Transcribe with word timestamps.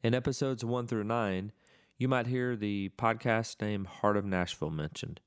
In 0.00 0.14
episodes 0.14 0.64
1 0.64 0.86
through 0.86 1.02
9, 1.02 1.50
you 1.96 2.06
might 2.06 2.28
hear 2.28 2.54
the 2.54 2.92
podcast 2.96 3.60
name 3.60 3.84
Heart 3.84 4.16
of 4.16 4.24
Nashville 4.24 4.70
mentioned. 4.70 5.20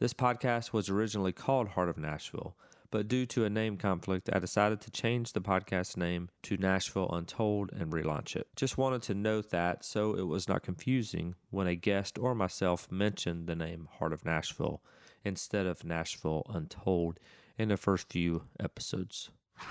This 0.00 0.12
podcast 0.12 0.72
was 0.72 0.88
originally 0.88 1.30
called 1.30 1.68
Heart 1.68 1.88
of 1.88 1.98
Nashville, 1.98 2.56
but 2.90 3.06
due 3.06 3.26
to 3.26 3.44
a 3.44 3.50
name 3.50 3.76
conflict, 3.76 4.28
I 4.32 4.40
decided 4.40 4.80
to 4.80 4.90
change 4.90 5.32
the 5.32 5.40
podcast 5.40 5.96
name 5.96 6.30
to 6.42 6.56
Nashville 6.56 7.08
Untold 7.12 7.70
and 7.72 7.92
relaunch 7.92 8.34
it. 8.34 8.48
Just 8.56 8.76
wanted 8.76 9.02
to 9.02 9.14
note 9.14 9.50
that 9.50 9.84
so 9.84 10.14
it 10.16 10.26
was 10.26 10.48
not 10.48 10.64
confusing 10.64 11.36
when 11.50 11.68
a 11.68 11.76
guest 11.76 12.18
or 12.18 12.34
myself 12.34 12.90
mentioned 12.90 13.46
the 13.46 13.54
name 13.54 13.86
Heart 14.00 14.12
of 14.12 14.24
Nashville 14.24 14.82
instead 15.24 15.66
of 15.66 15.84
Nashville 15.84 16.42
Untold 16.48 17.20
in 17.56 17.68
the 17.68 17.76
first 17.76 18.10
few 18.10 18.42
episodes. 18.58 19.30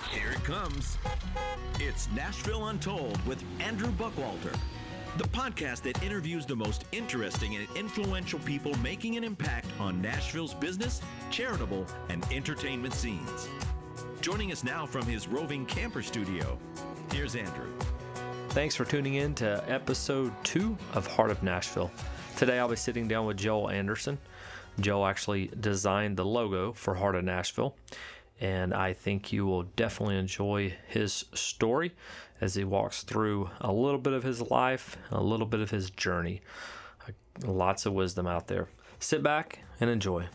Here 0.09 0.31
it 0.31 0.43
comes. 0.43 0.97
It's 1.79 2.09
Nashville 2.11 2.67
Untold 2.67 3.23
with 3.25 3.43
Andrew 3.59 3.91
Buckwalter, 3.91 4.55
the 5.17 5.23
podcast 5.25 5.83
that 5.83 6.01
interviews 6.03 6.45
the 6.45 6.55
most 6.55 6.85
interesting 6.91 7.55
and 7.55 7.67
influential 7.75 8.39
people 8.39 8.73
making 8.79 9.17
an 9.17 9.23
impact 9.23 9.67
on 9.79 10.01
Nashville's 10.01 10.53
business, 10.53 11.01
charitable, 11.31 11.85
and 12.09 12.25
entertainment 12.31 12.93
scenes. 12.93 13.47
Joining 14.21 14.51
us 14.51 14.63
now 14.63 14.85
from 14.85 15.05
his 15.05 15.27
roving 15.27 15.65
camper 15.65 16.01
studio, 16.01 16.57
here's 17.11 17.35
Andrew. 17.35 17.71
Thanks 18.49 18.75
for 18.75 18.85
tuning 18.85 19.15
in 19.15 19.35
to 19.35 19.63
episode 19.67 20.33
two 20.43 20.77
of 20.93 21.07
Heart 21.07 21.31
of 21.31 21.43
Nashville. 21.43 21.91
Today 22.35 22.59
I'll 22.59 22.69
be 22.69 22.75
sitting 22.75 23.07
down 23.07 23.25
with 23.25 23.37
Joel 23.37 23.69
Anderson. 23.69 24.17
Joel 24.79 25.07
actually 25.07 25.49
designed 25.59 26.17
the 26.17 26.25
logo 26.25 26.71
for 26.73 26.93
Heart 26.93 27.15
of 27.15 27.23
Nashville, 27.23 27.75
and 28.39 28.73
I 28.73 28.93
think 28.93 29.31
you 29.33 29.45
will 29.45 29.63
definitely 29.63 30.17
enjoy 30.17 30.75
his 30.87 31.25
story 31.33 31.93
as 32.39 32.55
he 32.55 32.63
walks 32.63 33.03
through 33.03 33.49
a 33.61 33.71
little 33.71 33.99
bit 33.99 34.13
of 34.13 34.23
his 34.23 34.41
life, 34.41 34.97
a 35.11 35.21
little 35.21 35.47
bit 35.47 35.59
of 35.59 35.71
his 35.71 35.89
journey. 35.89 36.41
Lots 37.43 37.85
of 37.85 37.93
wisdom 37.93 38.27
out 38.27 38.47
there. 38.47 38.67
Sit 38.99 39.23
back 39.23 39.59
and 39.79 39.89
enjoy. 39.89 40.25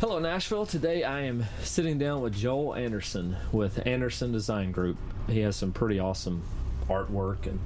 Hello, 0.00 0.18
Nashville. 0.18 0.66
Today 0.66 1.04
I 1.04 1.20
am 1.22 1.44
sitting 1.62 1.98
down 1.98 2.20
with 2.20 2.34
Joel 2.34 2.74
Anderson 2.74 3.36
with 3.52 3.86
Anderson 3.86 4.32
Design 4.32 4.72
Group. 4.72 4.98
He 5.28 5.40
has 5.40 5.56
some 5.56 5.72
pretty 5.72 5.98
awesome 5.98 6.42
artwork 6.88 7.46
and 7.46 7.60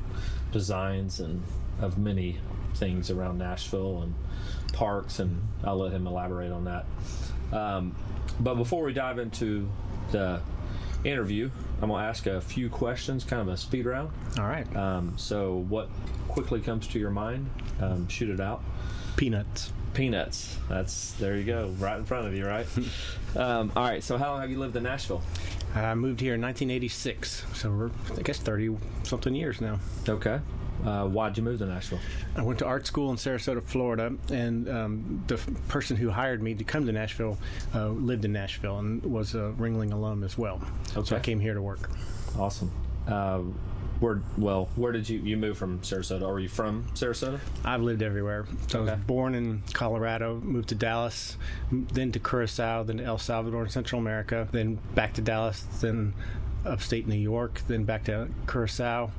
designs 0.52 1.20
and 1.20 1.42
of 1.80 1.98
many 1.98 2.38
things 2.74 3.10
around 3.10 3.38
Nashville 3.38 4.02
and 4.02 4.14
parks, 4.72 5.18
and 5.18 5.40
I'll 5.64 5.78
let 5.78 5.92
him 5.92 6.06
elaborate 6.06 6.52
on 6.52 6.64
that. 6.64 6.86
Um, 7.52 7.94
but 8.40 8.54
before 8.54 8.84
we 8.84 8.92
dive 8.92 9.18
into 9.18 9.68
the 10.12 10.40
interview, 11.04 11.50
I'm 11.80 11.88
going 11.88 12.02
to 12.02 12.08
ask 12.08 12.26
a 12.26 12.40
few 12.40 12.68
questions, 12.68 13.24
kind 13.24 13.42
of 13.42 13.48
a 13.48 13.56
speed 13.56 13.86
round. 13.86 14.10
All 14.38 14.46
right. 14.46 14.76
Um, 14.76 15.14
so, 15.16 15.64
what 15.68 15.88
quickly 16.28 16.60
comes 16.60 16.86
to 16.88 16.98
your 16.98 17.10
mind? 17.10 17.48
Um, 17.80 18.08
shoot 18.08 18.30
it 18.30 18.40
out. 18.40 18.62
Peanuts. 19.16 19.72
Peanuts. 19.94 20.56
That's 20.68 21.12
there 21.12 21.36
you 21.36 21.44
go, 21.44 21.74
right 21.78 21.98
in 21.98 22.04
front 22.04 22.26
of 22.26 22.34
you, 22.34 22.46
right? 22.46 22.66
um, 23.36 23.72
all 23.74 23.84
right. 23.84 24.02
So, 24.02 24.18
how 24.18 24.32
long 24.32 24.40
have 24.40 24.50
you 24.50 24.58
lived 24.58 24.76
in 24.76 24.84
Nashville? 24.84 25.22
I 25.74 25.94
moved 25.94 26.20
here 26.20 26.34
in 26.34 26.40
1986, 26.40 27.44
so 27.54 27.70
we're 27.70 27.90
I 28.16 28.22
guess 28.22 28.38
30 28.38 28.76
something 29.02 29.34
years 29.34 29.60
now. 29.60 29.78
Okay. 30.08 30.40
Uh, 30.84 31.06
why'd 31.06 31.36
you 31.36 31.42
move 31.42 31.58
to 31.58 31.66
Nashville? 31.66 31.98
I 32.36 32.42
went 32.42 32.58
to 32.60 32.66
art 32.66 32.86
school 32.86 33.10
in 33.10 33.16
Sarasota, 33.16 33.62
Florida, 33.62 34.12
and 34.30 34.68
um, 34.68 35.24
the 35.26 35.34
f- 35.34 35.48
person 35.68 35.96
who 35.96 36.10
hired 36.10 36.42
me 36.42 36.54
to 36.54 36.64
come 36.64 36.86
to 36.86 36.92
Nashville 36.92 37.36
uh, 37.74 37.88
lived 37.88 38.24
in 38.24 38.32
Nashville 38.32 38.78
and 38.78 39.02
was 39.02 39.34
a 39.34 39.52
Ringling 39.58 39.92
alum 39.92 40.22
as 40.22 40.38
well. 40.38 40.62
Okay. 40.96 41.04
So 41.08 41.16
I 41.16 41.20
came 41.20 41.40
here 41.40 41.54
to 41.54 41.62
work. 41.62 41.90
Awesome. 42.38 42.70
Uh, 43.06 43.40
where 44.00 44.22
well, 44.36 44.68
where 44.76 44.92
did 44.92 45.08
you 45.08 45.18
you 45.18 45.36
move 45.36 45.58
from 45.58 45.80
Sarasota? 45.80 46.22
Are 46.22 46.38
you 46.38 46.48
from 46.48 46.84
Sarasota? 46.94 47.40
I've 47.64 47.82
lived 47.82 48.02
everywhere. 48.02 48.46
So 48.68 48.80
I 48.80 48.92
was 48.92 49.00
born 49.00 49.34
in 49.34 49.62
Colorado, 49.72 50.40
moved 50.40 50.68
to 50.68 50.74
Dallas, 50.76 51.36
then 51.72 52.12
to 52.12 52.20
Curacao, 52.20 52.84
then 52.84 52.98
to 52.98 53.04
El 53.04 53.18
Salvador 53.18 53.64
in 53.64 53.68
Central 53.70 54.00
America, 54.00 54.46
then 54.52 54.78
back 54.94 55.14
to 55.14 55.20
Dallas, 55.20 55.62
then 55.80 56.14
upstate 56.64 57.08
New 57.08 57.16
York, 57.16 57.62
then 57.66 57.84
back 57.84 58.04
to 58.04 58.28
Curacao, 58.46 59.10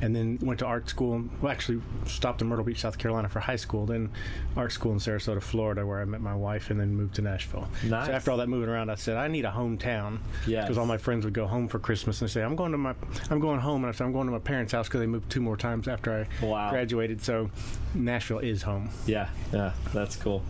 and 0.00 0.14
then 0.16 0.38
went 0.42 0.58
to 0.60 0.66
art 0.66 0.88
school. 0.88 1.24
Well, 1.40 1.52
actually 1.52 1.80
stopped 2.06 2.40
in 2.42 2.48
Myrtle 2.48 2.64
Beach, 2.64 2.80
South 2.80 2.98
Carolina 2.98 3.28
for 3.28 3.40
high 3.40 3.56
school, 3.56 3.86
then 3.86 4.10
art 4.56 4.72
school 4.72 4.92
in 4.92 4.98
Sarasota, 4.98 5.42
Florida, 5.42 5.86
where 5.86 6.00
I 6.00 6.04
met 6.04 6.20
my 6.20 6.34
wife, 6.34 6.70
and 6.70 6.80
then 6.80 6.94
moved 6.94 7.14
to 7.16 7.22
Nashville. 7.22 7.68
Nice. 7.84 8.06
So 8.06 8.12
after 8.12 8.30
all 8.30 8.36
that 8.38 8.48
moving 8.48 8.68
around, 8.68 8.90
I 8.90 8.94
said 8.94 9.16
I 9.16 9.28
need 9.28 9.44
a 9.44 9.50
hometown 9.50 10.18
Yeah. 10.46 10.62
because 10.62 10.78
all 10.78 10.86
my 10.86 10.98
friends 10.98 11.24
would 11.24 11.34
go 11.34 11.46
home 11.46 11.68
for 11.68 11.78
Christmas 11.78 12.20
and 12.20 12.28
they 12.28 12.32
say 12.32 12.42
I'm 12.42 12.56
going 12.56 12.72
to 12.72 12.78
my 12.78 12.94
I'm 13.30 13.40
going 13.40 13.60
home, 13.60 13.84
and 13.84 13.92
I 13.92 13.96
said 13.96 14.04
I'm 14.04 14.12
going 14.12 14.26
to 14.26 14.32
my 14.32 14.38
parents' 14.38 14.72
house 14.72 14.88
because 14.88 15.00
they 15.00 15.06
moved 15.06 15.30
two 15.30 15.40
more 15.42 15.56
times 15.56 15.88
after 15.88 16.26
I 16.42 16.44
Wow. 16.44 16.70
graduated. 16.70 17.22
So 17.22 17.50
Nashville 17.94 18.38
is 18.38 18.62
home. 18.62 18.90
Yeah, 19.06 19.28
yeah, 19.52 19.72
that's 19.92 20.16
cool. 20.16 20.42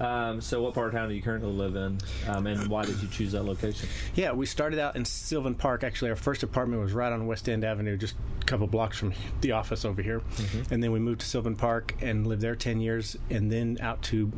Um, 0.00 0.40
so, 0.40 0.62
what 0.62 0.74
part 0.74 0.88
of 0.88 0.94
town 0.94 1.08
do 1.08 1.14
you 1.14 1.22
currently 1.22 1.50
live 1.50 1.74
in, 1.76 1.98
um, 2.28 2.46
and 2.46 2.68
why 2.68 2.84
did 2.84 3.00
you 3.00 3.08
choose 3.08 3.32
that 3.32 3.44
location? 3.44 3.88
Yeah, 4.14 4.32
we 4.32 4.44
started 4.46 4.78
out 4.78 4.96
in 4.96 5.04
Sylvan 5.04 5.54
Park. 5.54 5.84
Actually, 5.84 6.10
our 6.10 6.16
first 6.16 6.42
apartment 6.42 6.82
was 6.82 6.92
right 6.92 7.12
on 7.12 7.26
West 7.26 7.48
End 7.48 7.64
Avenue, 7.64 7.96
just 7.96 8.14
a 8.40 8.44
couple 8.44 8.66
blocks 8.66 8.98
from 8.98 9.14
the 9.40 9.52
office 9.52 9.84
over 9.84 10.02
here. 10.02 10.22
And 10.70 10.82
then 10.82 10.92
we 10.92 10.98
moved 10.98 11.20
to 11.20 11.26
Sylvan 11.26 11.56
Park 11.56 11.94
and 12.00 12.26
lived 12.26 12.42
there 12.42 12.54
10 12.56 12.80
years, 12.80 13.16
and 13.30 13.50
then 13.50 13.78
out 13.80 14.02
to 14.02 14.30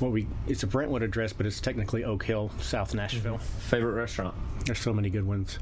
what 0.00 0.10
we 0.10 0.26
it's 0.48 0.62
a 0.62 0.66
Brentwood 0.66 1.02
address, 1.02 1.32
but 1.32 1.46
it's 1.46 1.60
technically 1.60 2.04
Oak 2.04 2.24
Hill, 2.24 2.50
South 2.60 2.94
Nashville. 2.94 3.38
Favorite 3.38 3.94
restaurant? 3.94 4.34
There's 4.66 4.80
so 4.80 4.92
many 4.92 5.10
good 5.10 5.26
ones. 5.26 5.58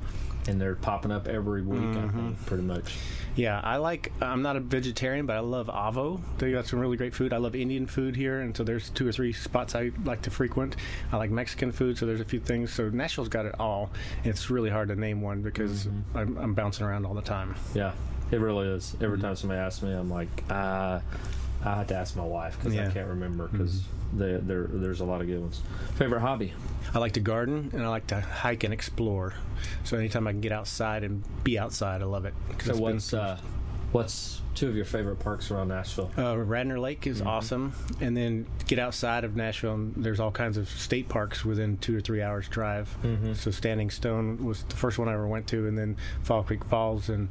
And 0.48 0.60
they're 0.60 0.74
popping 0.74 1.12
up 1.12 1.28
every 1.28 1.62
week, 1.62 1.96
I 1.96 2.08
think, 2.08 2.46
pretty 2.46 2.64
much. 2.64 2.96
Yeah, 3.34 3.60
I 3.62 3.76
like. 3.76 4.12
I'm 4.20 4.42
not 4.42 4.56
a 4.56 4.60
vegetarian, 4.60 5.24
but 5.24 5.36
I 5.36 5.40
love 5.40 5.68
Avo. 5.68 6.20
They 6.38 6.52
got 6.52 6.66
some 6.66 6.78
really 6.78 6.96
great 6.96 7.14
food. 7.14 7.32
I 7.32 7.38
love 7.38 7.54
Indian 7.54 7.86
food 7.86 8.14
here, 8.14 8.40
and 8.40 8.54
so 8.54 8.62
there's 8.62 8.90
two 8.90 9.08
or 9.08 9.12
three 9.12 9.32
spots 9.32 9.74
I 9.74 9.90
like 10.04 10.22
to 10.22 10.30
frequent. 10.30 10.76
I 11.10 11.16
like 11.16 11.30
Mexican 11.30 11.72
food, 11.72 11.96
so 11.96 12.04
there's 12.04 12.20
a 12.20 12.26
few 12.26 12.40
things. 12.40 12.72
So 12.72 12.90
Nashville's 12.90 13.28
got 13.30 13.46
it 13.46 13.54
all. 13.58 13.90
It's 14.24 14.50
really 14.50 14.68
hard 14.70 14.88
to 14.88 14.96
name 14.96 15.22
one 15.22 15.40
because 15.40 15.86
I'm, 16.14 16.36
I'm 16.36 16.54
bouncing 16.54 16.84
around 16.84 17.06
all 17.06 17.14
the 17.14 17.22
time. 17.22 17.54
Yeah, 17.74 17.92
it 18.30 18.38
really 18.40 18.68
is. 18.68 18.94
Every 19.00 19.18
time 19.18 19.34
somebody 19.36 19.60
asks 19.60 19.82
me, 19.82 19.92
I'm 19.92 20.10
like, 20.10 20.28
uh, 20.50 21.00
I 21.64 21.76
have 21.76 21.86
to 21.88 21.94
ask 21.94 22.16
my 22.16 22.24
wife 22.24 22.56
because 22.58 22.76
I 22.76 22.90
can't 22.90 23.08
remember 23.08 23.48
because 23.48 23.82
there 24.12 24.38
there's 24.68 25.00
a 25.00 25.04
lot 25.04 25.20
of 25.20 25.26
good 25.26 25.40
ones. 25.40 25.62
Favorite 25.94 26.20
hobby? 26.20 26.52
I 26.94 26.98
like 26.98 27.12
to 27.12 27.20
garden 27.20 27.70
and 27.72 27.82
I 27.82 27.88
like 27.88 28.08
to 28.08 28.20
hike 28.20 28.64
and 28.64 28.74
explore. 28.74 29.34
So 29.84 29.96
anytime 29.96 30.26
I 30.26 30.32
can 30.32 30.40
get 30.40 30.52
outside 30.52 31.04
and 31.04 31.22
be 31.44 31.58
outside, 31.58 32.02
I 32.02 32.06
love 32.06 32.24
it. 32.24 32.34
So 32.64 32.76
what's 32.76 33.14
uh, 33.14 33.38
what's 33.92 34.40
two 34.54 34.68
of 34.68 34.76
your 34.76 34.84
favorite 34.84 35.16
parks 35.20 35.50
around 35.50 35.68
Nashville? 35.68 36.10
Uh, 36.18 36.36
Radnor 36.36 36.78
Lake 36.78 37.06
is 37.06 37.22
awesome, 37.22 37.72
and 38.00 38.14
then 38.16 38.46
get 38.66 38.78
outside 38.78 39.24
of 39.24 39.34
Nashville. 39.36 39.74
And 39.74 39.94
there's 39.96 40.20
all 40.20 40.30
kinds 40.32 40.56
of 40.58 40.68
state 40.68 41.08
parks 41.08 41.44
within 41.44 41.78
two 41.78 41.96
or 41.96 42.00
three 42.00 42.20
hours 42.22 42.48
drive. 42.48 42.94
So 43.34 43.50
Standing 43.50 43.88
Stone 43.90 44.44
was 44.44 44.64
the 44.64 44.76
first 44.76 44.98
one 44.98 45.08
I 45.08 45.14
ever 45.14 45.26
went 45.28 45.46
to, 45.48 45.66
and 45.66 45.78
then 45.78 45.96
Fall 46.22 46.42
Creek 46.42 46.64
Falls, 46.64 47.08
and 47.08 47.28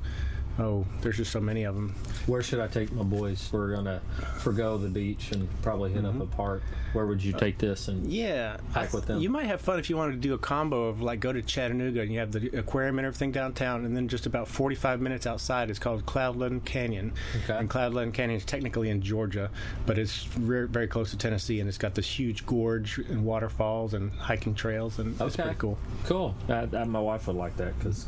oh, 0.62 0.86
there's 1.02 1.18
just 1.18 1.32
so 1.32 1.40
many 1.42 1.64
of 1.64 1.74
them. 1.76 1.96
Where 2.28 2.42
should 2.44 2.60
I 2.60 2.68
take 2.68 2.92
my 2.92 3.04
boys? 3.04 3.50
We're 3.52 3.74
gonna 3.76 4.00
forgo 4.40 4.78
the 4.78 4.90
beach 4.90 5.32
and 5.32 5.48
probably 5.62 5.92
hit 5.92 6.06
up 6.06 6.20
a 6.22 6.26
park. 6.26 6.62
Where 6.94 7.06
would 7.08 7.24
you 7.24 7.34
take 7.34 7.58
this? 7.58 7.88
And 7.88 8.06
Yeah, 8.12 8.58
Hike 8.74 8.94
I- 8.94 8.96
with 8.96 9.06
them. 9.08 9.20
You 9.22 9.30
might 9.30 9.46
have 9.48 9.62
fun 9.62 9.80
if 9.80 9.90
you 9.90 9.98
wanted 9.98 10.14
to 10.14 10.18
do 10.20 10.34
a 10.34 10.38
combo 10.38 10.86
of 10.86 11.02
like 11.02 11.20
go 11.20 11.34
to 11.34 11.42
Chattanooga 11.42 12.02
and 12.02 12.12
you 12.12 12.20
have 12.20 12.32
the 12.32 12.48
aquarium 12.58 13.00
and 13.00 13.06
everything 13.08 13.32
downtown, 13.32 13.86
and 13.86 13.96
then 13.98 14.08
just 14.08 14.26
about 14.26 14.48
45 14.48 15.02
minutes 15.02 15.26
outside 15.26 15.70
is 15.70 15.80
called 15.80 16.06
Cloudland 16.06 16.64
Canyon. 16.66 17.14
Okay. 17.44 17.58
And 17.58 17.70
Cloudland 17.70 18.14
Canyon 18.14 18.38
is 18.38 18.46
technically 18.46 18.90
in 18.90 19.02
Georgia, 19.02 19.50
but 19.86 19.98
it's 19.98 20.24
very, 20.26 20.68
very 20.68 20.88
close 20.88 21.12
to 21.12 21.18
Tennessee, 21.18 21.60
and 21.60 21.68
it's 21.68 21.78
got 21.80 21.96
this 21.96 22.08
huge 22.20 22.46
gorge 22.46 23.00
and 23.00 23.26
waterfalls 23.26 23.94
and 23.94 24.12
hiking 24.14 24.54
trails, 24.54 25.00
and 25.00 25.14
it's 25.14 25.22
Okay. 25.22 25.44
pretty 25.44 25.58
cool. 25.58 25.78
Cool. 26.06 26.36
Uh, 26.50 26.68
uh, 26.74 26.86
my 26.86 27.00
wife 27.00 27.26
would 27.28 27.36
like 27.36 27.56
that 27.58 27.78
because 27.80 28.06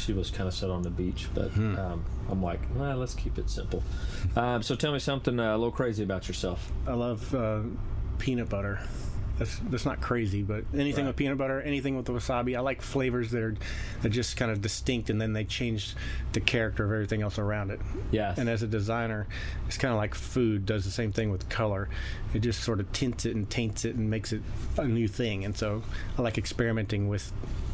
she 0.00 0.12
was 0.12 0.30
kind 0.30 0.48
of 0.48 0.54
set 0.54 0.70
on 0.70 0.82
the 0.82 0.90
beach, 0.90 1.28
but 1.34 1.50
Hmm. 1.50 1.76
um, 1.78 2.04
I'm 2.30 2.42
like, 2.42 2.60
well, 2.74 2.96
let's 2.96 3.14
keep 3.14 3.38
it 3.38 3.48
simple. 3.50 3.82
Um, 4.36 4.62
so 4.62 4.74
tell 4.76 4.92
me 4.92 4.98
something 5.00 5.38
uh, 5.40 5.50
a 5.50 5.56
little 5.58 5.70
crazy 5.72 6.02
about 6.02 6.28
yourself. 6.28 6.70
I 6.86 6.92
love 6.94 7.34
uh, 7.34 7.60
peanut 8.18 8.48
butter. 8.48 8.78
That's 9.38 9.58
that's 9.70 9.86
not 9.86 10.02
crazy, 10.02 10.42
but 10.42 10.64
anything 10.74 11.04
Right. 11.06 11.10
with 11.10 11.16
peanut 11.16 11.38
butter, 11.38 11.62
anything 11.62 11.96
with 11.96 12.04
the 12.04 12.12
wasabi, 12.12 12.54
I 12.56 12.60
like 12.60 12.82
flavors 12.82 13.30
that 13.30 13.42
are 13.42 13.54
that 14.02 14.10
just 14.10 14.36
kind 14.36 14.50
of 14.50 14.60
distinct, 14.60 15.08
and 15.08 15.18
then 15.18 15.32
they 15.32 15.44
change 15.44 15.94
the 16.32 16.40
character 16.40 16.84
of 16.84 16.92
everything 16.92 17.22
else 17.22 17.38
around 17.38 17.70
it. 17.70 17.80
Yes. 18.12 18.36
And 18.36 18.50
as 18.50 18.62
a 18.62 18.66
designer, 18.66 19.26
it's 19.66 19.78
kind 19.78 19.92
of 19.92 19.96
like 19.98 20.14
food 20.14 20.66
does 20.66 20.84
the 20.84 20.90
same 20.90 21.10
thing 21.10 21.30
with 21.30 21.48
color. 21.48 21.88
It 22.34 22.40
just 22.40 22.62
sort 22.62 22.80
of 22.80 22.92
tints 22.92 23.24
it 23.24 23.34
and 23.34 23.48
taints 23.48 23.86
it 23.86 23.96
and 23.96 24.10
makes 24.10 24.32
it 24.34 24.42
a 24.76 24.86
new 24.86 25.08
thing. 25.08 25.44
And 25.46 25.56
so 25.56 25.82
I 26.18 26.22
like 26.22 26.36
experimenting 26.36 27.08
with 27.08 27.32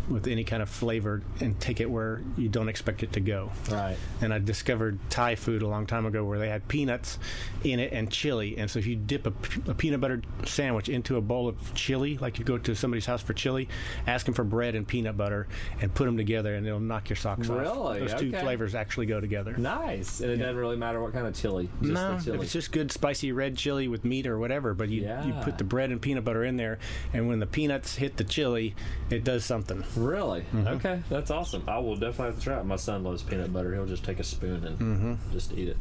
with 0.08 0.26
any 0.26 0.44
kind 0.44 0.62
of 0.62 0.68
flavor 0.68 1.22
and 1.40 1.58
take 1.60 1.80
it 1.80 1.90
where 1.90 2.22
you 2.36 2.48
don't 2.48 2.68
expect 2.68 3.02
it 3.02 3.12
to 3.12 3.20
go. 3.20 3.50
Right. 3.70 3.96
And 4.20 4.32
I 4.32 4.38
discovered 4.38 4.98
Thai 5.10 5.34
food 5.34 5.62
a 5.62 5.68
long 5.68 5.86
time 5.86 6.06
ago 6.06 6.24
where 6.24 6.38
they 6.38 6.48
had 6.48 6.66
peanuts 6.68 7.18
in 7.64 7.80
it 7.80 7.92
and 7.92 8.10
chili. 8.10 8.56
And 8.56 8.70
so 8.70 8.78
if 8.78 8.86
you 8.86 8.96
dip 8.96 9.26
a, 9.26 9.32
a 9.70 9.74
peanut 9.74 10.00
butter 10.00 10.22
sandwich 10.44 10.88
into 10.88 11.16
a 11.16 11.20
bowl 11.20 11.48
of 11.48 11.74
chili, 11.74 12.18
like 12.18 12.38
you 12.38 12.44
go 12.44 12.58
to 12.58 12.74
somebody's 12.74 13.06
house 13.06 13.22
for 13.22 13.34
chili, 13.34 13.68
ask 14.06 14.26
them 14.26 14.34
for 14.34 14.44
bread 14.44 14.74
and 14.74 14.86
peanut 14.86 15.16
butter 15.16 15.48
and 15.80 15.92
put 15.94 16.04
them 16.04 16.16
together, 16.16 16.54
and 16.54 16.66
it'll 16.66 16.80
knock 16.80 17.08
your 17.08 17.16
socks 17.16 17.50
off. 17.50 17.58
Really? 17.58 18.00
Those 18.00 18.14
two 18.14 18.30
flavors 18.32 18.74
actually 18.74 19.06
go 19.06 19.20
together. 19.20 19.56
Nice. 19.56 20.20
And 20.20 20.30
it 20.30 20.36
doesn't 20.36 20.56
really 20.56 20.76
matter 20.76 21.00
what 21.00 21.12
kind 21.12 21.26
of 21.26 21.34
chili. 21.34 21.68
Just 21.82 21.92
no, 21.92 22.18
the 22.18 22.34
if 22.34 22.42
it's 22.42 22.52
just 22.52 22.72
good 22.72 22.92
spicy 22.92 23.32
red 23.32 23.56
chili 23.56 23.88
with 23.88 24.04
meat 24.04 24.26
or 24.26 24.38
whatever, 24.38 24.74
but 24.74 24.88
you 24.88 25.02
you 25.24 25.34
put 25.42 25.58
the 25.58 25.64
bread 25.64 25.90
and 25.90 26.00
peanut 26.00 26.24
butter 26.24 26.44
in 26.44 26.56
there, 26.56 26.78
and 27.12 27.28
when 27.28 27.40
the 27.40 27.46
peanuts 27.46 27.96
hit 27.96 28.16
the 28.16 28.24
chili, 28.24 28.74
it 29.10 29.24
does 29.24 29.44
something. 29.44 29.82
Really? 29.96 30.40
Mm-hmm. 30.40 30.66
Okay, 30.68 31.02
that's 31.08 31.30
awesome. 31.30 31.64
I 31.66 31.78
will 31.78 31.96
definitely 31.96 32.26
have 32.26 32.38
to 32.38 32.40
try 32.40 32.60
it. 32.60 32.64
My 32.64 32.76
son 32.76 33.04
loves 33.04 33.22
peanut 33.22 33.52
butter. 33.52 33.74
He'll 33.74 33.86
just 33.86 34.04
take 34.04 34.20
a 34.20 34.24
spoon 34.24 34.64
and 34.64 35.18
just 35.32 35.52
eat 35.52 35.68
it. 35.68 35.76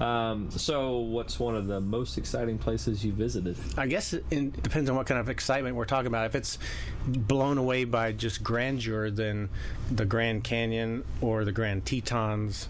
Um, 0.00 0.50
so, 0.50 0.98
what's 0.98 1.38
one 1.38 1.54
of 1.54 1.68
the 1.68 1.80
most 1.80 2.18
exciting 2.18 2.58
places 2.58 3.04
you 3.04 3.12
visited? 3.12 3.56
I 3.76 3.86
guess 3.86 4.12
it 4.12 4.24
it 4.30 4.60
depends 4.60 4.90
on 4.90 4.96
what 4.96 5.06
kind 5.06 5.20
of 5.20 5.28
excitement 5.28 5.76
we're 5.76 5.84
talking 5.84 6.08
about. 6.08 6.26
If 6.26 6.34
it's 6.34 6.58
blown 7.06 7.58
away 7.58 7.84
by 7.84 8.10
just 8.10 8.42
grandeur, 8.42 9.10
then 9.10 9.50
the 9.90 10.04
Grand 10.04 10.42
Canyon 10.42 11.04
or 11.20 11.44
the 11.44 11.52
Grand 11.52 11.84
Tetons 11.84 12.68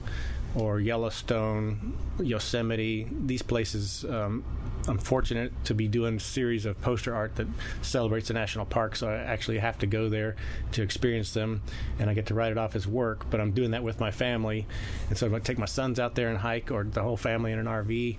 or 0.54 0.78
Yellowstone, 0.78 1.96
Yosemite, 2.20 3.08
these 3.10 3.42
places. 3.42 4.04
Um, 4.04 4.44
I'm 4.86 4.98
fortunate 4.98 5.52
to 5.64 5.74
be 5.74 5.88
doing 5.88 6.16
a 6.16 6.20
series 6.20 6.66
of 6.66 6.80
poster 6.82 7.14
art 7.14 7.36
that 7.36 7.46
celebrates 7.80 8.28
the 8.28 8.34
national 8.34 8.66
park, 8.66 8.96
so 8.96 9.08
I 9.08 9.14
actually 9.14 9.58
have 9.58 9.78
to 9.78 9.86
go 9.86 10.08
there 10.08 10.36
to 10.72 10.82
experience 10.82 11.32
them, 11.32 11.62
and 11.98 12.10
I 12.10 12.14
get 12.14 12.26
to 12.26 12.34
write 12.34 12.52
it 12.52 12.58
off 12.58 12.76
as 12.76 12.86
work. 12.86 13.28
But 13.30 13.40
I'm 13.40 13.52
doing 13.52 13.72
that 13.72 13.82
with 13.82 13.98
my 13.98 14.10
family, 14.10 14.66
and 15.08 15.16
so 15.16 15.26
I'm 15.26 15.32
going 15.32 15.42
to 15.42 15.46
take 15.46 15.58
my 15.58 15.66
sons 15.66 15.98
out 15.98 16.14
there 16.14 16.28
and 16.28 16.38
hike, 16.38 16.70
or 16.70 16.84
the 16.84 17.02
whole 17.02 17.16
family 17.16 17.52
in 17.52 17.58
an 17.58 17.66
RV. 17.66 18.16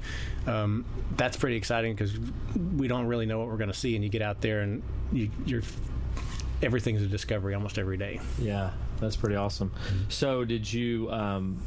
Um, 0.48 0.86
that's 1.16 1.38
pretty 1.38 1.56
exciting 1.56 1.94
because 1.94 2.18
we 2.76 2.88
don't 2.88 3.06
really 3.06 3.26
know 3.28 3.40
what 3.40 3.48
we're 3.48 3.58
going 3.58 3.72
to 3.72 3.78
see, 3.78 3.96
and 3.96 4.04
you 4.04 4.10
get 4.10 4.22
out 4.22 4.42
there 4.42 4.62
and 4.62 4.82
you, 5.14 5.30
you're 5.46 5.62
everything's 6.62 7.02
a 7.02 7.08
discovery 7.08 7.54
almost 7.54 7.78
every 7.78 7.98
day. 7.98 8.20
Yeah, 8.40 8.72
that's 9.00 9.16
pretty 9.16 9.36
awesome. 9.36 9.72
So, 10.10 10.46
did 10.46 10.72
you 10.72 11.12
um, 11.12 11.62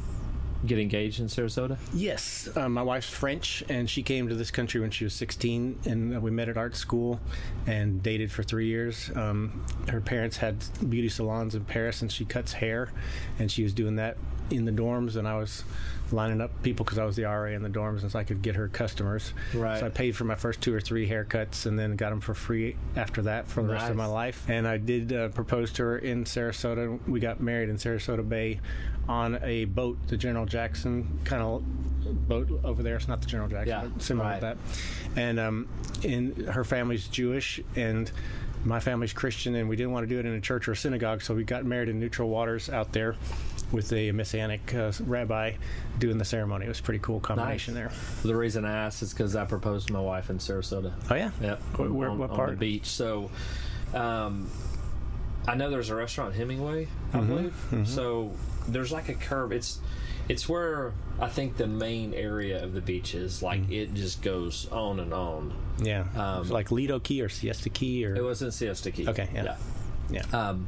get 0.65 0.79
engaged 0.79 1.19
in 1.19 1.27
Sarasota? 1.27 1.77
Yes, 1.93 2.49
um, 2.55 2.73
my 2.73 2.81
wife's 2.81 3.09
French, 3.09 3.63
and 3.69 3.89
she 3.89 4.03
came 4.03 4.27
to 4.29 4.35
this 4.35 4.51
country 4.51 4.81
when 4.81 4.91
she 4.91 5.03
was 5.03 5.13
16, 5.13 5.79
and 5.85 6.15
uh, 6.15 6.19
we 6.19 6.31
met 6.31 6.49
at 6.49 6.57
art 6.57 6.75
school 6.75 7.19
and 7.67 8.03
dated 8.03 8.31
for 8.31 8.43
three 8.43 8.67
years. 8.67 9.11
Um, 9.15 9.65
her 9.87 10.01
parents 10.01 10.37
had 10.37 10.57
beauty 10.89 11.09
salons 11.09 11.55
in 11.55 11.65
Paris, 11.65 12.01
and 12.01 12.11
she 12.11 12.25
cuts 12.25 12.53
hair, 12.53 12.89
and 13.37 13.51
she 13.51 13.63
was 13.63 13.73
doing 13.73 13.95
that 13.95 14.17
in 14.51 14.65
the 14.65 14.71
dorms, 14.71 15.15
and 15.15 15.27
I 15.27 15.37
was 15.37 15.63
lining 16.11 16.41
up 16.41 16.63
people 16.63 16.83
because 16.83 16.97
I 16.97 17.05
was 17.05 17.15
the 17.15 17.23
RA 17.23 17.51
in 17.51 17.61
the 17.61 17.69
dorms, 17.69 18.01
and 18.01 18.11
so 18.11 18.19
I 18.19 18.23
could 18.23 18.41
get 18.41 18.55
her 18.55 18.67
customers. 18.67 19.33
Right. 19.53 19.79
So 19.79 19.85
I 19.85 19.89
paid 19.89 20.15
for 20.15 20.23
my 20.23 20.35
first 20.35 20.61
two 20.61 20.73
or 20.73 20.81
three 20.81 21.07
haircuts, 21.07 21.65
and 21.65 21.77
then 21.77 21.95
got 21.95 22.09
them 22.09 22.21
for 22.21 22.33
free 22.33 22.75
after 22.95 23.21
that 23.23 23.47
for 23.47 23.61
the 23.61 23.73
rest 23.73 23.89
of 23.89 23.95
my 23.95 24.05
life. 24.05 24.45
And 24.49 24.67
I 24.67 24.77
did 24.77 25.13
uh, 25.13 25.29
propose 25.29 25.71
to 25.73 25.83
her 25.83 25.97
in 25.97 26.25
Sarasota. 26.25 26.99
We 27.07 27.19
got 27.19 27.39
married 27.41 27.69
in 27.69 27.77
Sarasota 27.77 28.27
Bay 28.27 28.59
on 29.09 29.39
a 29.43 29.65
boat, 29.65 29.97
the 30.07 30.15
General 30.15 30.45
Jackson 30.45 31.19
kind 31.25 31.41
of 31.41 32.27
boat 32.29 32.47
over 32.63 32.83
there. 32.83 32.95
It's 32.95 33.07
not 33.07 33.21
the 33.21 33.27
General 33.27 33.49
Jackson, 33.49 33.67
Yeah, 33.67 33.89
but 33.91 34.01
similar 34.01 34.29
right. 34.29 34.35
to 34.35 34.41
that. 34.41 34.57
And 35.19 35.39
um, 35.39 35.67
in 36.03 36.45
her 36.45 36.63
family's 36.63 37.07
Jewish 37.07 37.59
and 37.75 38.09
my 38.63 38.79
family's 38.79 39.11
Christian, 39.13 39.55
and 39.55 39.67
we 39.67 39.75
didn't 39.75 39.91
want 39.93 40.03
to 40.03 40.07
do 40.07 40.19
it 40.19 40.25
in 40.25 40.33
a 40.33 40.39
church 40.41 40.67
or 40.67 40.73
a 40.73 40.75
synagogue, 40.77 41.23
so 41.23 41.33
we 41.33 41.43
got 41.43 41.65
married 41.65 41.89
in 41.89 41.99
neutral 41.99 42.29
waters 42.29 42.69
out 42.69 42.93
there 42.93 43.15
with 43.71 43.91
a 43.93 44.11
messianic 44.11 44.73
uh, 44.75 44.91
rabbi 45.01 45.53
doing 45.97 46.17
the 46.19 46.25
ceremony. 46.25 46.65
It 46.65 46.69
was 46.69 46.79
a 46.79 46.83
pretty 46.83 46.99
cool 46.99 47.19
combination 47.19 47.73
there. 47.73 47.91
The 48.23 48.35
reason 48.35 48.63
I 48.65 48.85
asked 48.85 49.01
is 49.01 49.11
because 49.13 49.35
I 49.35 49.45
proposed 49.45 49.87
to 49.87 49.93
my 49.93 50.01
wife 50.01 50.29
in 50.29 50.37
Sarasota. 50.37 50.93
Oh 51.09 51.15
yeah, 51.15 51.31
Yep. 51.41 51.61
Where- 51.77 51.89
where- 51.89 52.09
on, 52.09 52.17
what 52.19 52.29
on 52.31 52.49
the 52.51 52.55
beach. 52.55 52.85
So, 52.87 53.29
um, 53.93 54.49
I 55.47 55.55
know 55.55 55.69
there's 55.71 55.89
a 55.89 55.95
restaurant 55.95 56.35
Hemingway, 56.35 56.87
I 57.13 57.17
Mm-hmm. 57.17 57.27
believe. 57.27 57.87
So 57.87 58.31
there's 58.71 58.91
like 58.91 59.09
a 59.09 59.13
curve. 59.15 59.51
It's 59.51 59.79
it's 60.27 60.47
where 60.47 60.93
I 61.19 61.27
think 61.27 61.57
the 61.57 61.65
main 61.67 62.13
area 62.13 62.63
of 62.63 62.73
the 62.73 62.81
beach 62.81 63.15
is. 63.15 63.41
Like 63.41 63.61
Mm-hmm. 63.61 63.73
it 63.73 63.93
just 63.95 64.21
goes 64.21 64.67
on 64.71 64.99
and 64.99 65.13
on. 65.13 65.53
Yeah, 65.81 66.05
Um, 66.15 66.45
So 66.45 66.53
like 66.53 66.71
Lido 66.71 66.99
Key 66.99 67.21
or 67.21 67.29
Siesta 67.29 67.69
Key 67.69 68.05
or 68.05 68.15
It 68.15 68.23
wasn't 68.23 68.53
Siesta 68.53 68.91
Key. 68.91 69.07
Okay, 69.07 69.27
yeah. 69.33 69.55
yeah. 70.09 70.21
yeah. 70.31 70.49
Um, 70.49 70.67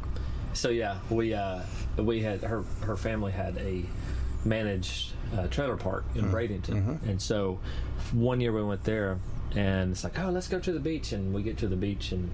so 0.54 0.70
yeah, 0.70 0.98
we 1.10 1.34
uh, 1.34 1.60
we 1.98 2.22
had 2.22 2.42
her 2.44 2.64
her 2.82 2.98
family 2.98 3.32
had 3.32 3.58
a 3.58 3.84
managed 4.44 5.14
uh, 5.38 5.48
trailer 5.48 5.78
park 5.78 6.04
in 6.16 6.26
Mm-hmm. 6.26 6.36
Bradenton, 6.36 7.04
and 7.08 7.22
so 7.22 7.60
one 8.14 8.42
year 8.42 8.52
we 8.52 8.64
went 8.64 8.84
there, 8.84 9.20
and 9.56 9.92
it's 9.92 10.04
like, 10.04 10.18
oh, 10.20 10.30
let's 10.30 10.48
go 10.48 10.60
to 10.60 10.72
the 10.74 10.80
beach, 10.80 11.12
and 11.14 11.34
we 11.34 11.44
get 11.44 11.58
to 11.60 11.68
the 11.68 11.76
beach, 11.76 12.12
and 12.12 12.30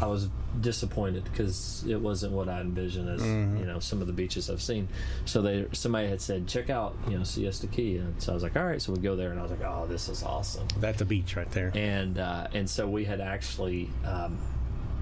I 0.00 0.06
was 0.06 0.28
disappointed 0.60 1.24
because 1.24 1.84
it 1.88 2.00
wasn't 2.00 2.32
what 2.32 2.48
I 2.48 2.60
envisioned 2.60 3.08
as 3.08 3.20
Mm-hmm. 3.22 3.58
you 3.58 3.64
know 3.66 3.78
some 3.80 4.00
of 4.00 4.06
the 4.06 4.12
beaches 4.12 4.48
I've 4.50 4.62
seen. 4.62 4.88
So 5.24 5.42
they 5.42 5.66
somebody 5.72 6.08
had 6.08 6.20
said 6.20 6.46
check 6.46 6.70
out 6.70 6.96
you 7.08 7.16
know 7.18 7.24
Siesta 7.24 7.66
Key, 7.66 7.96
and 7.98 8.20
so 8.22 8.32
I 8.32 8.34
was 8.34 8.42
like, 8.42 8.56
all 8.56 8.64
right, 8.66 8.80
so 8.80 8.92
we 8.92 8.98
go 8.98 9.16
there, 9.16 9.30
and 9.30 9.38
I 9.38 9.42
was 9.42 9.50
like, 9.50 9.62
oh, 9.62 9.86
this 9.88 10.08
is 10.08 10.22
awesome. 10.22 10.66
That's 10.78 11.00
a 11.00 11.04
beach 11.04 11.36
right 11.36 11.50
there. 11.52 11.70
and 11.74 12.18
uh, 12.18 12.48
and 12.54 12.68
so 12.68 12.88
we 12.88 13.04
had 13.04 13.20
actually 13.20 13.90
um, 14.04 14.38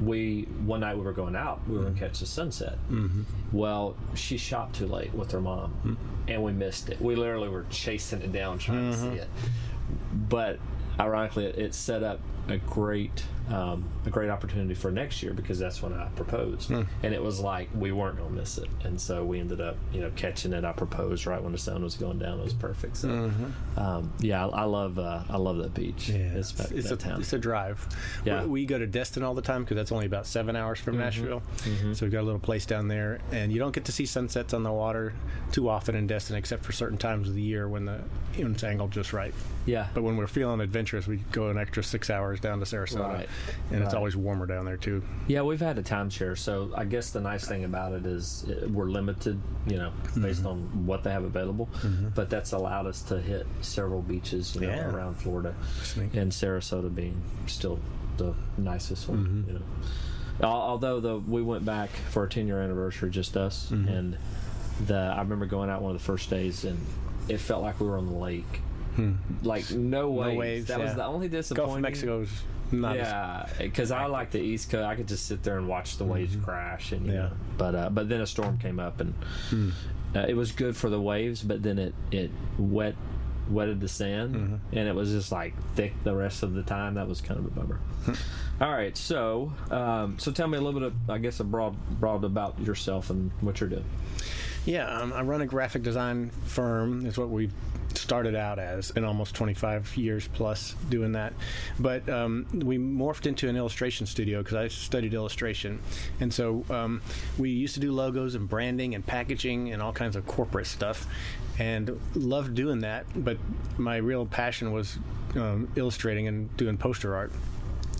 we 0.00 0.42
one 0.64 0.80
night 0.80 0.96
we 0.96 1.02
were 1.04 1.12
going 1.12 1.36
out 1.36 1.60
we 1.68 1.76
were 1.76 1.82
going 1.82 1.94
to 1.94 2.00
catch 2.00 2.18
the 2.20 2.26
sunset. 2.26 2.76
Mm-hmm. 2.90 3.22
well 3.52 3.94
she 4.14 4.36
shot 4.36 4.72
too 4.74 4.86
late 4.86 5.12
with 5.14 5.30
her 5.32 5.40
mom 5.40 5.96
and 6.26 6.42
we 6.42 6.52
missed 6.52 6.88
it. 6.88 7.00
We 7.00 7.14
literally 7.14 7.48
were 7.48 7.66
chasing 7.70 8.20
it 8.22 8.32
down 8.32 8.58
trying 8.58 8.90
to 8.92 8.98
see 8.98 9.08
it. 9.18 9.28
But 10.28 10.58
ironically 10.98 11.44
it, 11.46 11.58
it 11.58 11.74
set 11.74 12.02
up 12.02 12.20
a 12.48 12.56
great 12.58 13.24
um, 13.50 13.84
a 14.06 14.10
great 14.10 14.30
opportunity 14.30 14.74
for 14.74 14.90
next 14.90 15.22
year 15.22 15.32
because 15.32 15.58
that's 15.58 15.82
when 15.82 15.92
I 15.92 16.06
proposed 16.16 16.70
and 16.70 16.86
it 17.02 17.22
was 17.22 17.40
like 17.40 17.68
we 17.74 17.90
weren't 17.92 18.16
gonna 18.18 18.30
miss 18.30 18.56
it 18.58 18.68
and 18.84 19.00
so 19.00 19.24
we 19.24 19.40
ended 19.40 19.60
up 19.60 19.76
you 19.92 20.00
know 20.00 20.10
catching 20.16 20.52
it 20.52 20.64
I 20.64 20.72
proposed 20.72 21.26
right 21.26 21.42
when 21.42 21.52
the 21.52 21.58
sun 21.58 21.82
was 21.82 21.96
going 21.96 22.18
down 22.18 22.38
it 22.38 22.44
was 22.44 22.54
perfect 22.54 22.96
so 22.98 23.30
um, 23.76 24.12
yeah 24.20 24.46
I, 24.46 24.62
I 24.62 24.64
love 24.64 24.98
uh, 24.98 25.22
I 25.28 25.36
love 25.38 25.56
that 25.58 25.74
beach 25.74 26.08
Yeah, 26.08 26.16
it's, 26.18 26.58
it's, 26.58 26.70
it's 26.70 26.90
a 26.90 26.96
town. 26.96 27.20
it's 27.20 27.32
a 27.32 27.38
drive. 27.38 27.86
Yeah. 28.24 28.38
Mm-hmm. 28.40 28.44
we, 28.44 28.60
we 28.62 28.66
go 28.66 28.78
to 28.78 28.86
Destin 28.86 29.22
all 29.22 29.34
the 29.34 29.42
time 29.42 29.64
because 29.64 29.76
that's 29.76 29.92
only 29.92 30.06
about 30.06 30.26
seven 30.26 30.54
hours 30.56 30.78
from 30.78 30.98
Nashville. 30.98 31.42
So 31.94 32.06
we've 32.06 32.12
got 32.12 32.20
a 32.20 32.22
little 32.22 32.38
place 32.40 32.64
down 32.66 32.88
there, 32.88 33.18
and 33.32 33.52
you 33.52 33.58
don't 33.58 33.72
get 33.74 33.84
to 33.86 33.92
see 33.92 34.06
sunsets 34.06 34.54
on 34.54 34.62
the 34.62 34.72
water 34.72 35.12
too 35.50 35.68
often 35.68 35.94
in 35.94 36.06
Destin, 36.06 36.36
except 36.36 36.64
for 36.64 36.72
certain 36.72 36.98
times 36.98 37.28
of 37.28 37.34
the 37.34 37.42
year 37.42 37.68
when 37.68 37.84
the 37.86 38.00
when 38.36 38.52
it's 38.52 38.64
angled 38.64 38.90
just 38.92 39.12
right. 39.12 39.34
yeah 39.66 39.88
But 39.94 40.02
when 40.02 40.16
we're 40.16 40.26
feeling 40.26 40.60
adventurous, 40.60 41.06
we 41.06 41.18
go 41.32 41.48
an 41.50 41.58
extra 41.58 41.82
six 41.82 42.08
hours 42.10 42.40
down 42.40 42.58
to 42.60 42.64
Sarasota, 42.64 43.08
Right. 43.08 43.28
And 43.70 43.82
it's 43.82 43.94
always 43.94 44.16
warmer 44.16 44.46
down 44.46 44.64
there 44.64 44.76
too. 44.76 45.02
Yeah, 45.28 45.42
we've 45.42 45.60
had 45.60 45.78
a 45.78 45.82
timeshare, 45.82 46.36
so 46.38 46.70
I 46.76 46.84
guess 46.84 47.10
the 47.10 47.20
nice 47.20 47.46
thing 47.46 47.64
about 47.64 47.92
it 47.92 48.06
is 48.06 48.44
uh, 48.48 48.66
we're 48.68 48.86
limited, 48.90 49.40
you 49.66 49.76
know, 49.76 49.92
based 50.18 50.40
Mm-hmm. 50.40 50.46
on 50.48 50.86
what 50.86 51.02
they 51.04 51.10
have 51.12 51.24
available. 51.24 51.68
But 52.14 52.30
that's 52.30 52.52
allowed 52.52 52.86
us 52.86 53.02
to 53.04 53.20
hit 53.20 53.46
several 53.60 54.02
beaches, 54.02 54.54
you 54.54 54.62
know, 54.62 54.68
Yeah. 54.68 54.90
around 54.90 55.14
Florida, 55.16 55.54
Sweet. 55.82 56.12
and 56.14 56.30
Sarasota 56.32 56.94
being 56.94 57.20
still 57.46 57.78
the 58.16 58.34
nicest 58.58 59.08
one. 59.08 59.24
Mm-hmm. 59.24 59.48
You 59.48 59.58
know, 59.58 59.62
although 60.48 61.00
the 61.00 61.18
we 61.18 61.42
went 61.42 61.64
back 61.64 61.90
for 62.10 62.20
our 62.22 62.26
10 62.28 62.46
year 62.46 62.60
anniversary, 62.62 63.10
just 63.10 63.36
us, 63.36 63.68
Mm-hmm. 63.70 63.88
and 63.88 64.16
the 64.86 64.96
I 64.96 65.20
remember 65.20 65.46
going 65.46 65.70
out 65.70 65.82
one 65.82 65.92
of 65.94 65.98
the 65.98 66.04
first 66.04 66.30
days, 66.30 66.64
and 66.64 66.78
it 67.28 67.38
felt 67.38 67.62
like 67.62 67.78
we 67.80 67.86
were 67.86 67.98
on 67.98 68.06
the 68.06 68.12
lake. 68.18 68.60
Like 69.42 69.70
no 69.70 70.10
waves. 70.10 70.36
waves, 70.38 70.66
that 70.68 70.78
was 70.80 70.94
the 70.94 71.04
only 71.04 71.28
disappointing. 71.28 71.66
Gulf 71.66 71.76
of 71.76 71.82
Mexico 71.82 72.20
is 72.22 72.28
not. 72.72 72.96
Yeah, 72.96 73.46
because 73.58 73.90
I 73.90 74.06
like 74.06 74.30
the 74.30 74.40
East 74.40 74.70
Coast. 74.70 74.84
I 74.84 74.94
could 74.96 75.08
just 75.08 75.26
sit 75.26 75.42
there 75.42 75.58
and 75.58 75.68
watch 75.68 75.96
the 75.98 76.04
waves 76.04 76.36
crash, 76.36 76.92
and 76.92 77.02
Mm-hmm. 77.02 77.10
Yeah. 77.12 77.22
Know, 77.22 77.30
but 77.58 77.74
uh, 77.74 77.90
but 77.90 78.08
then 78.08 78.20
a 78.20 78.26
storm 78.26 78.58
came 78.58 78.80
up, 78.80 79.00
and 79.00 79.14
uh, 80.14 80.20
it 80.28 80.34
was 80.34 80.52
good 80.52 80.76
for 80.76 80.88
the 80.90 81.00
waves, 81.00 81.42
but 81.42 81.62
then 81.62 81.78
it 81.78 81.94
it 82.10 82.30
wet 82.58 82.94
wetted 83.50 83.80
the 83.80 83.88
sand, 83.88 84.34
Mm-hmm. 84.34 84.76
and 84.78 84.88
it 84.88 84.94
was 84.94 85.10
just 85.10 85.32
like 85.32 85.54
thick 85.74 85.92
the 86.04 86.14
rest 86.14 86.42
of 86.42 86.54
the 86.54 86.62
time. 86.62 86.94
That 86.94 87.08
was 87.08 87.20
kind 87.20 87.38
of 87.40 87.46
a 87.46 87.50
bummer. 87.50 87.80
All 88.60 88.70
right, 88.70 88.96
so 88.96 89.52
um, 89.70 90.18
so 90.18 90.30
tell 90.32 90.46
me 90.48 90.56
a 90.56 90.60
little 90.60 90.78
bit 90.80 90.86
of 90.88 91.10
I 91.10 91.18
guess 91.18 91.40
a 91.40 91.44
broad 91.44 91.76
broad 92.00 92.24
about 92.24 92.58
yourself 92.60 93.10
and 93.10 93.30
what 93.40 93.60
you're 93.60 93.68
doing. 93.70 93.84
Yeah, 94.64 94.88
um, 94.88 95.12
I 95.12 95.22
run 95.22 95.40
a 95.40 95.46
graphic 95.46 95.82
design 95.82 96.30
firm. 96.44 97.04
Is 97.06 97.18
what 97.18 97.30
we 97.30 97.50
started 97.94 98.34
out 98.34 98.58
as, 98.58 98.90
in 98.92 99.04
almost 99.04 99.34
25 99.34 99.96
years 99.96 100.28
plus 100.28 100.74
doing 100.88 101.12
that. 101.12 101.32
But 101.78 102.08
um, 102.08 102.46
we 102.52 102.78
morphed 102.78 103.26
into 103.26 103.48
an 103.48 103.56
illustration 103.56 104.06
studio 104.06 104.42
because 104.42 104.56
I 104.56 104.68
studied 104.68 105.14
illustration, 105.14 105.80
and 106.20 106.32
so 106.32 106.64
um, 106.70 107.02
we 107.38 107.50
used 107.50 107.74
to 107.74 107.80
do 107.80 107.92
logos 107.92 108.34
and 108.34 108.48
branding 108.48 108.94
and 108.94 109.04
packaging 109.04 109.72
and 109.72 109.82
all 109.82 109.92
kinds 109.92 110.16
of 110.16 110.26
corporate 110.26 110.66
stuff, 110.66 111.06
and 111.58 112.00
loved 112.14 112.54
doing 112.54 112.80
that. 112.80 113.06
But 113.16 113.38
my 113.78 113.96
real 113.96 114.26
passion 114.26 114.72
was 114.72 114.98
um, 115.34 115.68
illustrating 115.76 116.28
and 116.28 116.56
doing 116.56 116.76
poster 116.76 117.16
art. 117.16 117.32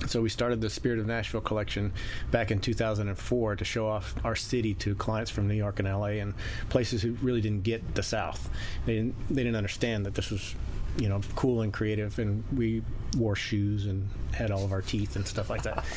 So 0.06 0.20
we 0.20 0.28
started 0.28 0.60
the 0.60 0.70
Spirit 0.70 0.98
of 0.98 1.06
Nashville 1.06 1.40
collection 1.40 1.92
back 2.30 2.50
in 2.50 2.60
2004 2.60 3.56
to 3.56 3.64
show 3.64 3.86
off 3.86 4.14
our 4.24 4.36
city 4.36 4.74
to 4.74 4.94
clients 4.94 5.30
from 5.30 5.48
New 5.48 5.54
York 5.54 5.78
and 5.78 5.88
LA 5.88 6.18
and 6.20 6.34
places 6.68 7.02
who 7.02 7.12
really 7.22 7.40
didn't 7.40 7.62
get 7.62 7.94
the 7.94 8.02
South. 8.02 8.50
They 8.86 8.96
didn't, 8.96 9.14
they 9.28 9.42
didn't 9.42 9.56
understand 9.56 10.04
that 10.06 10.14
this 10.14 10.30
was 10.30 10.54
you 10.98 11.08
know 11.08 11.20
cool 11.34 11.62
and 11.62 11.72
creative 11.72 12.18
and 12.18 12.44
we 12.54 12.82
wore 13.16 13.36
shoes 13.36 13.86
and 13.86 14.08
had 14.32 14.50
all 14.50 14.64
of 14.64 14.72
our 14.72 14.80
teeth 14.80 15.16
and 15.16 15.26
stuff 15.26 15.50
like 15.50 15.62
that. 15.62 15.84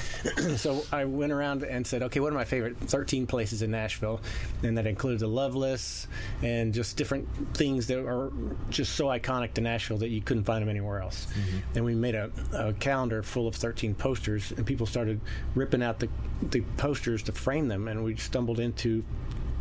So 0.58 0.84
i 0.92 1.06
went 1.06 1.32
around 1.32 1.64
and 1.64 1.86
said 1.86 2.02
okay 2.04 2.20
what 2.20 2.32
are 2.32 2.36
my 2.36 2.46
favorite 2.46 2.78
13 2.78 3.28
places 3.28 3.62
in 3.62 3.72
nashville? 3.72 4.22
And 4.64 4.78
that 4.78 4.88
included 4.88 5.20
the 5.20 5.28
loveless 5.28 6.08
and 6.42 6.74
just 6.74 6.98
different 6.98 7.28
things 7.56 7.88
that 7.88 8.00
are 8.00 8.32
just 8.70 8.96
so 8.96 9.06
iconic 9.06 9.54
to 9.56 9.62
nashville 9.62 9.98
that 9.98 10.10
you 10.10 10.22
couldn't 10.22 10.44
find 10.44 10.62
them 10.62 10.70
anywhere 10.70 11.02
else. 11.02 11.26
Mm-hmm. 11.26 11.78
and 11.78 11.86
we 11.86 11.96
made 11.96 12.16
a, 12.16 12.32
a, 12.54 12.74
calendar 12.74 13.24
full 13.24 13.48
of 13.48 13.56
13 13.56 13.96
posters 13.96 14.52
and 14.52 14.66
people 14.66 14.86
started 14.86 15.20
ripping 15.56 15.82
out 15.82 16.00
the, 16.00 16.10
the 16.42 16.62
posters 16.78 17.24
to 17.24 17.32
frame 17.32 17.68
them 17.68 17.88
and 17.88 18.04
we 18.04 18.16
stumbled 18.16 18.60
into 18.60 19.04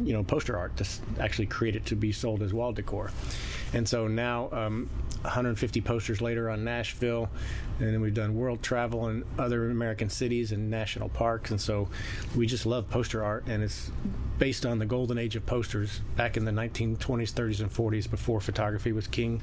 you 0.02 0.12
know 0.12 0.22
poster 0.22 0.56
art 0.56 0.76
to 0.76 0.86
actually 1.20 1.46
create 1.46 1.76
it 1.76 1.86
to 1.86 1.96
be 1.96 2.12
sold 2.12 2.42
as 2.42 2.52
wall 2.52 2.72
decor. 2.72 3.10
And 3.72 3.88
so 3.88 4.06
now 4.06 4.48
um, 4.52 4.88
150 5.22 5.80
posters 5.80 6.20
later 6.20 6.48
on 6.50 6.64
Nashville, 6.64 7.28
and 7.78 7.88
then 7.88 8.00
we've 8.00 8.14
done 8.14 8.34
world 8.34 8.62
travel 8.62 9.08
in 9.08 9.24
other 9.38 9.70
American 9.70 10.08
cities 10.08 10.52
and 10.52 10.70
national 10.70 11.08
parks, 11.08 11.50
and 11.50 11.60
so 11.60 11.88
we 12.36 12.46
just 12.46 12.66
love 12.66 12.88
poster 12.90 13.24
art, 13.24 13.44
and 13.46 13.62
it's 13.62 13.90
based 14.38 14.66
on 14.66 14.80
the 14.80 14.86
golden 14.86 15.16
age 15.16 15.36
of 15.36 15.46
posters 15.46 16.00
back 16.16 16.36
in 16.36 16.44
the 16.44 16.50
1920s, 16.50 16.98
30s, 17.32 17.60
and 17.60 17.70
40s 17.72 18.10
before 18.10 18.40
photography 18.40 18.90
was 18.90 19.06
king. 19.06 19.40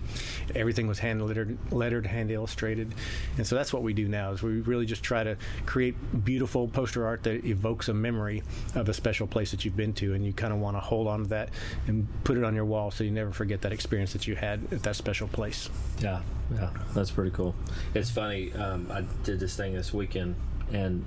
Everything 0.54 0.86
was 0.86 1.00
hand 1.00 1.26
lettered, 1.26 1.58
lettered, 1.72 2.06
hand 2.06 2.30
illustrated, 2.30 2.94
and 3.38 3.48
so 3.48 3.56
that's 3.56 3.72
what 3.72 3.84
we 3.84 3.94
do 3.94 4.08
now. 4.08 4.32
Is 4.32 4.44
we 4.44 4.62
really 4.62 4.86
just 4.86 5.04
try 5.04 5.24
to 5.24 5.38
create 5.66 5.96
beautiful 6.26 6.68
poster 6.68 7.06
art 7.06 7.24
that 7.24 7.46
evokes 7.46 7.88
a 7.90 7.94
memory 7.94 8.44
of 8.76 8.90
a 8.90 8.94
special 8.94 9.28
place 9.28 9.52
that 9.52 9.64
you've 9.66 9.78
been 9.78 9.94
to, 9.94 10.14
and 10.14 10.26
you 10.26 10.34
kind 10.34 10.54
of 10.54 10.60
want 10.60 10.76
to 10.76 10.82
hold 10.82 11.08
on 11.08 11.24
to 11.24 11.30
that 11.30 11.50
and 11.88 12.08
put 12.24 12.38
it 12.38 12.44
on 12.44 12.54
your 12.54 12.66
wall 12.66 12.92
so 12.92 13.04
you 13.04 13.12
never 13.12 13.32
forget 13.32 13.62
that 13.62 13.72
experience 13.72 14.14
that 14.14 14.28
you 14.28 14.36
had 14.36 14.62
at 14.72 14.84
that 14.84 14.96
special 14.96 15.28
place. 15.28 15.70
Yeah, 16.00 16.22
yeah, 16.54 16.70
that's 16.94 17.12
pretty 17.12 17.32
cool. 17.32 17.56
It's 17.94 18.10
funny. 18.22 18.54
Um, 18.54 18.88
I 18.92 19.02
did 19.24 19.40
this 19.40 19.56
thing 19.56 19.74
this 19.74 19.92
weekend, 19.92 20.36
and 20.72 21.04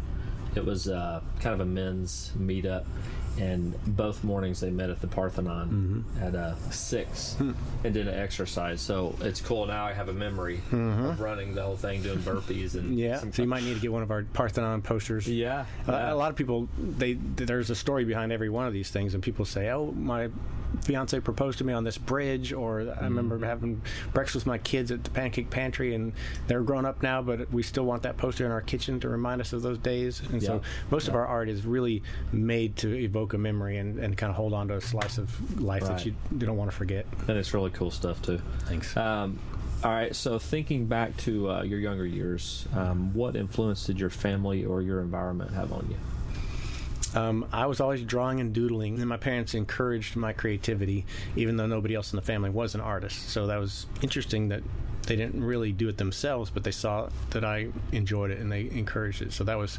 it 0.56 0.64
was 0.64 0.88
uh, 0.88 1.21
kind 1.40 1.54
of 1.54 1.61
a 1.61 1.64
men's 1.64 2.33
meetup, 2.37 2.87
and 3.38 3.73
both 3.87 4.25
mornings 4.25 4.59
they 4.59 4.71
met 4.71 4.90
at 4.90 5.00
the 5.00 5.06
Parthenon 5.06 6.04
mm-hmm. 6.16 6.25
at 6.25 6.35
uh, 6.35 6.56
six 6.71 7.35
hmm. 7.35 7.52
and 7.85 7.94
did 7.94 8.09
an 8.09 8.14
exercise. 8.14 8.80
So 8.80 9.14
it's 9.21 9.40
cool. 9.40 9.66
Now 9.66 9.85
I 9.85 9.92
have 9.92 10.09
a 10.09 10.12
memory 10.12 10.56
mm-hmm. 10.56 11.06
of 11.06 11.21
running 11.21 11.54
the 11.54 11.62
whole 11.62 11.76
thing, 11.76 12.02
doing 12.02 12.18
burpees 12.18 12.75
and 12.75 12.99
yeah. 12.99 13.18
So 13.30 13.42
you 13.42 13.49
might 13.49 13.62
need 13.62 13.75
to 13.75 13.80
get 13.80 13.92
one 13.92 14.02
of 14.02 14.11
our 14.11 14.25
Parthenon 14.25 14.83
posters. 14.83 15.28
Yeah, 15.28 15.66
uh, 15.88 15.92
yeah. 15.92 16.12
a 16.12 16.16
lot 16.16 16.30
of 16.30 16.37
people 16.37 16.68
they 16.78 17.14
there's 17.14 17.71
a 17.71 17.76
story 17.76 18.04
behind 18.04 18.33
every 18.33 18.50
one 18.50 18.66
of 18.66 18.73
these 18.73 18.90
things, 18.90 19.14
and 19.14 19.23
people 19.23 19.44
say, 19.44 19.71
"Oh, 19.71 19.92
my 19.92 20.30
fiance 20.83 21.19
proposed 21.21 21.59
to 21.59 21.64
me 21.64 21.73
on 21.73 21.85
this 21.85 21.99
bridge, 21.99 22.52
or 22.52 22.81
I 22.81 22.85
mm-hmm. 22.85 23.04
remember 23.04 23.45
having 23.45 23.83
breakfast 24.12 24.35
with 24.35 24.47
my 24.47 24.59
kids 24.59 24.90
at 24.90 25.04
the 25.04 25.11
Pancake 25.11 25.50
Pantry, 25.50 25.95
and 25.95 26.12
they're 26.47 26.62
grown 26.62 26.85
up 26.85 27.02
now, 27.02 27.23
but 27.23 27.50
we 27.52 27.62
still 27.62 27.85
want 27.85 28.02
that 28.02 28.16
poster 28.16 28.45
in 28.45 28.52
our 28.52 28.61
kitchen 28.61 29.00
to 29.00 29.09
remind 29.09 29.40
us 29.40 29.52
of 29.52 29.62
those 29.62 29.78
days. 29.78 30.21
And 30.21 30.43
yeah. 30.43 30.49
so 30.49 30.62
most 30.90 31.04
yeah. 31.04 31.11
of 31.11 31.16
our 31.16 31.26
art 31.26 31.49
is 31.49 31.64
really 31.64 32.02
made 32.33 32.76
to 32.76 32.95
evoke 32.95 33.35
a 33.35 33.38
memory 33.38 33.78
and, 33.78 33.99
and 33.99 34.16
kind 34.16 34.31
of 34.31 34.37
hold 34.37 34.52
on 34.52 34.69
to 34.69 34.75
a 34.75 34.81
slice 34.81 35.19
of 35.19 35.61
life 35.61 35.83
right. 35.83 35.97
that 35.97 36.07
you, 36.07 36.14
you 36.33 36.47
don't 36.47 36.57
want 36.57 36.71
to 36.71 36.76
forget. 36.76 37.07
And 37.28 37.37
it's 37.37 37.54
really 37.54 37.71
cool 37.71 37.90
stuff 37.90 38.21
too. 38.23 38.40
Thanks. 38.61 38.97
Um, 38.97 39.38
all 39.83 39.90
right. 39.90 40.14
So 40.16 40.38
thinking 40.38 40.87
back 40.87 41.16
to 41.19 41.50
uh, 41.50 41.62
your 41.62 41.78
younger 41.78 42.07
years, 42.07 42.66
um, 42.75 43.12
what 43.12 43.37
influence 43.37 43.85
did 43.85 44.00
your 44.00 44.11
family 44.11 44.64
or 44.64 44.81
your 44.81 45.00
environment 45.00 45.52
have 45.52 45.73
on 45.73 45.87
you? 45.90 45.97
Um, 47.14 47.47
I 47.52 47.66
was 47.66 47.80
always 47.80 48.02
drawing 48.02 48.40
and 48.40 48.52
doodling, 48.52 48.99
and 48.99 49.09
my 49.09 49.16
parents 49.16 49.54
encouraged 49.54 50.16
my 50.16 50.33
creativity, 50.33 51.06
even 51.37 51.56
though 51.56 51.66
nobody 51.66 51.94
else 51.94 52.12
in 52.12 52.16
the 52.16 52.23
family 52.23 52.50
was 52.50 52.75
an 52.75 52.80
artist. 52.80 53.28
So 53.28 53.47
that 53.47 53.59
was 53.59 53.87
interesting 54.02 54.49
that 54.49 54.62
they 55.06 55.16
didn't 55.16 55.44
really 55.44 55.73
do 55.73 55.88
it 55.88 55.99
themselves, 55.99 56.50
but 56.50 56.64
they 56.64 56.71
saw 56.71 57.09
that 57.30 57.44
I 57.44 57.68
enjoyed 57.92 58.30
it 58.30 58.38
and 58.38 58.50
they 58.50 58.71
encouraged 58.71 59.23
it. 59.23 59.33
So 59.33 59.44
that 59.44 59.59
was 59.59 59.78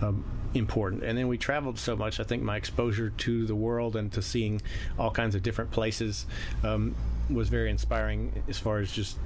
um, 0.00 0.24
important. 0.54 1.02
And 1.02 1.18
then 1.18 1.28
we 1.28 1.38
traveled 1.38 1.78
so 1.78 1.96
much. 1.96 2.20
I 2.20 2.24
think 2.24 2.42
my 2.42 2.56
exposure 2.56 3.10
to 3.10 3.46
the 3.46 3.54
world 3.54 3.96
and 3.96 4.12
to 4.12 4.22
seeing 4.22 4.62
all 4.98 5.10
kinds 5.10 5.34
of 5.34 5.42
different 5.42 5.70
places 5.70 6.26
um, 6.62 6.94
was 7.28 7.48
very 7.48 7.70
inspiring 7.70 8.42
as 8.48 8.58
far 8.58 8.78
as 8.78 8.90
just 8.92 9.18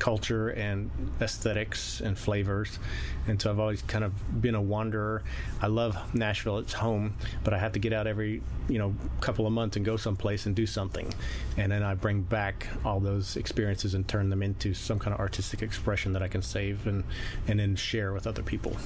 culture 0.00 0.48
and 0.48 0.90
aesthetics 1.20 2.00
and 2.00 2.18
flavors. 2.18 2.80
And 3.28 3.40
so 3.40 3.50
I've 3.50 3.60
always 3.60 3.82
kind 3.82 4.02
of 4.02 4.42
been 4.42 4.56
a 4.56 4.60
wanderer. 4.60 5.22
I 5.60 5.68
love 5.68 5.96
Nashville, 6.14 6.58
it's 6.58 6.72
home, 6.72 7.14
but 7.44 7.54
I 7.54 7.58
have 7.58 7.72
to 7.72 7.78
get 7.78 7.92
out 7.92 8.08
every, 8.08 8.42
you 8.68 8.78
know, 8.78 8.94
couple 9.20 9.46
of 9.46 9.52
months 9.52 9.76
and 9.76 9.84
go 9.84 9.96
someplace 9.96 10.46
and 10.46 10.56
do 10.56 10.66
something. 10.66 11.12
And 11.56 11.70
then 11.70 11.84
I 11.84 11.94
bring 11.94 12.22
back 12.22 12.66
all 12.84 12.98
those 12.98 13.36
experiences 13.36 13.94
and 13.94 14.08
turn 14.08 14.30
them 14.30 14.42
into 14.42 14.74
some 14.74 14.98
kind 14.98 15.14
of 15.14 15.20
artistic 15.20 15.62
expression 15.62 16.12
that 16.14 16.22
I 16.22 16.28
can 16.28 16.42
save 16.42 16.86
and, 16.86 17.04
and 17.46 17.60
then 17.60 17.76
share 17.76 18.12
with 18.12 18.26
other 18.26 18.42
people. 18.42 18.76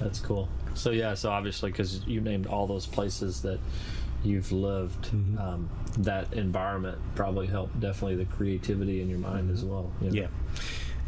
That's 0.00 0.18
cool. 0.18 0.48
So 0.74 0.90
yeah, 0.90 1.14
so 1.14 1.30
obviously 1.30 1.70
because 1.70 2.04
you 2.06 2.20
named 2.20 2.46
all 2.46 2.66
those 2.66 2.86
places 2.86 3.42
that 3.42 3.60
you've 4.24 4.52
lived, 4.52 5.06
mm-hmm. 5.06 5.38
um, 5.38 5.68
that 5.98 6.32
environment 6.32 6.98
probably 7.14 7.46
helped 7.46 7.78
definitely 7.80 8.16
the 8.16 8.24
creativity 8.24 9.00
in 9.00 9.08
your 9.08 9.18
mind 9.18 9.44
mm-hmm. 9.44 9.54
as 9.54 9.64
well. 9.64 9.92
You 10.00 10.10
know? 10.10 10.14
Yeah. 10.22 10.26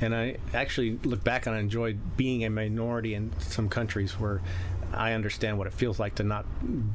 And 0.01 0.15
I 0.15 0.37
actually 0.53 0.99
look 1.05 1.25
back 1.25 1.47
and 1.47 1.57
I 1.57 1.59
enjoyed 1.59 2.17
being 2.17 2.45
a 2.45 2.51
minority 2.51 3.15
in 3.15 3.33
some 3.39 3.69
countries 3.69 4.13
where 4.13 4.43
I 4.97 5.13
understand 5.13 5.59
what 5.59 5.67
it 5.67 5.73
feels 5.73 5.99
like 5.99 6.17
to 6.17 6.23
not 6.23 6.47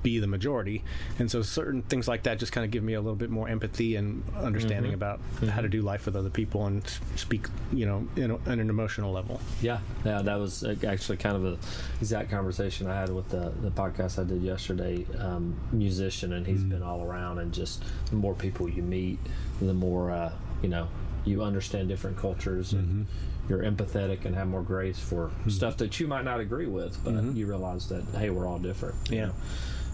be 0.03 0.19
the 0.19 0.27
majority, 0.27 0.83
and 1.19 1.29
so 1.29 1.41
certain 1.41 1.81
things 1.83 2.07
like 2.07 2.23
that 2.23 2.39
just 2.39 2.51
kind 2.51 2.65
of 2.65 2.71
give 2.71 2.83
me 2.83 2.93
a 2.93 3.01
little 3.01 3.15
bit 3.15 3.29
more 3.29 3.47
empathy 3.47 3.95
and 3.95 4.23
understanding 4.35 4.91
mm-hmm. 4.91 4.95
about 4.95 5.19
mm-hmm. 5.35 5.47
how 5.47 5.61
to 5.61 5.69
do 5.69 5.81
life 5.81 6.05
with 6.05 6.15
other 6.15 6.29
people 6.29 6.65
and 6.65 6.83
speak, 7.15 7.47
you 7.71 7.85
know, 7.85 8.07
in, 8.15 8.31
in, 8.51 8.59
an 8.59 8.69
emotional 8.69 9.11
level. 9.11 9.39
Yeah, 9.61 9.79
yeah, 10.05 10.21
that 10.21 10.35
was 10.35 10.63
actually 10.63 11.17
kind 11.17 11.35
of 11.35 11.43
the 11.43 11.57
exact 11.99 12.31
conversation 12.31 12.87
I 12.87 12.99
had 12.99 13.09
with 13.09 13.29
the, 13.29 13.51
the 13.61 13.71
podcast 13.71 14.19
I 14.19 14.23
did 14.23 14.41
yesterday. 14.41 15.05
Um, 15.17 15.55
musician, 15.71 16.33
and 16.33 16.45
he's 16.45 16.61
mm-hmm. 16.61 16.69
been 16.69 16.83
all 16.83 17.03
around, 17.03 17.39
and 17.39 17.53
just 17.53 17.83
the 18.09 18.15
more 18.15 18.33
people 18.33 18.69
you 18.69 18.83
meet, 18.83 19.19
the 19.61 19.73
more 19.73 20.11
uh, 20.11 20.31
you 20.61 20.69
know 20.69 20.87
you 21.25 21.43
understand 21.43 21.87
different 21.87 22.17
cultures 22.17 22.73
and 22.73 22.87
mm-hmm 22.87 23.27
you're 23.51 23.63
empathetic 23.63 24.25
and 24.25 24.35
have 24.35 24.47
more 24.47 24.61
grace 24.61 24.99
for 24.99 25.27
mm-hmm. 25.27 25.49
stuff 25.49 25.77
that 25.77 25.99
you 25.99 26.07
might 26.07 26.23
not 26.23 26.39
agree 26.39 26.67
with, 26.67 26.97
but 27.03 27.13
mm-hmm. 27.13 27.35
you 27.35 27.45
realize 27.45 27.89
that 27.89 28.03
hey, 28.17 28.29
we're 28.29 28.47
all 28.47 28.59
different. 28.59 28.95
Yeah. 29.09 29.31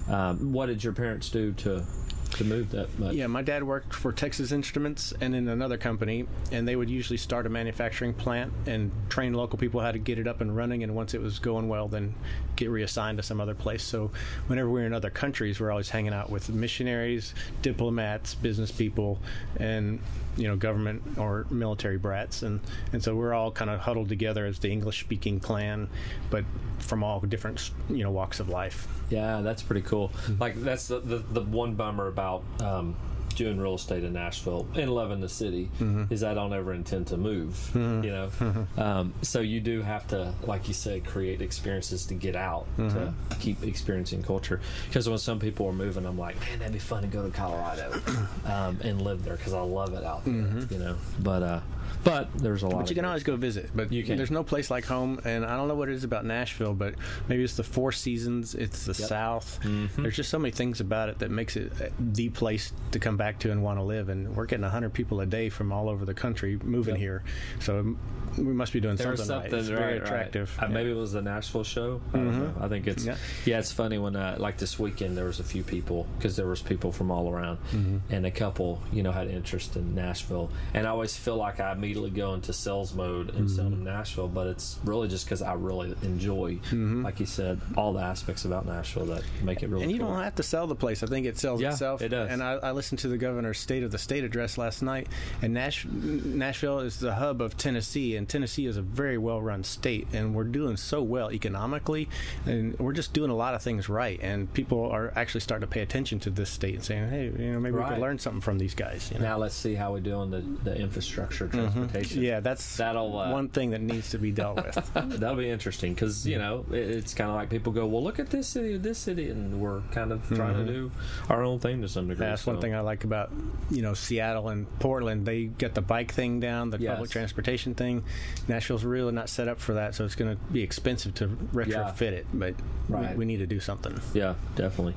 Um, 0.10 0.54
what 0.54 0.68
did 0.68 0.84
your 0.84 0.94
parents 0.94 1.30
do 1.30 1.54
to 1.54 1.84
to 2.32 2.44
move 2.44 2.72
that 2.72 2.98
much? 3.00 3.14
Yeah, 3.14 3.28
my 3.28 3.42
dad 3.42 3.64
worked 3.64 3.94
for 3.94 4.12
Texas 4.12 4.52
Instruments 4.52 5.14
and 5.20 5.34
in 5.34 5.48
another 5.48 5.78
company, 5.78 6.28
and 6.52 6.68
they 6.68 6.76
would 6.76 6.90
usually 6.90 7.18
start 7.18 7.46
a 7.46 7.50
manufacturing 7.50 8.14
plant 8.14 8.54
and 8.66 8.92
train 9.10 9.34
local 9.34 9.58
people 9.58 9.82
how 9.82 9.92
to 9.92 9.98
get 9.98 10.20
it 10.20 10.28
up 10.28 10.40
and 10.40 10.56
running. 10.56 10.84
And 10.84 10.96
once 10.96 11.14
it 11.14 11.22
was 11.22 11.40
going 11.40 11.68
well, 11.68 11.88
then 11.88 12.16
get 12.56 12.70
reassigned 12.70 13.18
to 13.18 13.24
some 13.24 13.42
other 13.42 13.56
place. 13.56 13.84
So 13.84 14.12
whenever 14.48 14.70
we 14.70 14.82
are 14.82 14.86
in 14.86 14.94
other 14.94 15.10
countries, 15.10 15.60
we're 15.60 15.72
always 15.72 15.90
hanging 15.90 16.14
out 16.14 16.30
with 16.30 16.50
missionaries, 16.50 17.34
diplomats, 17.62 18.36
business 18.36 18.72
people, 18.72 19.20
and 19.60 20.00
you 20.38 20.48
know 20.48 20.56
government 20.56 21.18
or 21.18 21.46
military 21.50 21.98
brats, 21.98 22.44
and 22.44 22.60
and 22.94 23.04
so 23.04 23.16
we're 23.16 23.34
all 23.34 23.52
kind 23.52 23.70
of 23.70 23.80
huddled 23.82 24.10
together 24.10 24.46
as 24.46 24.60
the 24.60 24.72
English-speaking 24.72 25.40
clan, 25.40 25.90
but 26.30 26.46
from 26.80 27.04
all 27.04 27.20
different 27.22 27.72
you 27.90 28.04
know 28.04 28.12
walks 28.12 28.40
of 28.40 28.50
life. 28.50 28.88
Yeah, 29.10 29.42
that's 29.42 29.64
pretty 29.64 29.82
cool. 29.82 30.10
Mm-hmm. 30.10 30.42
Like 30.42 30.56
that's 30.62 30.88
the, 30.88 31.00
the, 31.00 31.18
the 31.18 31.42
one 31.42 31.76
bummer 31.76 32.08
about 32.08 32.44
um, 32.62 32.96
doing 33.38 33.60
real 33.60 33.76
estate 33.76 34.04
in 34.04 34.14
Nashville 34.14 34.68
and 34.74 34.94
loving 34.94 35.22
the 35.22 35.30
city 35.30 35.70
mm-hmm. 35.80 36.12
is 36.12 36.24
I 36.24 36.34
don't 36.34 36.52
ever 36.54 36.74
intend 36.74 37.08
to 37.08 37.18
move. 37.18 37.54
Mm-hmm. 37.74 38.04
You 38.04 38.12
know, 38.12 38.28
mm-hmm. 38.28 38.80
um, 38.80 39.14
so 39.22 39.42
you 39.42 39.60
do 39.60 39.84
have 39.84 40.08
to, 40.08 40.34
like 40.44 40.68
you 40.68 40.74
said, 40.74 41.06
create 41.06 41.42
experiences 41.42 42.08
to 42.08 42.16
get 42.16 42.36
out 42.36 42.66
to 42.78 42.82
mm-hmm. 42.82 43.40
keep 43.40 43.64
experiencing 43.64 44.24
culture. 44.24 44.60
Because 44.88 45.08
when 45.08 45.20
some 45.20 45.40
people 45.40 45.68
are 45.68 45.74
moving, 45.74 46.06
I'm 46.06 46.18
like, 46.18 46.40
man, 46.42 46.60
that'd 46.60 46.74
be 46.74 46.80
fun 46.80 47.04
to 47.04 47.08
go 47.08 47.24
to 47.24 47.32
Colorado 47.32 47.94
um, 48.46 48.80
and 48.84 49.02
live 49.04 49.24
there 49.24 49.38
because 49.38 49.54
I 49.54 49.62
love 49.62 49.94
it 49.94 50.04
out 50.04 50.26
there. 50.26 50.34
Mm-hmm. 50.34 50.74
You 50.74 50.80
know, 50.80 50.96
but 51.20 51.44
uh, 51.44 51.60
but 52.08 52.34
there's 52.38 52.64
a 52.64 52.68
lot. 52.68 52.80
But 52.80 52.90
you 52.90 52.96
can 52.96 53.06
always 53.06 53.24
go 53.24 53.36
visit. 53.36 53.70
But 53.76 53.92
you 53.92 54.04
can. 54.04 54.18
There's 54.18 54.32
no 54.32 54.44
place 54.44 54.72
like 54.72 54.86
home, 54.86 55.20
and 55.26 55.46
I 55.46 55.58
don't 55.58 55.68
know 55.68 55.76
what 55.76 55.90
it 55.90 55.96
is 55.96 56.04
about 56.04 56.26
Nashville, 56.26 56.74
but 56.74 56.96
maybe 57.28 57.44
it's 57.44 57.58
the 57.58 57.64
Four 57.64 57.92
Seasons, 57.92 58.56
it's 58.56 58.86
the 58.86 58.94
yep. 58.94 59.10
South. 59.10 59.60
Mm-hmm. 59.64 60.04
There's 60.04 60.16
just 60.16 60.30
so 60.30 60.40
many 60.40 60.52
things 60.52 60.80
about 60.80 61.10
it 61.10 61.20
that 61.20 61.32
makes 61.32 61.56
it 61.56 61.72
the 62.00 62.30
place 62.30 62.72
to 62.92 63.00
come 63.00 63.18
back 63.18 63.40
to 63.40 63.52
and 63.52 63.62
want 63.62 63.80
to 63.80 63.84
live. 63.84 64.10
And 64.10 64.36
we're 64.36 64.46
getting 64.46 64.64
100 64.64 64.94
people 64.94 65.20
a 65.22 65.26
day 65.26 65.50
from 65.50 65.72
all 65.72 65.90
over 65.90 66.06
the 66.06 66.14
country 66.14 66.58
moving 66.64 66.96
yep. 66.96 67.02
here, 67.02 67.24
so 67.60 67.96
we 68.38 68.54
must 68.54 68.74
be 68.74 68.80
doing 68.80 68.96
There's 68.96 69.26
something, 69.26 69.50
something 69.52 69.74
right. 69.74 69.80
very 69.80 69.94
right, 70.00 70.04
attractive. 70.04 70.58
Right. 70.60 70.70
Uh, 70.70 70.74
maybe 70.74 70.92
it 70.92 70.96
was 70.96 71.12
the 71.12 71.22
Nashville 71.22 71.64
show. 71.64 72.02
I, 72.14 72.18
mm-hmm. 72.18 72.64
I 72.64 72.68
think 72.68 72.88
it's 72.88 73.06
yeah. 73.06 73.18
yeah. 73.46 73.60
It's 73.60 73.72
funny 73.72 73.98
when 73.98 74.16
uh, 74.16 74.38
like 74.40 74.58
this 74.58 74.80
weekend 74.80 75.18
there 75.18 75.26
was 75.26 75.40
a 75.40 75.44
few 75.44 75.64
people 75.64 76.08
because 76.18 76.36
there 76.36 76.48
was 76.48 76.62
people 76.62 76.92
from 76.92 77.12
all 77.12 77.30
around, 77.30 77.58
mm-hmm. 77.72 77.98
and 78.10 78.26
a 78.26 78.32
couple 78.32 78.82
you 78.92 79.04
know 79.04 79.12
had 79.12 79.28
interest 79.28 79.76
in 79.76 79.96
Nashville, 79.96 80.50
and 80.74 80.86
I 80.86 80.92
always 80.92 81.16
feel 81.16 81.36
like 81.36 81.60
I 81.60 81.74
immediately 81.98 82.22
go 82.22 82.34
into 82.34 82.54
sales 82.54 82.94
mode 82.94 83.30
and 83.36 83.48
Mm-hmm. 83.48 83.56
them 83.56 83.84
Nashville, 83.84 84.28
but 84.28 84.48
it's 84.48 84.78
really 84.84 85.08
just 85.08 85.26
because 85.26 85.42
I 85.42 85.54
really 85.54 85.96
enjoy, 86.04 86.60
like 86.72 87.20
you 87.20 87.26
said, 87.26 87.62
all 87.78 87.94
the 87.94 88.02
aspects 88.02 88.44
about 88.46 88.66
Nashville 88.66 89.06
that 89.06 89.24
make 89.42 89.64
it 89.64 89.70
really. 89.70 89.84
And 89.84 89.92
you 89.92 90.00
cool. 90.00 90.10
don't 90.10 90.22
have 90.24 90.36
to 90.36 90.44
sell 90.44 90.68
the 90.68 90.76
place. 90.76 91.02
I 91.02 91.08
think 91.08 91.26
it 91.26 91.38
sells 91.38 91.62
Yeah, 91.62 91.72
itself. 91.72 92.02
it 92.02 92.10
does. 92.10 92.30
And 92.30 92.44
I, 92.44 92.54
I 92.54 92.72
listened 92.72 93.00
to 93.00 93.08
the 93.08 93.18
governor's 93.18 93.58
State 93.60 93.84
of 93.84 93.92
the 93.92 93.98
State 93.98 94.24
address 94.26 94.58
last 94.58 94.82
night. 94.82 95.08
And 95.42 95.54
Nash, 95.54 95.86
Nashville 95.86 96.80
is 96.80 97.00
the 97.00 97.16
hub 97.16 97.42
of 97.42 97.58
Tennessee, 97.58 98.16
and 98.16 98.28
Tennessee 98.28 98.66
is 98.66 98.78
a 98.78 98.82
very 98.82 99.18
well-run 99.18 99.64
state, 99.64 100.08
and 100.14 100.36
we're 100.36 100.44
doing 100.44 100.78
so 100.78 101.02
well 101.02 101.32
economically, 101.32 102.10
and 102.46 102.78
we're 102.80 102.94
just 102.94 103.14
doing 103.14 103.32
a 103.32 103.36
lot 103.36 103.54
of 103.54 103.62
things 103.62 103.88
right. 103.90 104.20
And 104.22 104.52
people 104.54 104.90
are 104.92 105.14
actually 105.16 105.42
starting 105.42 105.68
to 105.68 105.72
pay 105.74 105.82
attention 105.82 106.20
to 106.22 106.30
this 106.30 106.50
state 106.50 106.76
and 106.76 106.84
saying, 106.84 107.10
"Hey, 107.10 107.26
you 107.26 107.54
know, 107.54 107.60
maybe 107.60 107.78
we 107.78 107.84
could 107.86 108.00
learn 108.00 108.20
something 108.20 108.42
from 108.42 108.58
these 108.60 108.74
guys." 108.76 109.10
You 109.14 109.20
know? 109.20 109.26
Now 109.26 109.38
let's 109.38 109.56
see 109.56 109.76
how 109.76 109.94
we 109.94 110.02
do 110.02 110.14
on 110.16 110.32
the, 110.32 110.42
the 110.64 110.76
infrastructure 110.76 111.48
transportation. 111.48 111.77
Mm-hmm. 111.86 112.22
yeah, 112.22 112.40
that's 112.40 112.78
That'll, 112.78 113.18
uh, 113.18 113.32
one 113.32 113.50
thing 113.50 113.72
that 113.72 113.82
needs 113.82 114.10
to 114.12 114.18
be 114.18 114.32
dealt 114.32 114.58
with. 114.58 114.92
That'll 114.94 115.36
be 115.36 115.50
interesting 115.50 115.94
because 115.94 116.26
you 116.28 116.38
know 116.38 116.66
it, 116.72 116.76
it's 116.78 117.14
kind 117.14 117.30
of 117.30 117.36
like 117.36 117.50
people 117.50 117.72
go, 117.74 117.86
well, 117.86 118.04
look 118.04 118.20
at 118.20 118.30
this 118.30 118.48
city, 118.48 118.78
this 118.78 118.98
city, 118.98 119.30
and 119.30 119.60
we're 119.60 119.82
kind 119.92 120.12
of 120.12 120.28
trying 120.30 120.56
to 120.66 120.72
do 120.72 120.92
our 121.30 121.44
own 121.44 121.60
thing 121.60 121.82
to 121.82 121.88
some 121.90 122.08
degree. 122.08 122.24
Mm-hmm. 122.26 122.32
That's 122.32 122.46
one 122.46 122.60
thing 122.62 122.74
I 122.76 122.80
like 122.82 123.04
about 123.04 123.32
you 123.70 123.82
know 123.82 123.94
Seattle 123.94 124.50
and 124.50 124.68
Portland. 124.80 125.26
They 125.26 125.46
get 125.46 125.76
the 125.76 125.82
bike 125.82 126.12
thing 126.14 126.40
down, 126.40 126.70
the 126.70 126.78
Yes. 126.80 126.94
public 126.94 127.10
transportation 127.12 127.76
thing. 127.76 128.04
Nashville's 128.48 128.84
really 128.86 129.12
not 129.12 129.30
set 129.30 129.48
up 129.48 129.60
for 129.60 129.74
that, 129.74 129.96
so 129.96 130.06
it's 130.06 130.16
going 130.16 130.36
to 130.36 130.44
be 130.52 130.62
expensive 130.64 131.14
to 131.16 131.28
retrofit 131.28 132.02
it. 132.14 132.26
But 132.34 132.56
Right. 132.90 133.12
we, 133.12 133.18
we 133.20 133.26
need 133.26 133.38
to 133.38 133.48
do 133.48 133.60
something. 133.60 134.00
Yeah, 134.14 134.36
definitely. 134.56 134.96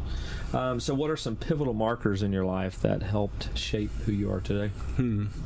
Um, 0.53 0.81
so, 0.81 0.95
what 0.95 1.11
are 1.11 1.17
some 1.17 1.37
pivotal 1.37 1.75
markers 1.75 2.23
in 2.23 2.33
your 2.33 2.45
life 2.45 2.81
that 2.83 3.03
helped 3.03 3.57
shape 3.57 3.91
who 4.05 4.13
you 4.13 4.33
are 4.33 4.41
today? 4.41 4.73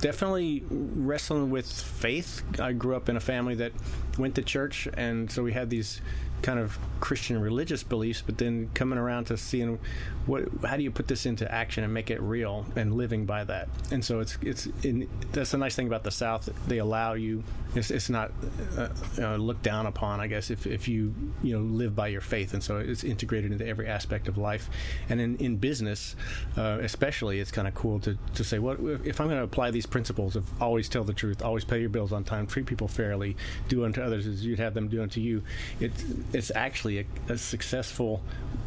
Definitely 0.00 0.64
wrestling 0.70 1.50
with 1.50 1.70
faith. 1.70 2.42
I 2.58 2.72
grew 2.72 2.96
up 2.96 3.08
in 3.08 3.16
a 3.16 3.20
family 3.20 3.54
that 3.56 3.72
went 4.18 4.34
to 4.36 4.42
church, 4.42 4.88
and 4.94 5.30
so 5.30 5.42
we 5.42 5.52
had 5.52 5.68
these 5.70 6.00
kind 6.44 6.58
of 6.58 6.78
Christian 7.00 7.40
religious 7.40 7.82
beliefs, 7.82 8.22
but 8.24 8.36
then 8.36 8.68
coming 8.74 8.98
around 8.98 9.24
to 9.24 9.36
seeing 9.38 9.78
what 10.26 10.44
how 10.62 10.76
do 10.76 10.82
you 10.82 10.90
put 10.90 11.08
this 11.08 11.24
into 11.24 11.50
action 11.50 11.84
and 11.84 11.92
make 11.92 12.10
it 12.10 12.20
real 12.20 12.66
and 12.76 12.94
living 12.94 13.24
by 13.24 13.44
that. 13.44 13.68
And 13.90 14.04
so 14.04 14.20
it's 14.20 14.36
it's 14.42 14.68
in, 14.82 15.08
that's 15.32 15.52
the 15.52 15.58
nice 15.58 15.74
thing 15.74 15.86
about 15.86 16.04
the 16.04 16.10
South. 16.10 16.48
They 16.68 16.78
allow 16.78 17.14
you. 17.14 17.42
It's, 17.74 17.90
it's 17.90 18.08
not 18.08 18.30
uh, 18.78 18.88
uh, 19.18 19.36
looked 19.36 19.64
down 19.64 19.86
upon, 19.86 20.20
I 20.20 20.28
guess, 20.28 20.50
if, 20.50 20.64
if 20.66 20.86
you 20.86 21.12
you 21.42 21.58
know 21.58 21.64
live 21.64 21.96
by 21.96 22.08
your 22.08 22.20
faith, 22.20 22.52
and 22.52 22.62
so 22.62 22.76
it's 22.76 23.04
integrated 23.04 23.50
into 23.50 23.66
every 23.66 23.88
aspect 23.88 24.28
of 24.28 24.36
life. 24.36 24.68
And 25.08 25.20
in 25.20 25.36
in 25.38 25.56
business, 25.56 26.14
uh, 26.58 26.78
especially, 26.82 27.40
it's 27.40 27.50
kind 27.50 27.66
of 27.66 27.74
cool 27.74 28.00
to 28.00 28.18
to 28.34 28.44
say, 28.44 28.58
what 28.58 28.78
if 29.04 29.18
I'm 29.18 29.28
going 29.28 29.38
to 29.38 29.44
apply 29.44 29.70
these 29.70 29.86
principles 29.86 30.36
of 30.36 30.44
always 30.62 30.88
tell 30.90 31.04
the 31.04 31.14
truth, 31.14 31.42
always 31.42 31.64
pay 31.64 31.80
your 31.80 31.88
bills 31.88 32.12
on 32.12 32.22
time, 32.22 32.46
treat 32.46 32.66
people 32.66 32.86
fairly, 32.86 33.34
do 33.68 33.84
unto 33.84 34.02
others 34.02 34.26
as 34.26 34.44
you'd 34.44 34.58
have 34.58 34.74
them 34.74 34.88
do 34.88 35.02
unto 35.02 35.20
you. 35.20 35.42
It's 35.80 36.04
it's 36.34 36.50
actually 36.54 36.98
a, 36.98 37.04
a 37.28 37.38
successful, 37.38 38.20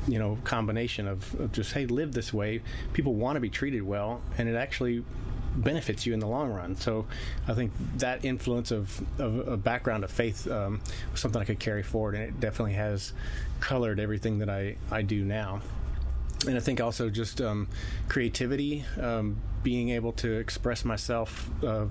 you 0.08 0.18
know, 0.18 0.38
combination 0.44 1.08
of, 1.08 1.40
of 1.40 1.52
just 1.52 1.74
hey, 1.74 1.86
live 1.86 2.14
this 2.14 2.34
way. 2.34 2.62
People 2.94 3.14
want 3.14 3.36
to 3.36 3.40
be 3.40 3.50
treated 3.50 3.84
well, 3.84 4.22
and 4.38 4.48
it 4.48 4.56
actually 4.56 5.04
benefits 5.56 6.06
you 6.06 6.14
in 6.14 6.20
the 6.20 6.28
long 6.28 6.52
run. 6.52 6.76
So 6.76 7.06
I 7.48 7.54
think 7.54 7.72
that 7.98 8.24
influence 8.24 8.72
of, 8.72 9.02
of 9.20 9.48
a 9.48 9.58
background 9.58 10.04
of 10.04 10.12
faith 10.12 10.50
um, 10.50 10.82
was 11.12 11.20
something 11.20 11.42
I 11.42 11.46
could 11.46 11.60
carry 11.60 11.84
forward, 11.84 12.16
and 12.16 12.24
it 12.24 12.40
definitely 12.40 12.74
has 12.74 13.14
colored 13.60 14.00
everything 14.00 14.40
that 14.40 14.50
I, 14.50 14.78
I 14.90 15.02
do 15.02 15.26
now. 15.26 15.62
And 16.46 16.56
I 16.56 16.60
think 16.60 16.80
also 16.80 17.10
just 17.10 17.42
um, 17.42 17.68
creativity, 18.08 18.86
um, 19.02 19.38
being 19.64 19.90
able 19.90 20.14
to 20.14 20.34
express 20.34 20.86
myself 20.86 21.50
uh, 21.64 21.88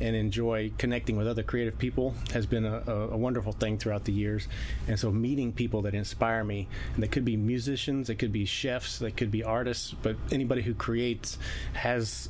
and 0.00 0.14
enjoy 0.16 0.72
connecting 0.78 1.16
with 1.16 1.26
other 1.26 1.42
creative 1.42 1.78
people 1.78 2.14
has 2.32 2.46
been 2.46 2.64
a, 2.64 2.82
a, 2.86 3.16
wonderful 3.16 3.52
thing 3.52 3.78
throughout 3.78 4.04
the 4.04 4.12
years. 4.12 4.48
And 4.86 4.98
so 4.98 5.10
meeting 5.10 5.52
people 5.52 5.82
that 5.82 5.94
inspire 5.94 6.44
me, 6.44 6.68
and 6.94 7.02
they 7.02 7.08
could 7.08 7.24
be 7.24 7.36
musicians, 7.36 8.08
they 8.08 8.14
could 8.14 8.32
be 8.32 8.44
chefs, 8.44 8.98
they 8.98 9.10
could 9.10 9.30
be 9.30 9.42
artists, 9.42 9.94
but 10.02 10.16
anybody 10.30 10.62
who 10.62 10.74
creates 10.74 11.38
has 11.74 12.28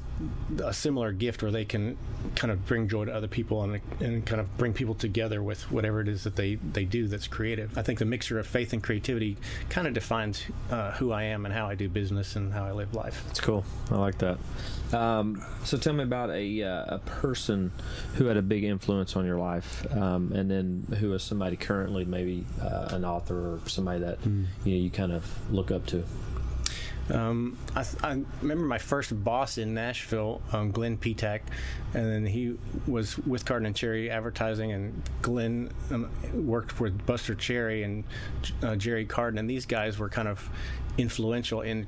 a 0.64 0.72
similar 0.74 1.12
gift 1.12 1.42
where 1.42 1.52
they 1.52 1.64
can 1.64 1.96
kind 2.34 2.50
of 2.50 2.66
bring 2.66 2.88
joy 2.88 3.04
to 3.04 3.14
other 3.14 3.28
people 3.28 3.62
and, 3.62 3.80
and 4.00 4.26
kind 4.26 4.40
of 4.40 4.56
bring 4.56 4.72
people 4.72 4.94
together 4.94 5.42
with 5.42 5.70
whatever 5.70 6.00
it 6.00 6.08
is 6.08 6.24
that 6.24 6.36
they, 6.36 6.56
they 6.56 6.84
do 6.84 7.06
that's 7.06 7.28
creative. 7.28 7.76
I 7.78 7.82
think 7.82 7.98
the 7.98 8.04
mixture 8.04 8.38
of 8.38 8.46
faith 8.46 8.72
and 8.72 8.82
creativity 8.82 9.36
kind 9.68 9.86
of 9.86 9.94
defines 9.94 10.42
uh, 10.70 10.92
who 10.92 11.12
I 11.12 11.24
am 11.24 11.44
and 11.44 11.54
how 11.54 11.66
I 11.66 11.74
do 11.74 11.88
business 11.88 12.34
and 12.34 12.52
how 12.52 12.64
I 12.64 12.72
live 12.72 12.94
life. 12.94 13.24
It's 13.30 13.40
cool. 13.40 13.64
I 13.90 13.96
like 13.96 14.18
that. 14.18 14.38
Um, 14.92 15.44
so, 15.64 15.76
tell 15.76 15.92
me 15.92 16.04
about 16.04 16.30
a 16.30 16.62
uh, 16.62 16.96
a 16.96 16.98
person 16.98 17.72
who 18.14 18.26
had 18.26 18.36
a 18.36 18.42
big 18.42 18.64
influence 18.64 19.16
on 19.16 19.26
your 19.26 19.38
life, 19.38 19.86
um, 19.94 20.32
and 20.32 20.50
then 20.50 20.86
who 20.98 21.12
is 21.12 21.22
somebody 21.22 21.56
currently, 21.56 22.04
maybe 22.04 22.46
uh, 22.62 22.88
an 22.92 23.04
author 23.04 23.54
or 23.54 23.60
somebody 23.66 24.00
that 24.00 24.18
you 24.24 24.32
know 24.32 24.46
you 24.64 24.90
kind 24.90 25.12
of 25.12 25.52
look 25.52 25.70
up 25.70 25.84
to. 25.86 26.04
Um, 27.10 27.56
I, 27.74 27.84
I 28.02 28.22
remember 28.42 28.64
my 28.64 28.78
first 28.78 29.24
boss 29.24 29.58
in 29.58 29.74
Nashville, 29.74 30.42
um, 30.52 30.70
Glenn 30.72 30.98
Petak, 30.98 31.40
and 31.94 32.06
then 32.06 32.26
he 32.26 32.56
was 32.86 33.18
with 33.18 33.44
Carden 33.44 33.66
and 33.66 33.74
Cherry 33.76 34.10
Advertising, 34.10 34.72
and 34.72 35.02
Glenn 35.22 35.70
um, 35.90 36.10
worked 36.34 36.80
with 36.80 37.06
Buster 37.06 37.34
Cherry 37.34 37.82
and 37.82 38.04
uh, 38.62 38.76
Jerry 38.76 39.06
Carden, 39.06 39.38
and 39.38 39.48
these 39.48 39.66
guys 39.66 39.98
were 39.98 40.08
kind 40.08 40.28
of 40.28 40.48
influential 40.98 41.62
in 41.62 41.86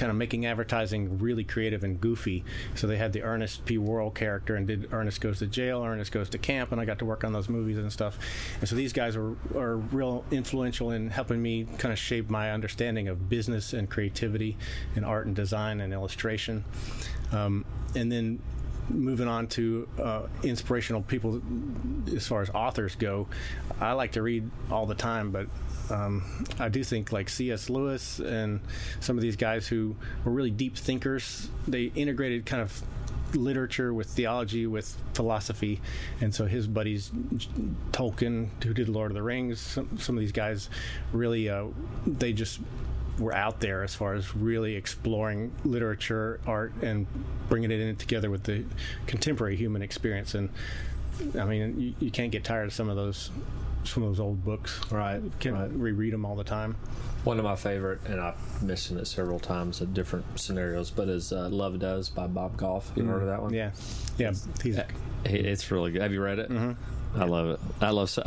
kind 0.00 0.08
of 0.08 0.16
making 0.16 0.46
advertising 0.46 1.18
really 1.18 1.44
creative 1.44 1.84
and 1.84 2.00
goofy. 2.00 2.42
So 2.74 2.86
they 2.86 2.96
had 2.96 3.12
the 3.12 3.22
Ernest 3.22 3.66
P. 3.66 3.76
Worrell 3.76 4.10
character 4.10 4.56
and 4.56 4.66
did 4.66 4.94
Ernest 4.94 5.20
Goes 5.20 5.40
to 5.40 5.46
Jail, 5.46 5.84
Ernest 5.84 6.10
Goes 6.10 6.30
to 6.30 6.38
Camp, 6.38 6.72
and 6.72 6.80
I 6.80 6.86
got 6.86 6.98
to 7.00 7.04
work 7.04 7.22
on 7.22 7.34
those 7.34 7.50
movies 7.50 7.76
and 7.76 7.92
stuff. 7.92 8.18
And 8.60 8.68
so 8.68 8.76
these 8.76 8.94
guys 8.94 9.14
are, 9.14 9.36
are 9.54 9.76
real 9.76 10.24
influential 10.30 10.90
in 10.90 11.10
helping 11.10 11.42
me 11.42 11.66
kind 11.76 11.92
of 11.92 11.98
shape 11.98 12.30
my 12.30 12.50
understanding 12.50 13.08
of 13.08 13.28
business 13.28 13.74
and 13.74 13.90
creativity 13.90 14.56
and 14.96 15.04
art 15.04 15.26
and 15.26 15.36
design 15.36 15.82
and 15.82 15.92
illustration. 15.92 16.64
Um, 17.30 17.66
and 17.94 18.10
then 18.10 18.40
moving 18.88 19.28
on 19.28 19.48
to 19.48 19.86
uh, 20.02 20.22
inspirational 20.42 21.02
people 21.02 21.42
as 22.16 22.26
far 22.26 22.40
as 22.40 22.48
authors 22.50 22.94
go, 22.94 23.28
I 23.78 23.92
like 23.92 24.12
to 24.12 24.22
read 24.22 24.50
all 24.70 24.86
the 24.86 24.94
time, 24.94 25.30
but 25.30 25.46
um, 25.90 26.46
I 26.58 26.68
do 26.68 26.82
think 26.84 27.12
like 27.12 27.28
C.S. 27.28 27.68
Lewis 27.68 28.18
and 28.18 28.60
some 29.00 29.16
of 29.16 29.22
these 29.22 29.36
guys 29.36 29.66
who 29.66 29.96
were 30.24 30.32
really 30.32 30.50
deep 30.50 30.76
thinkers, 30.76 31.48
they 31.66 31.84
integrated 31.94 32.46
kind 32.46 32.62
of 32.62 32.82
literature 33.34 33.94
with 33.94 34.08
theology 34.08 34.66
with 34.66 34.96
philosophy 35.14 35.80
and 36.20 36.34
so 36.34 36.46
his 36.46 36.66
buddies 36.66 37.12
tolkien 37.92 38.48
who 38.64 38.74
did 38.74 38.88
lord 38.88 39.10
of 39.10 39.14
the 39.14 39.22
rings 39.22 39.60
some, 39.60 39.98
some 39.98 40.16
of 40.16 40.20
these 40.20 40.32
guys 40.32 40.68
really 41.12 41.48
uh, 41.48 41.66
they 42.06 42.32
just 42.32 42.58
were 43.18 43.34
out 43.34 43.60
there 43.60 43.82
as 43.82 43.94
far 43.94 44.14
as 44.14 44.34
really 44.34 44.74
exploring 44.74 45.52
literature 45.64 46.40
art 46.46 46.72
and 46.82 47.06
bringing 47.48 47.70
it 47.70 47.78
in 47.78 47.94
together 47.96 48.30
with 48.30 48.44
the 48.44 48.64
contemporary 49.06 49.56
human 49.56 49.82
experience 49.82 50.34
and 50.34 50.48
i 51.38 51.44
mean 51.44 51.80
you, 51.80 51.94
you 52.00 52.10
can't 52.10 52.32
get 52.32 52.42
tired 52.42 52.66
of 52.66 52.72
some 52.72 52.88
of 52.88 52.96
those 52.96 53.30
some 53.84 54.02
of 54.02 54.10
those 54.10 54.20
old 54.20 54.44
books 54.44 54.80
Right, 54.90 55.20
can 55.40 55.54
right. 55.54 55.70
reread 55.72 56.12
them 56.12 56.24
all 56.24 56.36
the 56.36 56.44
time 56.44 56.76
One 57.24 57.38
of 57.38 57.44
my 57.44 57.56
favorite, 57.56 58.00
and 58.06 58.20
I've 58.20 58.62
mentioned 58.62 58.98
it 59.00 59.06
several 59.06 59.38
times 59.40 59.80
in 59.80 59.92
different 59.92 60.24
scenarios, 60.38 60.90
but 60.90 61.08
is 61.08 61.32
uh, 61.32 61.48
"Love 61.48 61.78
Does" 61.78 62.08
by 62.08 62.26
Bob 62.26 62.56
Goff. 62.56 62.90
You 62.96 63.04
heard 63.04 63.22
of 63.22 63.28
that 63.28 63.42
one? 63.42 63.52
yeah 63.52 63.70
yeah 64.18 64.32
he's 64.62 64.76
It- 64.78 64.86
It's 65.24 65.70
really 65.70 65.90
good. 65.92 66.02
Have 66.02 66.12
you 66.12 66.22
read 66.22 66.38
it? 66.38 66.50
Mm-hmm. 66.50 67.20
I 67.20 67.24
love 67.24 67.48
it. 67.50 67.60
I 67.82 67.90
love. 67.90 68.08
so- 68.08 68.22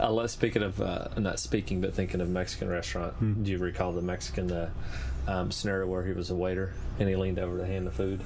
I 0.00 0.08
love. 0.08 0.28
Speaking 0.30 0.62
of 0.62 0.80
uh, 0.80 1.08
not 1.16 1.38
speaking, 1.38 1.80
but 1.80 1.94
thinking 1.94 2.20
of 2.20 2.28
Mexican 2.28 2.68
restaurant. 2.68 3.44
Do 3.44 3.50
you 3.50 3.58
recall 3.58 3.92
the 3.92 4.02
Mexican 4.02 4.50
uh, 4.52 4.70
um, 5.28 5.50
scenario 5.52 5.86
where 5.86 6.04
he 6.04 6.12
was 6.12 6.30
a 6.30 6.34
waiter 6.34 6.72
and 6.98 7.08
he 7.08 7.14
leaned 7.16 7.38
over 7.38 7.56
to 7.58 7.64
hand 7.66 7.86
the 7.86 7.92
food? 7.92 8.20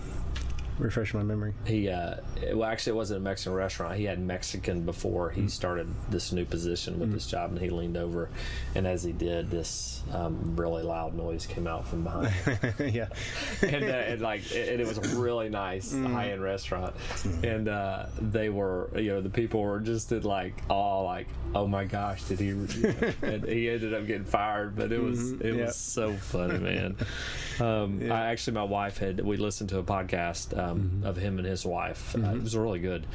Refresh 0.78 1.12
my 1.14 1.22
memory 1.22 1.52
He 1.66 1.88
uh, 1.88 2.16
well, 2.54 2.64
actually, 2.64 2.92
it 2.92 2.96
wasn't 2.96 3.18
a 3.20 3.22
Mexican 3.22 3.52
restaurant. 3.54 3.96
He 3.96 4.04
had 4.04 4.18
Mexican 4.20 4.82
before 4.84 5.30
he 5.30 5.48
started 5.48 5.88
this 6.10 6.32
new 6.32 6.44
position 6.44 6.98
with 7.00 7.12
this 7.12 7.26
job, 7.26 7.50
and 7.50 7.60
he 7.60 7.70
leaned 7.70 7.96
over, 7.96 8.28
and 8.74 8.86
as 8.86 9.02
he 9.02 9.12
did, 9.12 9.50
this 9.50 10.02
um, 10.12 10.54
really 10.56 10.82
loud 10.82 11.14
noise 11.14 11.46
came 11.46 11.66
out 11.66 11.86
from 11.86 12.04
behind. 12.04 12.28
him. 12.28 12.88
yeah 12.94 13.08
and, 13.62 13.84
uh, 13.84 13.88
and 13.88 14.20
like 14.22 14.50
it, 14.52 14.68
and 14.68 14.80
it 14.80 14.86
was 14.86 14.98
a 14.98 15.16
really 15.18 15.48
nice 15.48 15.92
high 15.92 16.30
end 16.30 16.42
restaurant, 16.42 16.94
and 17.42 17.68
uh, 17.68 18.06
they 18.20 18.48
were 18.48 18.90
you 18.96 19.08
know 19.10 19.20
the 19.20 19.30
people 19.30 19.60
were 19.60 19.80
just 19.80 20.12
in 20.12 20.22
like 20.22 20.54
all 20.70 21.04
like 21.04 21.26
oh 21.54 21.66
my 21.66 21.84
gosh 21.84 22.22
did 22.24 22.38
he 22.38 22.48
and 23.22 23.44
he 23.44 23.68
ended 23.70 23.94
up 23.94 24.06
getting 24.06 24.24
fired 24.24 24.76
but 24.76 24.92
it 24.92 25.02
was 25.02 25.32
it 25.32 25.54
Yep. 25.54 25.66
was 25.66 25.76
so 25.76 26.12
funny 26.14 26.58
man. 26.58 26.96
Um, 27.60 28.00
I 28.12 28.26
actually 28.26 28.54
my 28.54 28.62
wife 28.64 28.98
had 28.98 29.20
we 29.20 29.36
listened 29.36 29.70
to 29.70 29.78
a 29.78 29.82
podcast 29.82 30.56
um, 30.68 31.02
of 31.04 31.16
him 31.16 31.38
and 31.38 31.46
his 31.46 31.64
wife. 31.64 32.14
Uh, 32.16 32.30
it 32.30 32.42
was 32.42 32.56
really 32.56 32.78
good. 32.78 33.06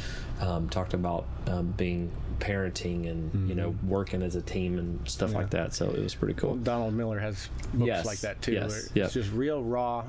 Um, 0.42 0.70
talked 0.70 0.94
about 0.94 1.26
um, 1.48 1.68
being 1.78 2.12
parenting 2.40 3.10
and 3.10 3.48
you 3.48 3.56
know 3.56 3.76
working 3.88 4.22
as 4.22 4.36
a 4.36 4.42
team 4.42 4.78
and 4.80 5.08
stuff 5.08 5.34
like 5.34 5.52
that. 5.52 5.74
So 5.74 5.90
it 5.90 6.00
was 6.02 6.16
pretty 6.16 6.34
cool. 6.34 6.56
Donald 6.56 6.94
Miller 6.94 7.20
has 7.20 7.48
books 7.74 7.88
Yes, 7.88 8.06
like 8.06 8.20
that 8.22 8.42
too. 8.42 8.54
yes, 8.54 8.90
yep. 8.94 9.06
It's 9.06 9.14
just 9.14 9.32
real 9.32 9.62
raw, 9.64 10.04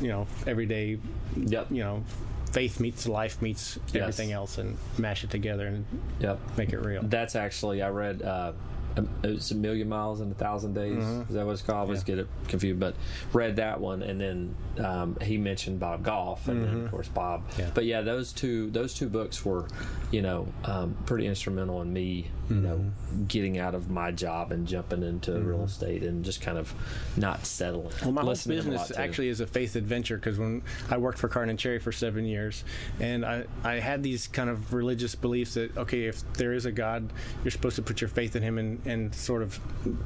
you 0.00 0.08
know, 0.08 0.26
everyday, 0.46 0.98
Yep. 1.36 1.68
you 1.70 1.82
know, 1.82 2.04
faith 2.52 2.80
meets 2.80 3.06
life 3.06 3.40
meets 3.40 3.78
Yes. 3.92 4.02
everything 4.02 4.32
else 4.32 4.58
and 4.58 4.76
mash 4.98 5.22
it 5.24 5.30
together 5.30 5.66
and 5.66 5.84
Yep. 6.20 6.38
make 6.58 6.72
it 6.72 6.80
real. 6.80 7.02
That's 7.04 7.36
actually 7.36 7.80
I 7.82 7.90
read. 7.90 8.22
Uh, 8.22 8.52
Um, 8.96 9.08
it's 9.22 9.50
a 9.50 9.54
million 9.54 9.88
miles 9.88 10.20
in 10.20 10.30
a 10.30 10.34
thousand 10.34 10.74
days. 10.74 11.02
Mm-hmm. 11.02 11.22
Is 11.22 11.34
that 11.34 11.46
what 11.46 11.52
it's 11.52 11.62
called? 11.62 11.78
I 11.78 11.82
always 11.82 12.04
get 12.04 12.18
it 12.18 12.28
confused, 12.48 12.80
but 12.80 12.94
read 13.32 13.56
that 13.56 13.80
one, 13.80 14.02
and 14.02 14.20
then 14.20 14.56
um, 14.84 15.16
he 15.22 15.38
mentioned 15.38 15.80
Bob 15.80 16.02
Goff, 16.02 16.48
and 16.48 16.62
then 16.62 16.68
of 16.68 16.74
mm-hmm. 16.76 16.88
course 16.88 17.08
Bob. 17.08 17.44
Yeah. 17.58 17.70
But 17.72 17.84
yeah, 17.84 18.02
those 18.02 18.32
two 18.32 18.70
those 18.70 18.94
two 18.94 19.08
books 19.08 19.44
were, 19.44 19.66
you 20.10 20.22
know, 20.22 20.48
um, 20.64 20.96
pretty 21.06 21.26
instrumental 21.26 21.82
in 21.82 21.92
me, 21.92 22.30
you 22.48 22.56
know, 22.56 22.76
mm-hmm. 22.76 23.24
getting 23.26 23.58
out 23.58 23.74
of 23.74 23.90
my 23.90 24.10
job 24.10 24.52
and 24.52 24.66
jumping 24.66 25.02
into 25.02 25.32
real 25.40 25.64
estate 25.64 26.02
and 26.02 26.24
just 26.24 26.40
kind 26.40 26.58
of 26.58 26.72
not 27.16 27.46
settling. 27.46 27.92
Well, 28.02 28.12
my 28.12 28.22
whole 28.22 28.30
Listening 28.30 28.58
a 28.58 28.62
business 28.62 28.92
actually 28.96 29.28
is 29.28 29.40
a 29.40 29.46
faith 29.46 29.76
adventure 29.76 30.16
because 30.16 30.38
when 30.38 30.62
I 30.90 30.96
worked 30.96 31.18
for 31.18 31.28
Carden 31.28 31.50
and 31.50 31.58
Cherry 31.58 31.78
for 31.78 31.92
seven 31.92 32.24
years, 32.24 32.64
and 32.98 33.24
I, 33.24 33.44
I 33.64 33.74
had 33.74 34.02
these 34.02 34.26
kind 34.26 34.50
of 34.50 34.72
religious 34.72 35.14
beliefs 35.14 35.54
that 35.54 35.76
okay, 35.76 36.04
if 36.04 36.20
there 36.34 36.52
is 36.52 36.66
a 36.66 36.72
God, 36.72 37.12
you're 37.44 37.50
supposed 37.50 37.76
to 37.76 37.82
put 37.82 38.00
your 38.00 38.08
faith 38.08 38.36
in 38.36 38.42
Him 38.42 38.58
and, 38.58 38.79
and 38.84 39.14
sort 39.14 39.42
of 39.42 39.58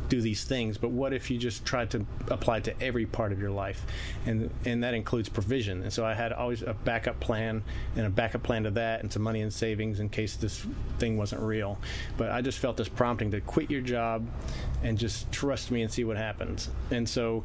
do 0.08 0.20
these 0.20 0.44
things. 0.44 0.78
But 0.78 0.90
what 0.90 1.12
if 1.12 1.30
you 1.30 1.38
just 1.38 1.64
tried 1.64 1.90
to 1.90 2.06
apply 2.28 2.60
to 2.60 2.82
every 2.82 3.06
part 3.06 3.32
of 3.32 3.40
your 3.40 3.50
life, 3.50 3.84
and 4.26 4.50
and 4.64 4.82
that 4.82 4.94
includes 4.94 5.28
provision. 5.28 5.82
And 5.82 5.92
so 5.92 6.04
I 6.04 6.14
had 6.14 6.32
always 6.32 6.62
a 6.62 6.74
backup 6.74 7.20
plan 7.20 7.62
and 7.96 8.06
a 8.06 8.10
backup 8.10 8.42
plan 8.42 8.64
to 8.64 8.70
that, 8.72 9.00
and 9.00 9.12
some 9.12 9.22
money 9.22 9.40
in 9.40 9.50
savings 9.50 10.00
in 10.00 10.08
case 10.08 10.36
this 10.36 10.66
thing 10.98 11.16
wasn't 11.16 11.42
real. 11.42 11.78
But 12.16 12.30
I 12.30 12.40
just 12.40 12.58
felt 12.58 12.76
this 12.76 12.88
prompting 12.88 13.30
to 13.32 13.40
quit 13.40 13.70
your 13.70 13.80
job 13.80 14.26
and 14.82 14.98
just 14.98 15.30
trust 15.32 15.70
me 15.70 15.82
and 15.82 15.92
see 15.92 16.04
what 16.04 16.16
happens. 16.16 16.68
And 16.90 17.08
so 17.08 17.44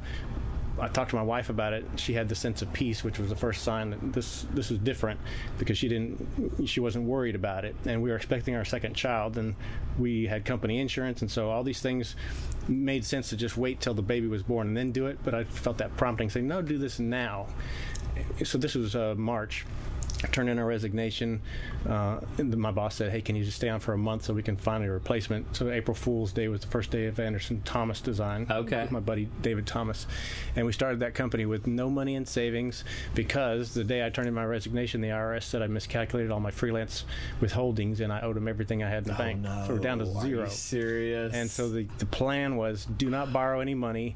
I 0.81 0.87
talked 0.87 1.11
to 1.11 1.15
my 1.15 1.23
wife 1.23 1.49
about 1.49 1.73
it. 1.73 1.85
She 1.97 2.13
had 2.13 2.29
the 2.29 2.35
sense 2.35 2.61
of 2.61 2.71
peace, 2.73 3.03
which 3.03 3.19
was 3.19 3.29
the 3.29 3.35
first 3.35 3.63
sign 3.63 3.91
that 3.91 4.13
this 4.13 4.45
this 4.53 4.69
was 4.69 4.79
different 4.79 5.19
because 5.57 5.77
she 5.77 5.87
didn't 5.87 6.67
she 6.67 6.79
wasn't 6.79 7.05
worried 7.05 7.35
about 7.35 7.65
it. 7.65 7.75
And 7.85 8.01
we 8.01 8.09
were 8.09 8.15
expecting 8.15 8.55
our 8.55 8.65
second 8.65 8.95
child, 8.95 9.37
and 9.37 9.55
we 9.97 10.27
had 10.27 10.45
company 10.45 10.79
insurance, 10.79 11.21
and 11.21 11.29
so 11.29 11.49
all 11.49 11.63
these 11.63 11.81
things 11.81 12.15
made 12.67 13.03
sense 13.05 13.29
to 13.29 13.37
just 13.37 13.57
wait 13.57 13.81
till 13.81 13.93
the 13.93 14.01
baby 14.01 14.27
was 14.27 14.43
born 14.43 14.67
and 14.67 14.77
then 14.77 14.91
do 14.91 15.07
it. 15.07 15.19
But 15.23 15.33
I 15.33 15.43
felt 15.43 15.77
that 15.79 15.95
prompting 15.97 16.29
saying, 16.29 16.47
"No, 16.47 16.61
do 16.61 16.77
this 16.77 16.99
now." 16.99 17.47
So 18.43 18.57
this 18.57 18.75
was 18.75 18.95
uh, 18.95 19.15
March. 19.17 19.65
I 20.23 20.27
turned 20.27 20.49
in 20.49 20.59
a 20.59 20.65
resignation. 20.65 21.41
Uh, 21.87 22.19
and 22.37 22.55
my 22.57 22.71
boss 22.71 22.95
said, 22.95 23.11
"Hey, 23.11 23.21
can 23.21 23.35
you 23.35 23.43
just 23.45 23.57
stay 23.57 23.69
on 23.69 23.79
for 23.79 23.93
a 23.93 23.97
month 23.97 24.25
so 24.25 24.33
we 24.33 24.43
can 24.43 24.57
find 24.57 24.83
a 24.83 24.91
replacement?" 24.91 25.55
So 25.55 25.69
April 25.69 25.95
Fool's 25.95 26.31
Day 26.33 26.47
was 26.49 26.61
the 26.61 26.67
first 26.67 26.91
day 26.91 27.05
of 27.05 27.19
Anderson 27.19 27.61
Thomas 27.63 28.01
Design. 28.01 28.45
Okay. 28.49 28.81
with 28.81 28.91
my 28.91 28.99
buddy 28.99 29.29
David 29.41 29.65
Thomas, 29.65 30.05
and 30.55 30.65
we 30.65 30.71
started 30.73 30.99
that 30.99 31.13
company 31.13 31.45
with 31.45 31.67
no 31.67 31.89
money 31.89 32.15
in 32.15 32.25
savings 32.25 32.83
because 33.15 33.73
the 33.73 33.83
day 33.83 34.05
I 34.05 34.09
turned 34.09 34.27
in 34.27 34.33
my 34.33 34.45
resignation, 34.45 35.01
the 35.01 35.07
IRS 35.09 35.43
said 35.43 35.61
I 35.61 35.67
miscalculated 35.67 36.31
all 36.31 36.39
my 36.39 36.51
freelance 36.51 37.05
withholdings 37.41 37.99
and 37.99 38.11
I 38.11 38.21
owed 38.21 38.35
them 38.35 38.47
everything 38.47 38.83
I 38.83 38.89
had 38.89 39.03
in 39.03 39.11
the 39.11 39.17
bank. 39.17 39.39
No. 39.41 39.63
So 39.67 39.73
we're 39.73 39.79
down 39.79 39.99
to 39.99 40.05
Are 40.05 40.21
zero. 40.21 40.43
you 40.45 40.49
serious? 40.49 41.33
And 41.33 41.49
so 41.49 41.69
the, 41.69 41.87
the 41.97 42.05
plan 42.05 42.55
was 42.57 42.85
do 42.85 43.09
not 43.09 43.31
borrow 43.31 43.59
any 43.61 43.75
money, 43.75 44.15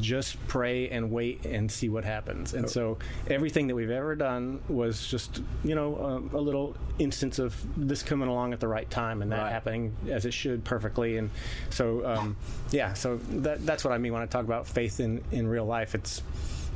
just 0.00 0.36
pray 0.48 0.88
and 0.88 1.10
wait 1.10 1.44
and 1.44 1.70
see 1.70 1.88
what 1.88 2.04
happens. 2.04 2.54
And 2.54 2.68
so 2.68 2.98
everything 3.28 3.66
that 3.68 3.74
we've 3.74 3.90
ever 3.90 4.14
done 4.14 4.60
was 4.68 5.06
just, 5.06 5.41
you 5.64 5.74
know, 5.74 5.96
a, 6.32 6.36
a 6.36 6.40
little 6.40 6.76
instance 6.98 7.38
of 7.38 7.56
this 7.76 8.02
coming 8.02 8.28
along 8.28 8.52
at 8.52 8.60
the 8.60 8.68
right 8.68 8.88
time 8.90 9.22
and 9.22 9.32
that 9.32 9.42
Right. 9.42 9.52
happening 9.52 9.94
as 10.10 10.24
it 10.26 10.32
should 10.34 10.64
perfectly. 10.64 11.16
And 11.16 11.30
so, 11.70 12.04
um, 12.06 12.36
yeah, 12.70 12.94
so 12.94 13.16
that, 13.30 13.64
that's 13.64 13.84
what 13.84 13.92
I 13.92 13.98
mean 13.98 14.12
when 14.12 14.22
I 14.22 14.26
talk 14.26 14.44
about 14.44 14.66
faith 14.66 15.00
in, 15.00 15.22
in 15.32 15.46
real 15.46 15.64
life. 15.66 15.94
It's, 15.94 16.22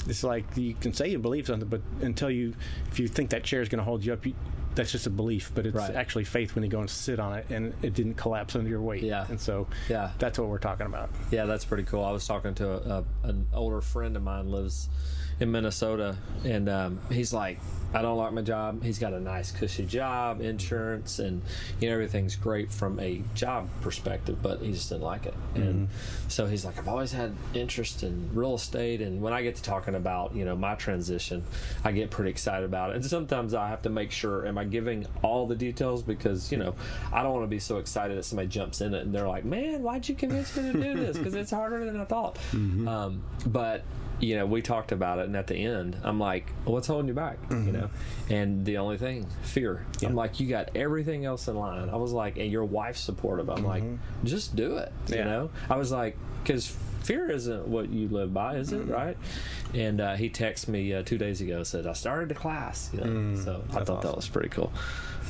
it's 0.08 0.22
like 0.22 0.44
you 0.56 0.74
can 0.74 0.92
say 0.92 1.08
you 1.08 1.18
believe 1.18 1.46
something, 1.46 1.68
but 1.68 1.80
until 2.00 2.30
you, 2.30 2.54
if 2.90 2.98
you 3.00 3.08
think 3.08 3.30
that 3.30 3.42
chair 3.44 3.60
is 3.60 3.68
going 3.68 3.78
to 3.78 3.84
hold 3.84 4.04
you 4.04 4.12
up, 4.12 4.24
you, 4.24 4.34
that's 4.76 4.92
just 4.92 5.06
a 5.06 5.10
belief, 5.10 5.50
but 5.54 5.64
it's 5.66 5.74
Right. 5.74 5.94
actually 5.94 6.24
faith 6.24 6.54
when 6.54 6.62
you 6.62 6.68
go 6.70 6.80
and 6.80 6.90
sit 6.90 7.18
on 7.18 7.32
it 7.38 7.46
and 7.48 7.72
it 7.82 7.94
didn't 7.94 8.14
collapse 8.14 8.54
under 8.56 8.68
your 8.68 8.82
weight. 8.82 9.02
Yeah. 9.02 9.24
And 9.28 9.40
so 9.40 9.66
Yeah. 9.88 10.10
that's 10.18 10.38
what 10.38 10.48
we're 10.48 10.58
talking 10.58 10.84
about. 10.86 11.08
Yeah, 11.30 11.46
that's 11.46 11.64
pretty 11.64 11.84
cool. 11.84 12.04
I 12.04 12.10
was 12.10 12.26
talking 12.26 12.54
to 12.56 12.68
a, 12.70 12.98
a, 12.98 13.28
an 13.28 13.46
older 13.54 13.80
friend 13.80 14.16
of 14.16 14.22
mine 14.22 14.50
lives 14.50 14.88
in 15.38 15.52
Minnesota, 15.52 16.16
and 16.44 16.68
um, 16.68 17.00
he's 17.10 17.32
like, 17.32 17.58
I 17.94 18.02
don't 18.02 18.18
like 18.18 18.32
my 18.32 18.42
job. 18.42 18.82
He's 18.82 18.98
got 18.98 19.12
a 19.12 19.20
nice, 19.20 19.52
cushy 19.52 19.86
job, 19.86 20.40
insurance, 20.40 21.18
and 21.18 21.40
you 21.80 21.88
know 21.88 21.94
everything's 21.94 22.36
great 22.36 22.70
from 22.70 22.98
a 23.00 23.22
job 23.34 23.68
perspective, 23.80 24.42
but 24.42 24.60
he 24.60 24.72
just 24.72 24.88
didn't 24.88 25.04
like 25.04 25.24
it. 25.24 25.34
And 25.54 25.88
so 26.28 26.46
he's 26.46 26.64
like, 26.64 26.78
I've 26.78 26.88
always 26.88 27.12
had 27.12 27.34
interest 27.54 28.02
in 28.02 28.30
real 28.34 28.54
estate, 28.56 29.00
and 29.00 29.22
when 29.22 29.32
I 29.32 29.42
get 29.42 29.56
to 29.56 29.62
talking 29.62 29.94
about 29.94 30.34
you 30.34 30.44
know 30.44 30.56
my 30.56 30.74
transition, 30.74 31.44
I 31.84 31.92
get 31.92 32.10
pretty 32.10 32.30
excited 32.30 32.64
about 32.64 32.90
it. 32.90 32.96
And 32.96 33.04
sometimes 33.04 33.54
I 33.54 33.68
have 33.68 33.82
to 33.82 33.90
make 33.90 34.10
sure, 34.10 34.46
am 34.46 34.58
I 34.58 34.64
giving 34.64 35.06
all 35.22 35.46
the 35.46 35.56
details 35.56 36.02
because 36.02 36.50
you 36.50 36.58
know 36.58 36.74
I 37.12 37.22
don't 37.22 37.32
want 37.32 37.44
to 37.44 37.48
be 37.48 37.60
so 37.60 37.78
excited 37.78 38.18
that 38.18 38.24
somebody 38.24 38.48
jumps 38.48 38.80
in 38.80 38.94
it 38.94 39.04
and 39.04 39.14
they're 39.14 39.28
like, 39.28 39.44
man, 39.44 39.82
why'd 39.82 40.08
you 40.08 40.14
convince 40.16 40.56
me 40.56 40.72
to 40.72 40.82
do 40.82 40.94
this? 40.94 41.16
Because 41.16 41.34
it's 41.34 41.50
harder 41.50 41.84
than 41.84 41.98
I 42.00 42.04
thought. 42.04 42.38
Um, 42.88 43.22
but 43.46 43.84
you 44.20 44.36
know, 44.36 44.46
we 44.46 44.62
talked 44.62 44.92
about 44.92 45.18
it, 45.18 45.26
and 45.26 45.36
at 45.36 45.46
the 45.46 45.56
end, 45.56 45.96
I'm 46.02 46.18
like, 46.18 46.50
"What's 46.64 46.86
holding 46.86 47.08
you 47.08 47.14
back?" 47.14 47.38
You 47.50 47.56
mm-hmm. 47.56 47.72
know, 47.72 47.90
and 48.30 48.64
the 48.64 48.78
only 48.78 48.98
thing, 48.98 49.26
fear. 49.42 49.84
I'm 50.02 50.14
like, 50.14 50.40
"You 50.40 50.48
got 50.48 50.70
everything 50.74 51.24
else 51.24 51.48
in 51.48 51.56
line." 51.56 51.90
I 51.90 51.96
was 51.96 52.12
like, 52.12 52.38
"And 52.38 52.50
your 52.50 52.64
wife's 52.64 53.00
supportive." 53.00 53.50
I'm 53.50 53.64
like, 53.64 53.82
mm-hmm. 53.82 54.26
"Just 54.26 54.56
do 54.56 54.78
it." 54.78 54.92
You 55.08 55.24
know, 55.24 55.50
I 55.68 55.76
was 55.76 55.92
like, 55.92 56.16
because 56.42 56.66
fear 57.02 57.30
isn't 57.30 57.68
what 57.68 57.90
you 57.90 58.08
live 58.08 58.32
by, 58.32 58.56
is 58.56 58.72
it? 58.72 58.80
Mm-hmm. 58.82 58.92
Right? 58.92 59.16
And 59.74 60.00
uh, 60.00 60.14
he 60.16 60.30
texted 60.30 60.68
me 60.68 60.94
uh, 60.94 61.02
two 61.02 61.18
days 61.18 61.40
ago, 61.40 61.62
said, 61.62 61.86
"I 61.86 61.92
started 61.92 62.30
the 62.30 62.34
class." 62.34 62.90
You 62.94 63.00
know, 63.00 63.36
so 63.36 63.64
I 63.70 63.84
thought 63.84 64.02
that 64.02 64.16
was 64.16 64.28
pretty 64.28 64.48
cool. 64.48 64.72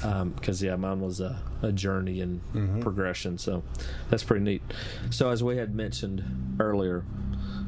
Um, 0.04 0.30
because 0.30 0.62
yeah, 0.62 0.76
mine 0.76 1.00
was 1.00 1.20
a, 1.20 1.40
a 1.62 1.72
journey 1.72 2.20
and 2.20 2.40
progression, 2.82 3.38
so 3.38 3.62
that's 4.10 4.22
pretty 4.22 4.44
neat. 4.44 4.62
So 5.10 5.30
as 5.30 5.42
we 5.42 5.56
had 5.56 5.74
mentioned 5.74 6.56
earlier, 6.60 7.02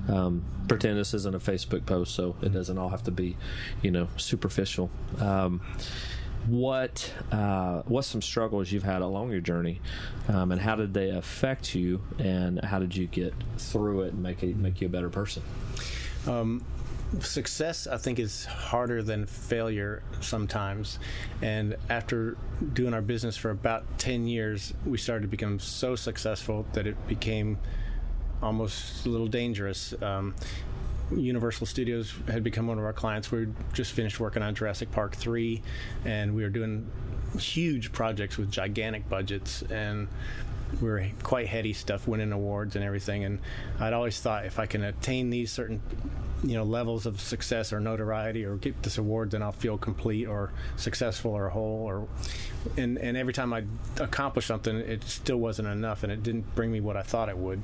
um, 0.09 0.45
pretend 0.67 0.99
this 0.99 1.15
isn't 1.15 1.35
a 1.35 1.39
Facebook 1.39 1.87
post, 1.87 2.15
so 2.15 2.37
it 2.43 2.53
doesn't 2.53 2.79
all 2.79 2.89
have 2.89 3.03
to 3.05 3.11
be, 3.11 3.37
you 3.83 3.91
know, 3.91 4.09
superficial. 4.17 4.91
Um, 5.21 5.61
what 6.47 7.13
uh, 7.31 7.83
what's 7.87 8.09
some 8.09 8.23
struggles 8.23 8.73
you've 8.73 8.85
had 8.85 9.03
along 9.03 9.31
your 9.31 9.41
journey, 9.41 9.81
um, 10.29 10.53
and 10.53 10.61
how 10.61 10.77
did 10.77 10.95
they 10.95 11.11
affect 11.11 11.75
you, 11.75 12.01
and 12.19 12.65
how 12.65 12.79
did 12.79 12.97
you 12.97 13.07
get 13.07 13.35
through 13.59 14.03
it 14.03 14.13
and 14.15 14.23
make 14.23 14.43
it 14.43 14.57
make 14.57 14.81
you 14.81 14.87
a 14.87 14.91
better 14.91 15.11
person? 15.11 15.43
Success, 17.21 17.87
I 17.87 17.97
think, 17.97 18.19
is 18.19 18.45
harder 18.45 19.03
than 19.03 19.25
failure 19.25 20.03
sometimes. 20.21 20.99
And 21.41 21.77
after 21.89 22.37
doing 22.75 22.93
our 22.93 23.01
business 23.01 23.35
for 23.35 23.49
about 23.49 23.99
10 23.99 24.27
years, 24.27 24.75
we 24.85 24.99
started 24.99 25.23
to 25.23 25.29
become 25.29 25.59
so 25.59 25.97
successful 25.97 26.67
that 26.75 26.87
it 26.87 27.09
became 27.09 27.59
almost 28.43 29.07
a 29.07 29.09
little 29.09 29.27
dangerous. 29.27 29.95
Um, 30.03 30.35
Universal 31.11 31.67
Studios 31.67 32.13
had 32.29 32.45
become 32.45 32.67
one 32.67 32.79
of 32.79 32.85
our 32.85 32.93
clients. 32.93 33.33
We 33.33 33.49
just 33.73 33.93
finished 33.93 34.21
working 34.21 34.43
on 34.43 34.55
Jurassic 34.55 34.91
Park 34.91 35.17
3, 35.17 35.63
and 36.05 36.35
we 36.35 36.43
were 36.43 36.51
doing 36.51 36.91
huge 37.39 37.93
projects 37.93 38.37
with 38.37 38.51
gigantic 38.51 39.09
budgets. 39.09 39.63
And 39.63 40.09
we 40.81 40.89
were 40.89 41.07
quite 41.23 41.47
heady 41.47 41.73
stuff, 41.73 42.07
winning 42.07 42.33
awards 42.33 42.77
and 42.77 42.85
everything. 42.85 43.25
And 43.25 43.39
I'd 43.81 43.93
always 43.93 44.21
thought 44.21 44.45
if 44.45 44.59
I 44.59 44.67
can 44.67 44.85
attain 44.85 45.31
these 45.31 45.51
certain, 45.51 45.81
you 46.43 46.55
know, 46.55 46.65
levels 46.65 47.07
of 47.07 47.21
success 47.21 47.73
or 47.73 47.81
notoriety 47.81 48.45
or 48.45 48.57
get 48.57 48.83
this 48.83 48.99
award, 48.99 49.31
then 49.33 49.43
I'll 49.43 49.53
feel 49.53 49.79
complete 49.79 50.27
or 50.27 50.53
successful 50.77 51.33
or 51.33 51.49
whole. 51.49 51.85
Or 51.85 52.09
and 52.77 52.99
and 52.99 53.17
every 53.17 53.33
time 53.33 53.53
I 53.53 53.65
accomplished 53.99 54.49
something, 54.49 54.77
it 54.77 55.05
still 55.05 55.39
wasn't 55.39 55.69
enough, 55.69 56.03
and 56.03 56.13
it 56.13 56.23
didn't 56.23 56.55
bring 56.55 56.71
me 56.71 56.81
what 56.81 56.97
I 56.97 57.03
thought 57.03 57.29
it 57.29 57.39
would. 57.39 57.63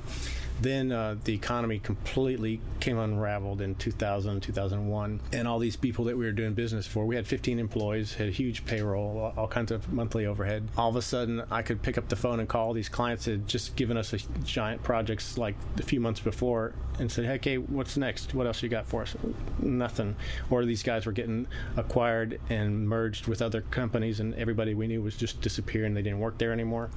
Then 0.61 0.93
uh, 0.93 1.17
the 1.25 1.35
economy 1.35 1.81
completely 1.81 2.61
came 2.79 2.97
unraveled 2.97 3.61
in 3.61 3.75
2000, 3.75 4.41
2001, 4.41 5.21
and 5.33 5.49
all 5.49 5.59
these 5.59 5.77
people 5.77 6.05
that 6.05 6.17
we 6.17 6.25
were 6.25 6.33
doing 6.33 6.55
business 6.55 6.87
for, 6.87 7.05
we 7.05 7.17
had 7.17 7.27
15 7.27 7.59
employees, 7.59 8.15
had 8.15 8.29
a 8.29 8.31
huge 8.31 8.65
payroll, 8.65 9.33
all- 9.37 9.49
kinds 9.49 9.71
of 9.73 9.93
monthly 9.93 10.27
overhead. 10.27 10.69
All 10.77 10.89
of 10.89 10.97
a 10.97 11.03
sudden, 11.03 11.43
I 11.51 11.63
could 11.63 11.83
pick 11.83 11.99
up 11.99 12.09
the 12.09 12.17
phone 12.17 12.41
and 12.41 12.49
call 12.49 12.73
these 12.73 12.89
clients 12.89 13.25
that 13.27 13.33
had 13.33 13.49
just 13.49 13.77
given 13.77 13.97
us 13.97 14.13
a 14.13 14.19
giant 14.45 14.83
projects 14.83 15.37
like 15.39 15.55
a 15.79 15.83
few 15.83 16.01
months 16.01 16.21
before 16.21 16.73
and 16.99 17.11
said, 17.11 17.25
hey, 17.25 17.35
okay, 17.35 17.59
what's 17.59 17.97
next? 17.97 18.35
What 18.35 18.47
else 18.47 18.63
got 18.69 18.87
for 18.87 19.03
us? 19.03 19.17
Nothing. 19.59 20.17
Or 20.51 20.65
these 20.65 20.83
guys 20.83 21.07
were 21.07 21.13
getting 21.13 21.47
acquired 21.77 22.41
and 22.49 22.89
merged 22.89 23.27
with 23.27 23.43
other 23.43 23.61
companies, 23.61 24.21
and 24.21 24.35
everybody 24.35 24.75
we 24.75 24.87
knew 24.87 25.03
was 25.03 25.17
just 25.17 25.41
disappearing. 25.41 25.95
They 25.95 26.03
didn't 26.03 26.21
work 26.21 26.39
there 26.39 26.53
anymore. 26.53 26.91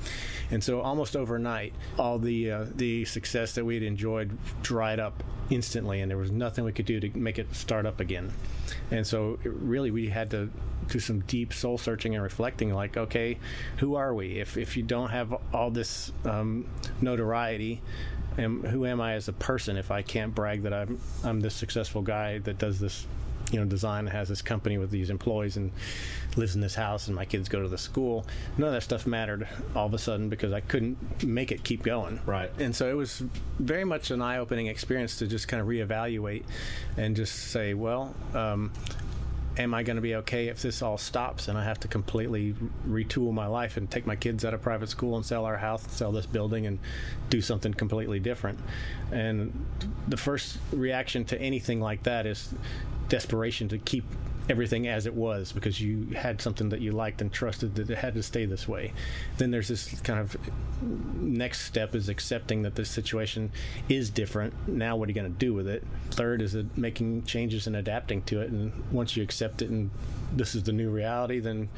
And 0.51 0.63
so 0.63 0.81
almost 0.81 1.15
overnight, 1.15 1.73
all 1.97 2.19
the 2.19 2.51
uh, 2.51 2.65
the 2.75 3.05
success 3.05 3.53
that 3.55 3.65
we 3.65 3.73
had 3.75 3.83
enjoyed 3.83 4.37
dried 4.61 4.99
up 4.99 5.23
instantly, 5.49 6.01
and 6.01 6.09
there 6.09 6.17
was 6.17 6.31
nothing 6.31 6.63
we 6.63 6.71
could 6.71 6.85
do 6.85 6.99
to 6.99 7.17
make 7.17 7.39
it 7.39 7.53
start 7.55 7.85
up 7.85 7.99
again. 7.99 8.31
And 8.91 9.05
so 9.05 9.39
really, 9.43 9.91
we 9.91 10.09
had 10.09 10.31
to 10.31 10.49
do 10.87 10.99
some 10.99 11.21
deep 11.21 11.53
soul 11.53 11.77
searching 11.77 12.15
and 12.15 12.23
reflecting. 12.23 12.73
Like, 12.73 12.97
okay, 12.97 13.37
who 13.77 13.95
are 13.95 14.13
we? 14.13 14.39
If 14.39 14.57
if 14.57 14.77
you 14.77 14.83
don't 14.83 15.09
have 15.09 15.35
all 15.53 15.71
this 15.71 16.11
um, 16.25 16.65
notoriety. 17.01 17.81
Am, 18.37 18.63
who 18.63 18.85
am 18.85 19.01
I 19.01 19.13
as 19.13 19.27
a 19.27 19.33
person 19.33 19.77
if 19.77 19.89
I 19.91 20.01
can't 20.01 20.33
brag 20.35 20.63
that 20.63 20.73
I'm 20.73 20.99
I'm 21.23 21.39
this 21.39 21.55
successful 21.55 22.01
guy 22.01 22.37
that 22.39 22.57
does 22.57 22.79
this 22.79 23.05
you 23.51 23.59
know 23.59 23.65
design 23.65 24.07
has 24.07 24.27
this 24.27 24.41
company 24.41 24.77
with 24.77 24.91
these 24.91 25.09
employees 25.09 25.55
and 25.55 25.71
lives 26.35 26.53
in 26.55 26.59
this 26.61 26.75
house 26.75 27.07
and 27.07 27.15
my 27.15 27.23
kids 27.23 27.47
go 27.47 27.61
to 27.61 27.69
the 27.69 27.77
school 27.77 28.25
none 28.57 28.67
of 28.67 28.73
that 28.73 28.81
stuff 28.83 29.07
mattered 29.07 29.47
all 29.73 29.85
of 29.85 29.93
a 29.93 29.97
sudden 29.97 30.27
because 30.27 30.51
i 30.51 30.59
couldn't 30.59 31.23
make 31.23 31.49
it 31.51 31.63
keep 31.63 31.81
going 31.81 32.19
Right. 32.25 32.51
and 32.59 32.75
so 32.75 32.89
it 32.89 32.93
was 32.93 33.23
very 33.57 33.85
much 33.85 34.11
an 34.11 34.21
eye-opening 34.21 34.67
experience 34.67 35.17
to 35.19 35.27
just 35.27 35.47
kind 35.47 35.61
of 35.61 35.67
reevaluate 35.67 36.43
and 36.97 37.15
just 37.15 37.35
say 37.35 37.73
well 37.73 38.13
um, 38.33 38.71
am 39.57 39.73
I 39.73 39.83
going 39.83 39.95
to 39.95 40.01
be 40.01 40.15
okay 40.15 40.47
if 40.47 40.61
this 40.61 40.81
all 40.81 40.97
stops 40.97 41.47
and 41.47 41.57
I 41.57 41.63
have 41.63 41.79
to 41.81 41.87
completely 41.87 42.55
retool 42.87 43.33
my 43.33 43.47
life 43.47 43.77
and 43.77 43.89
take 43.89 44.05
my 44.05 44.15
kids 44.15 44.45
out 44.45 44.53
of 44.53 44.61
private 44.61 44.89
school 44.89 45.15
and 45.15 45.25
sell 45.25 45.45
our 45.45 45.57
house, 45.57 45.83
sell 45.91 46.11
this 46.11 46.25
building, 46.25 46.65
and 46.67 46.79
do 47.29 47.41
something 47.41 47.73
completely 47.73 48.19
different? 48.19 48.59
And 49.11 49.65
the 50.07 50.17
first 50.17 50.57
reaction 50.71 51.25
to 51.25 51.41
anything 51.41 51.81
like 51.81 52.03
that 52.03 52.25
is 52.25 52.53
desperation 53.09 53.69
to 53.69 53.77
keep 53.77 54.03
everything 54.49 54.87
as 54.87 55.05
it 55.05 55.13
was 55.13 55.51
because 55.51 55.81
you 55.81 56.07
had 56.15 56.41
something 56.41 56.69
that 56.69 56.79
you 56.79 56.91
liked 56.91 57.21
and 57.21 57.31
trusted 57.31 57.75
that 57.75 57.89
it 57.89 57.97
had 57.97 58.13
to 58.13 58.23
stay 58.23 58.45
this 58.45 58.67
way. 58.67 58.93
Then 59.37 59.51
there's 59.51 59.67
this 59.67 59.99
kind 60.01 60.19
of 60.19 60.37
next 61.19 61.61
step 61.61 61.95
is 61.95 62.09
accepting 62.09 62.61
that 62.61 62.75
this 62.75 62.89
situation 62.89 63.51
is 63.89 64.09
different. 64.09 64.53
Now, 64.67 64.95
what 64.95 65.07
are 65.07 65.11
you 65.11 65.15
going 65.15 65.31
to 65.31 65.39
do 65.39 65.53
with 65.53 65.67
it? 65.67 65.85
Third 66.11 66.41
is 66.41 66.55
making 66.75 67.23
changes 67.23 67.67
and 67.67 67.75
adapting 67.75 68.21
to 68.23 68.41
it. 68.41 68.49
And 68.49 68.71
once 68.91 69.17
you 69.17 69.23
accept 69.23 69.61
it 69.61 69.69
and 69.69 69.91
this 70.33 70.55
is 70.55 70.63
the 70.63 70.71
new 70.71 70.89
reality, 70.89 71.39
then 71.39 71.69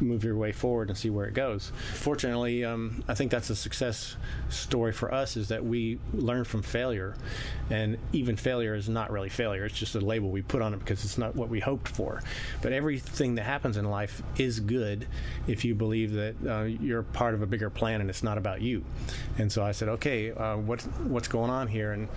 move 0.00 0.24
your 0.24 0.36
way 0.36 0.52
forward 0.52 0.88
and 0.88 0.96
see 0.96 1.10
where 1.10 1.26
it 1.26 1.34
goes. 1.34 1.72
Fortunately, 1.94 2.64
um, 2.64 3.04
I 3.08 3.14
think 3.14 3.30
that's 3.30 3.50
a 3.50 3.56
success 3.56 4.16
story 4.48 4.92
for 4.92 5.12
us 5.12 5.36
is 5.36 5.48
that 5.48 5.64
we 5.64 5.98
learn 6.12 6.44
from 6.44 6.62
failure. 6.62 7.14
And 7.70 7.98
even 8.12 8.36
failure 8.36 8.74
is 8.74 8.88
not 8.88 9.10
really 9.10 9.28
failure, 9.28 9.64
it's 9.64 9.78
just 9.78 9.94
a 9.94 10.00
label 10.00 10.30
we 10.30 10.42
put 10.42 10.62
on 10.62 10.74
it 10.74 10.80
because 10.80 11.04
it's 11.04 11.18
not 11.18 11.34
what 11.34 11.48
we 11.48 11.60
hoped 11.60 11.88
for. 11.88 12.13
But 12.62 12.72
everything 12.72 13.34
that 13.36 13.44
happens 13.44 13.76
in 13.76 13.84
life 13.84 14.22
is 14.36 14.60
good 14.60 15.06
if 15.46 15.64
you 15.64 15.74
believe 15.74 16.12
that 16.12 16.34
uh, 16.46 16.62
you're 16.62 17.02
part 17.02 17.34
of 17.34 17.42
a 17.42 17.46
bigger 17.46 17.70
plan 17.70 18.00
and 18.00 18.10
it's 18.10 18.22
not 18.22 18.38
about 18.38 18.60
you. 18.60 18.84
And 19.38 19.50
so 19.50 19.64
I 19.64 19.72
said, 19.72 19.88
okay, 19.88 20.32
uh, 20.32 20.56
what, 20.56 20.82
what's 21.04 21.28
going 21.28 21.50
on 21.50 21.68
here? 21.68 21.92
And 21.92 22.08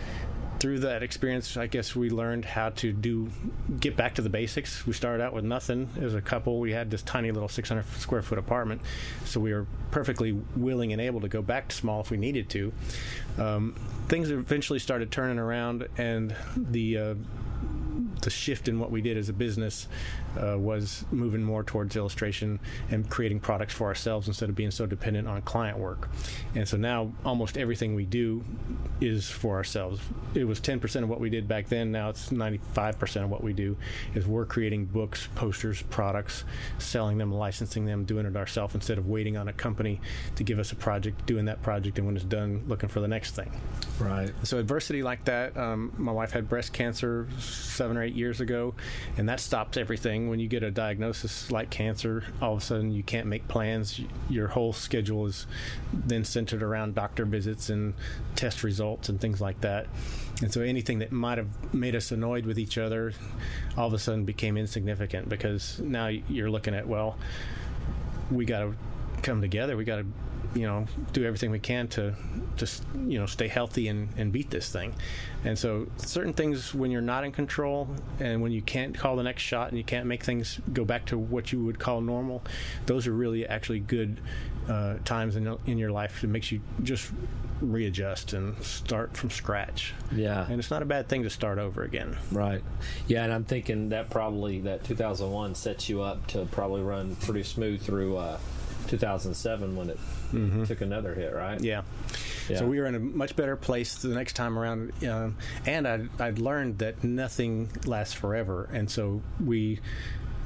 through 0.60 0.79
that 0.79 1.03
experience, 1.03 1.55
I 1.57 1.67
guess 1.67 1.95
we 1.95 2.10
learned 2.10 2.45
how 2.45 2.69
to 2.69 2.91
do 2.91 3.29
get 3.79 3.95
back 3.95 4.15
to 4.15 4.21
the 4.21 4.29
basics. 4.29 4.86
We 4.88 4.93
started 4.93 5.23
out 5.23 5.33
with 5.33 5.43
nothing 5.43 5.89
as 6.01 6.15
a 6.15 6.21
couple. 6.21 6.60
We 6.60 6.71
had 6.71 6.89
this 6.89 7.01
tiny 7.03 7.31
little 7.31 7.49
600 7.49 7.86
square 7.97 8.21
foot 8.21 8.38
apartment, 8.38 8.81
so 9.25 9.39
we 9.39 9.53
were 9.53 9.67
perfectly 9.91 10.31
willing 10.55 10.93
and 10.93 11.01
able 11.01 11.21
to 11.21 11.27
go 11.27 11.41
back 11.41 11.67
to 11.69 11.75
small 11.75 12.01
if 12.01 12.12
we 12.12 12.17
needed 12.17 12.49
to. 12.49 12.73
Um, 13.38 13.75
things 14.07 14.31
eventually 14.31 14.79
started 14.79 15.12
turning 15.12 15.39
around, 15.39 15.88
and 15.97 16.36
the 16.55 16.97
uh, 16.97 17.15
the 18.21 18.30
shift 18.30 18.67
in 18.67 18.80
what 18.80 18.91
we 18.91 19.01
did 19.01 19.17
as 19.17 19.30
a 19.30 19.34
business 19.34 19.88
uh, 20.38 20.58
was 20.58 21.06
moving 21.12 21.43
more 21.43 21.63
towards 21.63 21.95
illustration 21.95 22.60
and 22.89 23.10
creating 23.10 23.39
products 23.39 23.73
for 23.73 23.88
ourselves 23.88 24.27
instead 24.27 24.49
of 24.49 24.56
being 24.56 24.71
so 24.71 24.86
dependent 24.86 25.27
on 25.27 25.41
client 25.41 25.77
work. 25.77 26.10
And 26.56 26.67
so 26.67 26.77
now 26.77 27.12
almost 27.25 27.58
everything 27.58 27.95
we 27.95 28.06
do 28.06 28.43
is 29.01 29.30
for 29.30 29.56
ourselves. 29.56 30.01
It 30.34 30.45
was 30.45 30.60
10% 30.60 31.03
of 31.03 31.10
what 31.10 31.19
we 31.19 31.30
did 31.30 31.47
back 31.47 31.67
then. 31.67 31.91
Now 31.91 32.10
it's 32.10 32.30
95% 32.30 33.23
of 33.23 33.30
what 33.30 33.43
we 33.43 33.53
do 33.53 33.77
is 34.13 34.27
we're 34.27 34.45
creating 34.45 34.86
books, 34.86 35.27
posters, 35.36 35.82
products, 35.84 36.43
selling 36.77 37.17
them, 37.17 37.32
licensing 37.32 37.86
them, 37.86 38.06
doing 38.06 38.25
it 38.25 38.36
ourselves 38.36 38.75
instead 38.75 38.97
of 38.97 39.08
waiting 39.08 39.38
on 39.38 39.47
a 39.47 39.53
company 39.53 39.99
to 40.36 40.43
give 40.43 40.60
us 40.60 40.71
a 40.71 40.75
project, 40.75 41.25
doing 41.25 41.45
that 41.45 41.62
project, 41.62 41.97
and 41.97 42.08
when 42.08 42.15
it's 42.15 42.25
done, 42.25 42.63
looking 42.67 42.89
for 42.89 42.99
the 42.99 43.08
next 43.08 43.36
thing. 43.36 43.51
Right. 43.99 44.32
So 44.43 44.58
adversity 44.58 45.03
like 45.03 45.25
that. 45.25 45.58
Um, 45.58 45.93
my 45.97 46.12
wife 46.12 46.32
had 46.32 46.49
breast 46.49 46.73
cancer 46.73 47.27
seven 47.39 47.97
or 47.97 48.03
eight 48.03 48.06
years 48.13 48.41
ago, 48.41 48.73
and 49.17 49.27
that 49.29 49.39
stops 49.39 49.77
everything. 49.77 50.29
When 50.29 50.39
you 50.39 50.47
get 50.47 50.63
a 50.63 50.71
diagnosis 50.71 51.51
like 51.51 51.69
cancer, 51.69 52.23
all 52.41 52.53
of 52.53 52.59
a 52.59 52.61
sudden 52.61 52.91
you 52.91 53.03
can't 53.03 53.27
make 53.27 53.47
plans. 53.47 54.01
Your 54.29 54.47
whole 54.49 54.73
schedule 54.73 55.25
is 55.25 55.47
then 55.93 56.23
centered 56.23 56.63
around 56.63 56.95
doctor 56.95 57.25
visits 57.25 57.69
and 57.69 57.93
test 58.35 58.63
results 58.63 59.09
and 59.09 59.19
things 59.19 59.41
like 59.41 59.61
that. 59.61 59.87
And 60.41 60.53
so 60.53 60.61
anything 60.61 60.99
that 60.99 61.11
might 61.11 61.37
have 61.37 61.73
made 61.73 61.95
us 61.95 62.11
annoyed 62.11 62.45
with 62.45 62.59
each 62.59 62.77
other, 62.77 63.13
all 63.75 63.87
of 63.87 63.93
a 63.93 63.99
sudden 63.99 64.25
became 64.25 64.57
insignificant 64.57 65.29
because 65.29 65.79
now 65.79 66.07
you're 66.07 66.51
looking 66.51 66.75
at 66.75 66.87
well, 66.87 67.17
we 68.29 68.45
got 68.45 68.59
to 68.59 68.75
come 69.21 69.41
together. 69.41 69.75
We 69.75 69.83
got 69.83 69.97
to 69.97 70.05
you 70.55 70.65
know 70.65 70.86
do 71.13 71.25
everything 71.25 71.51
we 71.51 71.60
can 71.60 71.88
to 71.88 72.13
just 72.55 72.83
you 73.05 73.19
know 73.19 73.25
stay 73.25 73.47
healthy 73.47 73.88
and, 73.89 74.10
and 74.17 74.31
beat 74.31 74.49
this 74.49 74.69
thing 74.71 74.93
and 75.43 75.57
so 75.60 75.88
certain 75.97 76.33
things 76.33 76.73
when 76.73 76.89
you're 76.89 77.01
not 77.01 77.23
in 77.23 77.31
control 77.31 77.88
and 78.19 78.41
when 78.41 78.51
you 78.51 78.62
can't 78.62 78.97
call 78.97 79.15
the 79.15 79.23
next 79.23 79.43
shot 79.43 79.69
and 79.69 79.77
you 79.77 79.83
can't 79.83 80.05
make 80.05 80.23
things 80.23 80.60
go 80.73 80.86
back 80.86 81.05
to 81.05 81.17
what 81.17 81.51
you 81.51 81.63
would 81.63 81.79
call 81.79 82.01
normal 82.01 82.41
those 82.86 83.07
are 83.07 83.12
really 83.13 83.45
actually 83.45 83.79
good 83.79 84.19
uh, 84.69 84.95
times 85.05 85.36
in, 85.36 85.57
in 85.65 85.77
your 85.77 85.91
life 85.91 86.21
that 86.21 86.27
makes 86.27 86.51
you 86.51 86.60
just 86.83 87.12
readjust 87.62 88.33
and 88.33 88.62
start 88.63 89.15
from 89.17 89.29
scratch 89.29 89.93
Yeah. 90.12 90.45
and 90.49 90.60
it's 90.60 90.69
not 90.69 90.81
a 90.81 90.86
bad 90.86 91.07
thing 91.10 91.23
to 91.23 91.29
start 91.29 91.57
over 91.57 91.83
again 91.83 92.17
Right. 92.31 92.62
Yeah, 93.07 93.23
and 93.23 93.33
I'm 93.33 93.43
thinking 93.45 93.89
that 93.89 94.10
probably 94.10 94.62
that 94.62 94.83
2001 94.83 95.55
sets 95.55 95.89
you 95.89 96.01
up 96.01 96.27
to 96.27 96.45
probably 96.45 96.81
run 96.81 97.15
pretty 97.15 97.43
smooth 97.43 97.81
through 97.81 98.17
uh, 98.17 98.38
2007 98.88 99.76
when 99.76 99.89
it 99.89 100.00
took 100.65 100.82
another 100.82 101.13
hit, 101.13 101.34
right? 101.34 101.60
Yeah. 101.62 101.84
Yeah. 102.50 102.58
So 102.60 102.67
we 102.67 102.80
were 102.80 102.86
in 102.86 102.95
a 102.95 103.00
much 103.00 103.36
better 103.36 103.56
place 103.56 103.95
the 103.95 104.10
next 104.10 104.34
time 104.34 104.58
around, 104.58 104.91
um, 105.06 105.36
and 105.65 105.88
I'd, 105.88 106.21
I'd 106.21 106.39
learned 106.39 106.80
that 106.80 107.04
nothing 107.04 107.69
lasts 107.86 108.13
forever, 108.13 108.69
and 108.71 108.89
so 108.89 109.21
we 109.43 109.80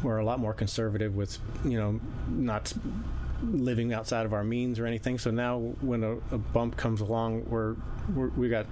were 0.04 0.18
a 0.18 0.26
lot 0.26 0.40
more 0.40 0.54
conservative 0.54 1.16
with, 1.16 1.38
you 1.64 1.78
know, 1.78 2.00
not 2.28 2.74
living 3.44 3.94
outside 3.94 4.26
of 4.26 4.34
our 4.34 4.44
means 4.44 4.80
or 4.80 4.86
anything. 4.86 5.18
So 5.18 5.32
now 5.32 5.60
when 5.82 6.04
a, 6.04 6.14
a 6.34 6.38
bump 6.38 6.78
comes 6.78 7.02
along, 7.02 7.46
we're, 7.50 7.76
we're 8.16 8.28
we 8.30 8.50
got 8.50 8.66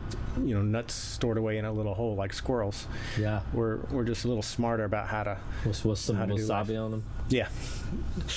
you 0.44 0.54
know 0.56 0.62
nuts 0.62 0.94
stored 0.94 1.38
away 1.38 1.58
in 1.58 1.66
a 1.66 1.72
little 1.72 1.94
hole 1.94 2.16
like 2.16 2.34
squirrels. 2.34 2.86
Yeah. 3.20 3.42
We're 3.54 3.78
we're 3.92 4.04
just 4.04 4.26
a 4.26 4.28
little 4.28 4.44
smarter 4.44 4.84
about 4.84 5.08
how 5.08 5.24
to. 5.24 5.38
With, 5.66 5.84
with 5.86 6.00
some 6.00 6.16
How 6.18 6.26
to 6.26 6.36
do 6.36 6.42
wasabi 6.48 6.80
on 6.84 6.92
them. 6.92 7.04
Yeah. 7.30 7.48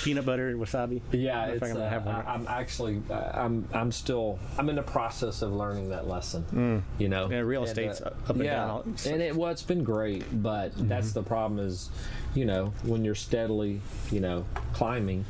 Peanut 0.03 0.25
butter, 0.25 0.49
and 0.49 0.59
wasabi. 0.59 1.01
Yeah, 1.11 1.41
I 1.41 1.45
don't 1.45 1.49
know 1.49 1.55
if 1.55 1.63
it's, 1.63 1.71
I'm 1.71 1.81
uh, 1.81 1.89
have 1.89 2.05
one. 2.05 2.15
I, 2.15 2.33
I'm 2.33 2.47
actually, 2.47 3.01
uh, 3.09 3.13
I'm, 3.33 3.67
I'm 3.73 3.91
still, 3.91 4.39
I'm 4.57 4.69
in 4.69 4.75
the 4.75 4.81
process 4.83 5.41
of 5.41 5.51
learning 5.53 5.89
that 5.89 6.07
lesson. 6.07 6.83
You 6.99 7.09
know, 7.09 7.27
Mm. 7.27 7.31
Yeah, 7.31 7.39
real 7.39 7.61
And, 7.61 7.69
estate's 7.69 8.01
uh, 8.01 8.05
up 8.27 8.29
and 8.31 8.43
yeah, 8.43 8.55
down 8.55 8.69
all- 8.69 8.85
and 9.05 9.21
it, 9.21 9.35
well, 9.35 9.51
it's 9.51 9.63
been 9.63 9.83
great, 9.83 10.23
but 10.43 10.71
Mm-hmm. 10.73 10.87
that's 10.87 11.11
the 11.13 11.23
problem 11.23 11.59
is, 11.59 11.89
you 12.35 12.45
know, 12.45 12.73
when 12.83 13.03
you're 13.05 13.15
steadily, 13.15 13.81
you 14.11 14.19
know, 14.19 14.45
climbing, 14.73 15.25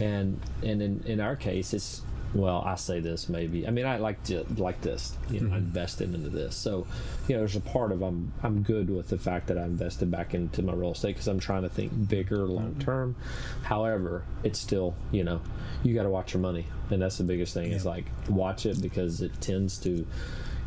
and 0.00 0.40
and 0.62 0.82
in 0.82 1.02
in 1.06 1.20
our 1.20 1.36
case, 1.36 1.72
it's 1.74 2.02
well, 2.34 2.62
I 2.66 2.74
say 2.74 2.98
this 2.98 3.28
maybe. 3.28 3.64
I 3.64 3.70
mean, 3.70 3.86
I 3.86 3.98
like 3.98 4.20
to 4.24 4.44
like 4.56 4.80
this. 4.80 5.16
You 5.30 5.40
know, 5.40 5.46
I 5.46 5.58
Mm-hmm. 5.58 5.66
invested 5.66 6.12
into 6.14 6.28
this, 6.30 6.56
so 6.56 6.84
you 7.28 7.34
know, 7.34 7.40
there's 7.42 7.54
a 7.54 7.60
part 7.60 7.92
of 7.92 8.02
I'm 8.02 8.32
I'm 8.42 8.62
good 8.62 8.90
with 8.90 9.08
the 9.08 9.18
fact 9.18 9.46
that 9.46 9.58
I 9.58 9.62
invested 9.64 10.10
back 10.10 10.34
into 10.34 10.60
my 10.62 10.72
real 10.72 10.92
estate 10.92 11.14
because 11.14 11.28
I'm 11.28 11.38
trying 11.38 11.62
to 11.62 11.68
think 11.68 12.08
bigger, 12.08 12.38
long 12.38 12.72
Mm-hmm. 12.72 12.80
term. 12.80 13.16
However, 13.62 14.24
it's 14.42 14.58
still 14.58 14.94
you 15.12 15.22
know, 15.22 15.40
you 15.84 15.94
got 15.94 16.02
to 16.04 16.10
watch 16.10 16.34
your 16.34 16.40
money, 16.40 16.66
and 16.90 17.00
that's 17.00 17.18
the 17.18 17.24
biggest 17.24 17.54
thing. 17.54 17.70
Is 17.70 17.86
like 17.86 18.06
watch 18.28 18.66
it 18.66 18.82
because 18.82 19.20
it 19.22 19.40
tends 19.40 19.78
to, 19.80 20.04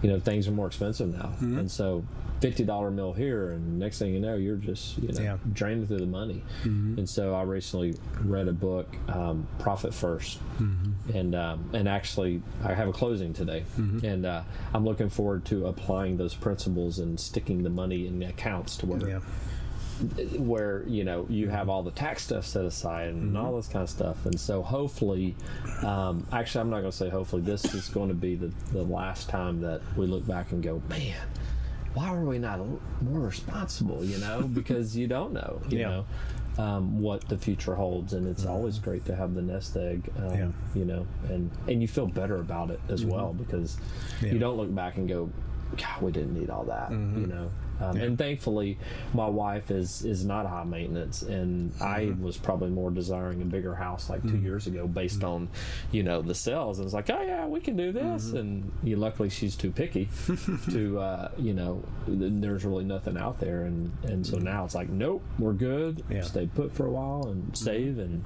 you 0.01 0.09
know, 0.09 0.19
things 0.19 0.47
are 0.47 0.51
more 0.51 0.67
expensive 0.67 1.09
now, 1.09 1.29
Mm-hmm. 1.35 1.59
and 1.59 1.71
so. 1.71 2.03
Fifty 2.39 2.63
dollar 2.63 2.91
mill 2.91 3.13
here, 3.13 3.49
and 3.53 3.79
next 3.79 3.97
thing 3.97 4.13
you 4.13 4.19
know, 4.19 4.35
you're 4.35 4.57
just 4.57 4.95
you 4.99 5.07
know 5.11 5.19
Yeah. 5.19 5.37
draining 5.53 5.87
through 5.87 5.97
the 5.97 6.05
money. 6.05 6.43
Mm-hmm. 6.65 6.99
And 6.99 7.09
so 7.09 7.33
I 7.33 7.41
recently 7.41 7.95
read 8.21 8.47
a 8.47 8.53
book, 8.53 8.95
um, 9.07 9.47
Profit 9.57 9.89
1st 9.89 10.37
Mm-hmm. 10.59 11.17
and 11.17 11.33
um, 11.33 11.67
and 11.73 11.89
actually 11.89 12.43
I 12.63 12.75
have 12.75 12.87
a 12.89 12.93
closing 12.93 13.33
today, 13.33 13.63
Mm-hmm. 13.79 14.05
and 14.05 14.25
uh, 14.27 14.43
I'm 14.71 14.85
looking 14.85 15.09
forward 15.09 15.45
to 15.45 15.65
applying 15.65 16.17
those 16.17 16.35
principles 16.35 16.99
and 16.99 17.19
sticking 17.19 17.63
the 17.63 17.71
money 17.71 18.05
in 18.05 18.19
the 18.19 18.27
accounts 18.27 18.77
to 18.77 18.85
where 18.85 18.99
Yeah. 19.09 19.19
Where 20.37 20.83
you 20.87 21.03
know 21.03 21.25
you 21.29 21.49
have 21.49 21.69
all 21.69 21.83
the 21.83 21.91
tax 21.91 22.23
stuff 22.23 22.45
set 22.45 22.65
aside 22.65 23.09
and 23.09 23.27
Mm-hmm. 23.27 23.37
all 23.37 23.55
this 23.55 23.67
kind 23.67 23.83
of 23.83 23.89
stuff 23.89 24.25
and 24.25 24.39
so 24.39 24.61
hopefully 24.61 25.35
um, 25.83 26.25
actually 26.31 26.61
i'm 26.61 26.69
not 26.69 26.79
going 26.81 26.91
to 26.91 26.97
say 26.97 27.09
hopefully 27.09 27.41
this 27.41 27.73
is 27.73 27.89
going 27.89 28.09
to 28.09 28.15
be 28.15 28.35
the, 28.35 28.51
the 28.71 28.83
last 28.83 29.27
time 29.29 29.59
that 29.61 29.81
we 29.95 30.05
look 30.05 30.25
back 30.27 30.51
and 30.51 30.61
go 30.63 30.81
man 30.89 31.15
why 31.93 32.11
were 32.11 32.25
we 32.25 32.37
not 32.37 32.59
more 33.01 33.19
responsible 33.21 34.03
you 34.03 34.17
know 34.19 34.41
because 34.53 34.95
you 34.95 35.07
don't 35.07 35.33
know 35.33 35.61
you 35.69 35.79
Yeah. 35.79 35.89
know 35.89 36.05
um, 36.63 36.99
what 37.01 37.27
the 37.29 37.37
future 37.37 37.75
holds 37.75 38.13
and 38.13 38.27
it's 38.27 38.45
always 38.45 38.79
great 38.79 39.05
to 39.05 39.15
have 39.15 39.33
the 39.35 39.41
nest 39.43 39.75
egg 39.77 40.09
um, 40.17 40.35
Yeah. 40.35 40.47
you 40.75 40.85
know 40.85 41.05
and 41.29 41.51
and 41.67 41.81
you 41.81 41.87
feel 41.87 42.07
better 42.07 42.37
about 42.37 42.69
it 42.71 42.79
as 42.89 43.03
well 43.05 43.33
because 43.33 43.77
Mm-hmm. 43.77 44.25
Yeah. 44.27 44.33
you 44.33 44.39
don't 44.39 44.57
look 44.57 44.73
back 44.73 44.97
and 44.97 45.07
go 45.07 45.29
god 45.75 46.01
we 46.01 46.11
didn't 46.11 46.33
need 46.39 46.49
all 46.49 46.63
that 46.65 46.89
Mm-hmm. 46.91 47.21
you 47.21 47.27
know 47.27 47.49
Um, 47.79 47.97
And 47.97 48.17
thankfully, 48.17 48.77
my 49.13 49.27
wife 49.27 49.69
is 49.71 50.03
is 50.03 50.25
not 50.25 50.45
high 50.47 50.63
maintenance, 50.63 51.21
and 51.21 51.71
I 51.81 52.05
Mm-hmm. 52.05 52.23
was 52.23 52.37
probably 52.37 52.69
more 52.69 52.89
desiring 52.91 53.41
a 53.41 53.45
bigger 53.45 53.75
house 53.75 54.09
like 54.09 54.21
2 54.23 54.37
years 54.37 54.67
ago, 54.67 54.87
based 54.87 55.19
Mm-hmm. 55.19 55.27
on 55.27 55.47
you 55.91 56.03
know 56.03 56.21
the 56.21 56.35
sales. 56.35 56.79
And 56.79 56.85
it's 56.85 56.93
like, 56.93 57.09
oh 57.09 57.21
yeah, 57.21 57.45
we 57.47 57.59
can 57.59 57.75
do 57.75 57.91
this. 57.91 58.27
Mm-hmm. 58.27 58.37
And 58.37 58.71
you, 58.83 58.95
luckily, 58.97 59.29
she's 59.29 59.55
too 59.55 59.71
picky 59.71 60.09
to 60.71 60.99
uh, 60.99 61.31
you 61.37 61.53
know. 61.53 61.83
There's 62.07 62.65
really 62.65 62.85
nothing 62.85 63.17
out 63.17 63.39
there, 63.39 63.63
and 63.63 63.91
and 64.03 64.25
so 64.25 64.37
now 64.37 64.65
it's 64.65 64.75
like, 64.75 64.89
nope, 64.89 65.21
we're 65.39 65.53
good. 65.53 65.97
Mm-hmm. 65.97 66.11
Yeah. 66.13 66.17
Mm-hmm. 66.19 66.27
Stay 66.27 66.47
put 66.47 66.71
for 66.73 66.85
a 66.85 66.91
while 66.91 67.27
and 67.29 67.55
save 67.57 67.99
and. 67.99 68.23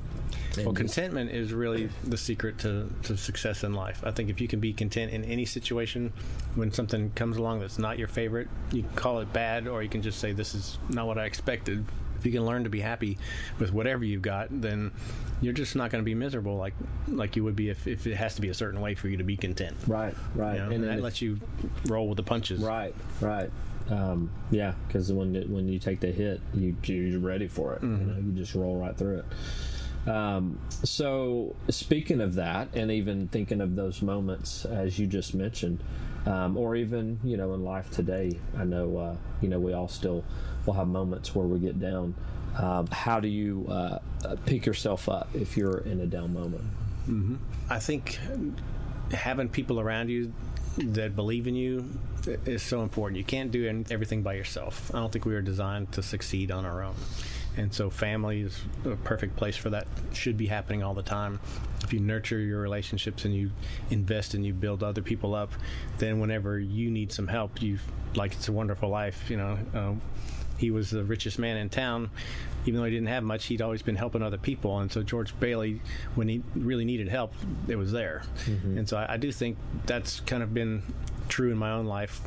and 0.57 0.65
Well, 0.65 0.73
just- 0.73 0.95
contentment 0.95 1.31
is 1.31 1.53
really 1.53 1.89
the 2.03 2.17
secret 2.17 2.57
to, 2.59 2.89
to 3.03 3.17
success 3.17 3.63
in 3.63 3.73
life. 3.73 4.01
I 4.05 4.11
think 4.11 4.29
if 4.29 4.39
you 4.41 4.47
can 4.47 4.59
be 4.59 4.73
content 4.73 5.11
in 5.11 5.23
any 5.25 5.45
situation, 5.45 6.13
when 6.55 6.71
something 6.71 7.11
comes 7.15 7.37
along 7.37 7.59
that's 7.61 7.79
not 7.79 7.97
your 7.99 8.07
favorite, 8.07 8.47
you 8.71 8.83
call 8.95 9.19
it 9.19 9.31
bad, 9.41 9.67
or 9.67 9.81
you 9.81 9.89
can 9.89 10.01
just 10.01 10.19
say, 10.19 10.31
This 10.33 10.53
is 10.53 10.77
not 10.89 11.07
what 11.07 11.17
I 11.17 11.25
expected. 11.25 11.85
If 12.17 12.25
you 12.27 12.31
can 12.31 12.45
learn 12.45 12.63
to 12.65 12.69
be 12.69 12.81
happy 12.81 13.17
with 13.57 13.73
whatever 13.73 14.05
you've 14.05 14.21
got, 14.21 14.49
then 14.51 14.91
you're 15.41 15.53
just 15.53 15.75
not 15.75 15.89
going 15.89 16.03
to 16.03 16.05
be 16.05 16.13
miserable 16.13 16.55
like 16.55 16.75
like 17.07 17.35
you 17.35 17.43
would 17.43 17.55
be 17.55 17.69
if, 17.69 17.87
if 17.87 18.05
it 18.05 18.15
has 18.15 18.35
to 18.35 18.41
be 18.41 18.49
a 18.49 18.53
certain 18.53 18.79
way 18.79 18.93
for 18.93 19.07
you 19.07 19.17
to 19.17 19.23
be 19.23 19.35
content. 19.35 19.75
Right, 19.87 20.13
right, 20.35 20.53
You 20.53 20.59
know? 20.59 20.65
and 20.65 20.83
and 20.83 20.83
that 20.83 21.01
lets 21.01 21.19
you 21.21 21.39
roll 21.87 22.07
with 22.07 22.17
the 22.17 22.23
punches. 22.23 22.61
Right, 22.61 22.93
right. 23.19 23.49
Um, 23.89 24.29
yeah, 24.51 24.73
because 24.87 25.11
when 25.11 25.35
it, 25.35 25.49
when 25.49 25.67
you 25.67 25.79
take 25.79 25.99
the 25.99 26.11
hit, 26.11 26.39
you 26.53 26.75
you're 26.83 27.19
ready 27.19 27.47
for 27.47 27.73
it. 27.73 27.81
You 27.81 27.89
know, 27.89 28.17
you 28.17 28.31
just 28.33 28.53
roll 28.53 28.77
right 28.77 28.95
through 28.95 29.17
it. 29.19 29.25
Um, 30.07 30.57
so 30.83 31.55
speaking 31.69 32.21
of 32.21 32.35
that, 32.35 32.69
and 32.73 32.91
even 32.91 33.27
thinking 33.27 33.61
of 33.61 33.75
those 33.75 34.01
moments 34.01 34.65
as 34.65 34.97
you 34.97 35.07
just 35.07 35.35
mentioned, 35.35 35.83
um, 36.25 36.57
or 36.57 36.75
even 36.75 37.19
you 37.23 37.37
know 37.37 37.53
in 37.53 37.63
life 37.63 37.91
today, 37.91 38.39
I 38.57 38.63
know 38.63 38.97
uh, 38.97 39.15
you 39.41 39.49
know 39.49 39.59
we 39.59 39.73
all 39.73 39.87
still 39.87 40.23
will 40.65 40.73
have 40.73 40.87
moments 40.87 41.35
where 41.35 41.45
we 41.45 41.59
get 41.59 41.79
down. 41.79 42.15
Um, 42.57 42.87
how 42.87 43.19
do 43.19 43.27
you 43.27 43.65
uh, 43.69 43.99
uh, 44.25 44.35
pick 44.45 44.65
yourself 44.65 45.07
up 45.07 45.29
if 45.33 45.55
you're 45.55 45.79
in 45.79 46.01
a 46.01 46.05
down 46.05 46.33
moment? 46.33 46.63
I 47.69 47.79
think 47.79 48.19
having 49.11 49.49
people 49.49 49.79
around 49.79 50.09
you 50.09 50.33
that 50.77 51.15
believe 51.15 51.47
in 51.47 51.55
you 51.55 51.89
is 52.45 52.61
so 52.61 52.81
important. 52.81 53.17
You 53.17 53.23
can't 53.23 53.51
do 53.51 53.83
everything 53.89 54.21
by 54.21 54.33
yourself. 54.33 54.91
I 54.93 54.99
don't 54.99 55.11
think 55.11 55.25
we 55.25 55.33
were 55.33 55.41
designed 55.41 55.91
to 55.93 56.03
succeed 56.03 56.51
on 56.51 56.65
our 56.65 56.83
own. 56.83 56.95
And 57.57 57.73
so, 57.73 57.89
family 57.89 58.41
is 58.41 58.61
a 58.85 58.95
perfect 58.95 59.35
place 59.35 59.57
for 59.57 59.69
that. 59.71 59.87
Should 60.13 60.37
be 60.37 60.47
happening 60.47 60.83
all 60.83 60.93
the 60.93 61.03
time. 61.03 61.39
If 61.83 61.91
you 61.91 61.99
nurture 61.99 62.39
your 62.39 62.61
relationships 62.61 63.25
and 63.25 63.35
you 63.35 63.51
invest 63.89 64.33
and 64.33 64.45
you 64.45 64.53
build 64.53 64.83
other 64.83 65.01
people 65.01 65.35
up, 65.35 65.51
then 65.97 66.19
whenever 66.19 66.59
you 66.59 66.89
need 66.89 67.11
some 67.11 67.27
help, 67.27 67.61
you 67.61 67.79
like 68.15 68.33
it's 68.33 68.47
a 68.47 68.51
wonderful 68.51 68.89
life. 68.89 69.29
You 69.29 69.37
know, 69.37 69.57
um, 69.73 70.01
he 70.57 70.71
was 70.71 70.91
the 70.91 71.03
richest 71.03 71.39
man 71.39 71.57
in 71.57 71.69
town. 71.69 72.09
Even 72.65 72.79
though 72.79 72.85
he 72.85 72.91
didn't 72.91 73.07
have 73.07 73.23
much, 73.23 73.45
he'd 73.47 73.61
always 73.61 73.81
been 73.81 73.95
helping 73.95 74.21
other 74.21 74.37
people. 74.37 74.79
And 74.79 74.91
so 74.91 75.01
George 75.01 75.37
Bailey, 75.39 75.81
when 76.13 76.27
he 76.29 76.43
really 76.55 76.85
needed 76.85 77.09
help, 77.09 77.33
it 77.67 77.75
was 77.75 77.91
there. 77.91 78.21
And 78.77 78.87
so 78.87 78.97
I, 78.97 79.13
I 79.13 79.17
do 79.17 79.31
think 79.31 79.57
that's 79.87 80.19
kind 80.21 80.43
of 80.43 80.53
been 80.53 80.83
true 81.27 81.51
in 81.51 81.57
my 81.57 81.71
own 81.71 81.87
life 81.87 82.21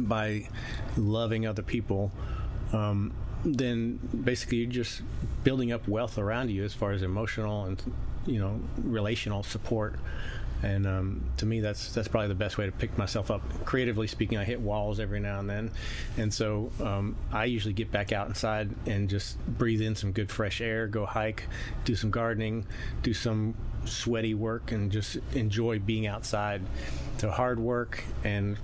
by 0.00 0.48
loving 0.96 1.46
other 1.46 1.62
people. 1.62 2.12
Um, 2.72 3.12
then 3.46 4.00
basically 4.24 4.58
you're 4.58 4.70
just 4.70 5.02
building 5.44 5.70
up 5.70 5.86
wealth 5.86 6.18
around 6.18 6.50
you 6.50 6.64
as 6.64 6.74
far 6.74 6.90
as 6.90 7.02
emotional 7.02 7.64
and 7.64 7.80
you 8.26 8.38
know 8.38 8.60
relational 8.82 9.42
support. 9.42 9.94
And 10.62 10.86
um, 10.86 11.24
to 11.36 11.46
me 11.46 11.60
that's 11.60 11.92
that's 11.92 12.08
probably 12.08 12.28
the 12.28 12.34
best 12.34 12.58
way 12.58 12.66
to 12.66 12.72
pick 12.72 12.96
myself 12.98 13.30
up. 13.30 13.42
Creatively 13.64 14.06
speaking 14.06 14.38
i 14.38 14.44
hit 14.44 14.60
walls 14.60 14.98
every 14.98 15.20
now 15.20 15.38
and 15.38 15.48
then. 15.48 15.70
And 16.16 16.32
so 16.32 16.72
um, 16.82 17.16
i 17.32 17.44
usually 17.44 17.74
get 17.74 17.92
back 17.92 18.12
out 18.12 18.26
inside 18.26 18.70
and 18.86 19.08
just 19.08 19.38
breathe 19.46 19.82
in 19.82 19.94
some 19.94 20.12
good 20.12 20.30
fresh 20.30 20.60
air 20.60 20.88
go 20.88 21.06
hike 21.06 21.44
do 21.84 21.94
some 21.94 22.10
gardening 22.10 22.66
do 23.02 23.14
some 23.14 23.54
sweaty 23.84 24.34
work 24.34 24.72
and 24.72 24.90
just 24.90 25.18
enjoy 25.34 25.78
being 25.78 26.06
outside. 26.06 26.62
So 27.18 27.30
hard 27.30 27.60
work 27.60 28.02
and 28.24 28.56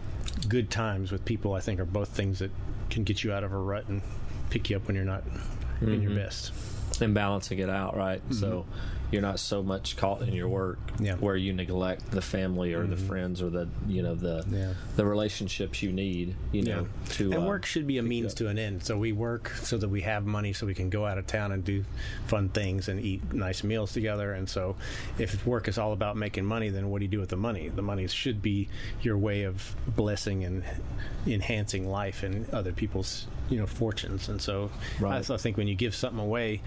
good 0.49 0.71
times 0.71 1.13
with 1.13 1.25
people 1.25 1.53
i 1.53 1.61
think 1.61 1.79
are 1.79 1.85
both 1.85 2.09
things 2.09 2.39
that 2.39 2.51
can 2.93 3.05
get 3.05 3.25
you 3.25 3.33
out 3.33 3.43
of 3.43 3.53
a 3.53 3.59
rut 3.59 3.89
and 3.89 4.03
pick 4.51 4.71
you 4.71 4.77
up 4.77 4.87
when 4.87 4.95
you're 4.95 5.05
not 5.05 5.25
in 5.81 6.03
your 6.03 6.13
mm-hmm. 6.13 6.17
best. 6.17 6.53
And 7.01 7.15
balancing 7.15 7.59
it 7.59 7.71
out, 7.71 7.97
right? 7.97 8.21
So 8.31 8.47
mm-hmm. 8.47 8.71
You're 9.13 9.23
not 9.23 9.39
so 9.39 9.63
much 9.63 9.97
caught 9.97 10.23
in 10.23 10.33
your 10.33 10.49
work 10.49 10.79
Yeah. 10.99 11.15
where 11.17 11.37
you 11.37 11.53
neglect 11.53 12.11
the 12.11 12.23
family 12.23 12.73
or 12.73 12.87
the 12.87 12.97
friends 12.97 13.41
or 13.43 13.51
the 13.51 13.69
you 13.87 14.03
know 14.03 14.15
the 14.15 14.45
Yeah. 14.51 14.73
the 14.97 15.05
relationships 15.05 15.83
you 15.83 15.93
need, 15.93 16.35
you 16.51 16.63
know, 16.63 16.89
to 17.11 17.33
and 17.33 17.45
uh, 17.45 17.47
work 17.47 17.65
should 17.67 17.87
be 17.87 17.99
a 17.99 18.03
means 18.03 18.33
up. 18.33 18.39
to 18.39 18.49
an 18.49 18.59
end. 18.59 18.83
So 18.83 18.97
we 18.99 19.13
work 19.13 19.51
so 19.51 19.77
that 19.79 19.89
we 19.91 20.01
have 20.01 20.25
money, 20.27 20.53
so 20.53 20.67
we 20.67 20.75
can 20.75 20.89
go 20.91 21.07
out 21.07 21.19
of 21.19 21.27
town 21.27 21.53
and 21.53 21.63
do 21.63 21.85
fun 22.27 22.49
things 22.49 22.89
and 22.89 22.99
eat 23.01 23.33
nice 23.33 23.63
meals 23.63 23.93
together. 23.93 24.33
And 24.33 24.49
so, 24.49 24.77
if 25.19 25.47
work 25.47 25.69
is 25.69 25.77
all 25.79 25.93
about 25.93 26.17
making 26.17 26.45
money, 26.47 26.71
then 26.71 26.89
what 26.91 26.99
do 27.01 27.05
you 27.05 27.11
do 27.11 27.21
with 27.21 27.29
the 27.29 27.37
money? 27.37 27.69
The 27.69 27.83
money 27.83 28.09
should 28.09 28.41
be 28.43 28.69
your 29.03 29.19
way 29.19 29.43
of 29.43 29.77
blessing 29.87 30.43
and 30.45 30.65
enhancing 31.27 31.89
life 31.89 32.23
and 32.23 32.49
other 32.51 32.73
people's 32.73 33.27
you 33.51 33.59
know 33.59 33.67
fortunes. 33.67 34.29
And 34.29 34.41
so, 34.41 34.71
Right. 34.99 35.13
I 35.15 35.17
also 35.19 35.37
think 35.37 35.57
when 35.59 35.69
you 35.69 35.75
give 35.75 35.95
something 35.95 36.19
away, 36.21 36.63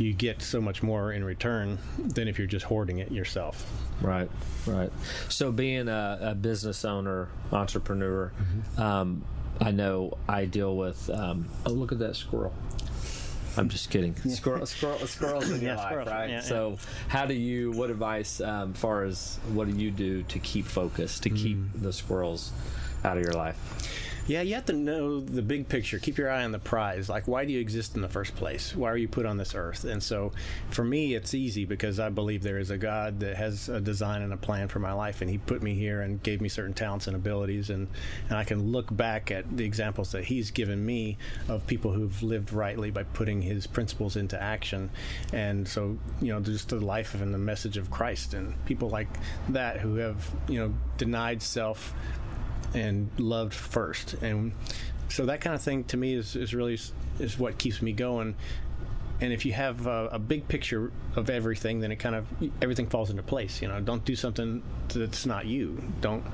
you 0.00 0.12
get 0.12 0.42
so 0.42 0.60
much 0.60 0.82
more 0.82 1.12
in 1.12 1.24
return 1.24 1.78
than 1.98 2.26
if 2.28 2.38
you're 2.38 2.46
just 2.46 2.64
hoarding 2.66 2.98
it 2.98 3.10
yourself. 3.12 3.66
Right, 4.00 4.30
right. 4.66 4.90
So 5.28 5.52
being 5.52 5.88
a, 5.88 6.18
a 6.20 6.34
business 6.34 6.84
owner, 6.84 7.28
entrepreneur, 7.52 8.32
Mm-hmm. 8.40 8.82
um, 8.82 9.24
I 9.60 9.72
know 9.72 10.16
I 10.26 10.46
deal 10.46 10.74
with. 10.76 11.10
Um, 11.10 11.46
oh, 11.66 11.70
look 11.72 11.92
at 11.92 11.98
that 11.98 12.16
squirrel. 12.16 12.54
I'm 13.58 13.68
just 13.68 13.90
kidding. 13.90 14.14
Squirrel, 14.16 14.64
squirrel, 14.64 14.98
squirrels 15.06 15.50
in 15.50 15.60
your 15.60 15.72
Yeah, 15.72 15.76
life, 15.76 15.86
squirrels. 15.88 16.08
right? 16.08 16.28
Yeah, 16.30 16.34
yeah. 16.36 16.40
so, 16.42 16.78
how 17.08 17.26
do 17.26 17.34
you? 17.34 17.72
What 17.72 17.90
advice, 17.90 18.40
um, 18.40 18.72
far 18.72 19.02
as 19.04 19.38
what 19.52 19.68
do 19.68 19.76
you 19.76 19.90
do 19.90 20.22
to 20.22 20.38
keep 20.38 20.64
focused, 20.66 21.24
to 21.24 21.30
keep 21.30 21.58
Mm. 21.58 21.82
the 21.82 21.92
squirrels 21.92 22.52
out 23.04 23.18
of 23.18 23.22
your 23.24 23.34
life? 23.34 23.56
Yeah, 24.30 24.42
you 24.42 24.54
have 24.54 24.66
to 24.66 24.72
know 24.72 25.18
the 25.18 25.42
big 25.42 25.68
picture. 25.68 25.98
Keep 25.98 26.16
your 26.16 26.30
eye 26.30 26.44
on 26.44 26.52
the 26.52 26.60
prize. 26.60 27.08
Like, 27.08 27.26
why 27.26 27.44
do 27.44 27.52
you 27.52 27.58
exist 27.58 27.96
in 27.96 28.00
the 28.00 28.08
first 28.08 28.36
place? 28.36 28.76
Why 28.76 28.88
are 28.88 28.96
you 28.96 29.08
put 29.08 29.26
on 29.26 29.38
this 29.38 29.56
earth? 29.56 29.82
And 29.82 30.00
so, 30.00 30.30
for 30.68 30.84
me, 30.84 31.14
it's 31.14 31.34
easy 31.34 31.64
because 31.64 31.98
I 31.98 32.10
believe 32.10 32.44
there 32.44 32.60
is 32.60 32.70
a 32.70 32.78
God 32.78 33.18
that 33.20 33.34
has 33.34 33.68
a 33.68 33.80
design 33.80 34.22
and 34.22 34.32
a 34.32 34.36
plan 34.36 34.68
for 34.68 34.78
my 34.78 34.92
life, 34.92 35.20
and 35.20 35.28
He 35.28 35.38
put 35.38 35.64
me 35.64 35.74
here 35.74 36.00
and 36.00 36.22
gave 36.22 36.40
me 36.40 36.48
certain 36.48 36.74
talents 36.74 37.08
and 37.08 37.16
abilities, 37.16 37.70
and 37.70 37.88
and 38.28 38.38
I 38.38 38.44
can 38.44 38.70
look 38.70 38.96
back 38.96 39.32
at 39.32 39.56
the 39.56 39.64
examples 39.64 40.12
that 40.12 40.26
He's 40.26 40.52
given 40.52 40.86
me 40.86 41.18
of 41.48 41.66
people 41.66 41.92
who've 41.92 42.22
lived 42.22 42.52
rightly 42.52 42.92
by 42.92 43.02
putting 43.02 43.42
His 43.42 43.66
principles 43.66 44.14
into 44.14 44.40
action, 44.40 44.90
and 45.32 45.66
so 45.66 45.98
you 46.20 46.32
know, 46.32 46.38
just 46.38 46.68
the 46.68 46.78
life 46.78 47.20
and 47.20 47.34
the 47.34 47.38
message 47.38 47.76
of 47.76 47.90
Christ, 47.90 48.34
and 48.34 48.64
people 48.64 48.90
like 48.90 49.08
that 49.48 49.80
who 49.80 49.96
have 49.96 50.30
you 50.46 50.60
know 50.60 50.72
denied 50.98 51.42
self 51.42 51.92
and 52.74 53.10
loved 53.18 53.54
first. 53.54 54.14
And 54.14 54.52
so 55.08 55.26
that 55.26 55.40
kind 55.40 55.54
of 55.54 55.62
thing 55.62 55.84
to 55.84 55.96
me 55.96 56.14
is, 56.14 56.36
is 56.36 56.54
really 56.54 56.78
is 57.18 57.38
what 57.38 57.58
keeps 57.58 57.82
me 57.82 57.92
going. 57.92 58.36
And 59.20 59.32
if 59.32 59.44
you 59.44 59.52
have 59.52 59.86
a, 59.86 60.08
a 60.12 60.18
big 60.18 60.48
picture 60.48 60.92
of 61.14 61.28
everything 61.28 61.80
then 61.80 61.92
it 61.92 61.96
kind 61.96 62.14
of 62.14 62.26
everything 62.62 62.88
falls 62.88 63.10
into 63.10 63.22
place 63.22 63.60
you 63.60 63.68
know? 63.68 63.80
Don't 63.80 64.04
do 64.04 64.16
something 64.16 64.62
that's 64.88 65.26
not 65.26 65.46
you. 65.46 65.82
Don't 66.00 66.24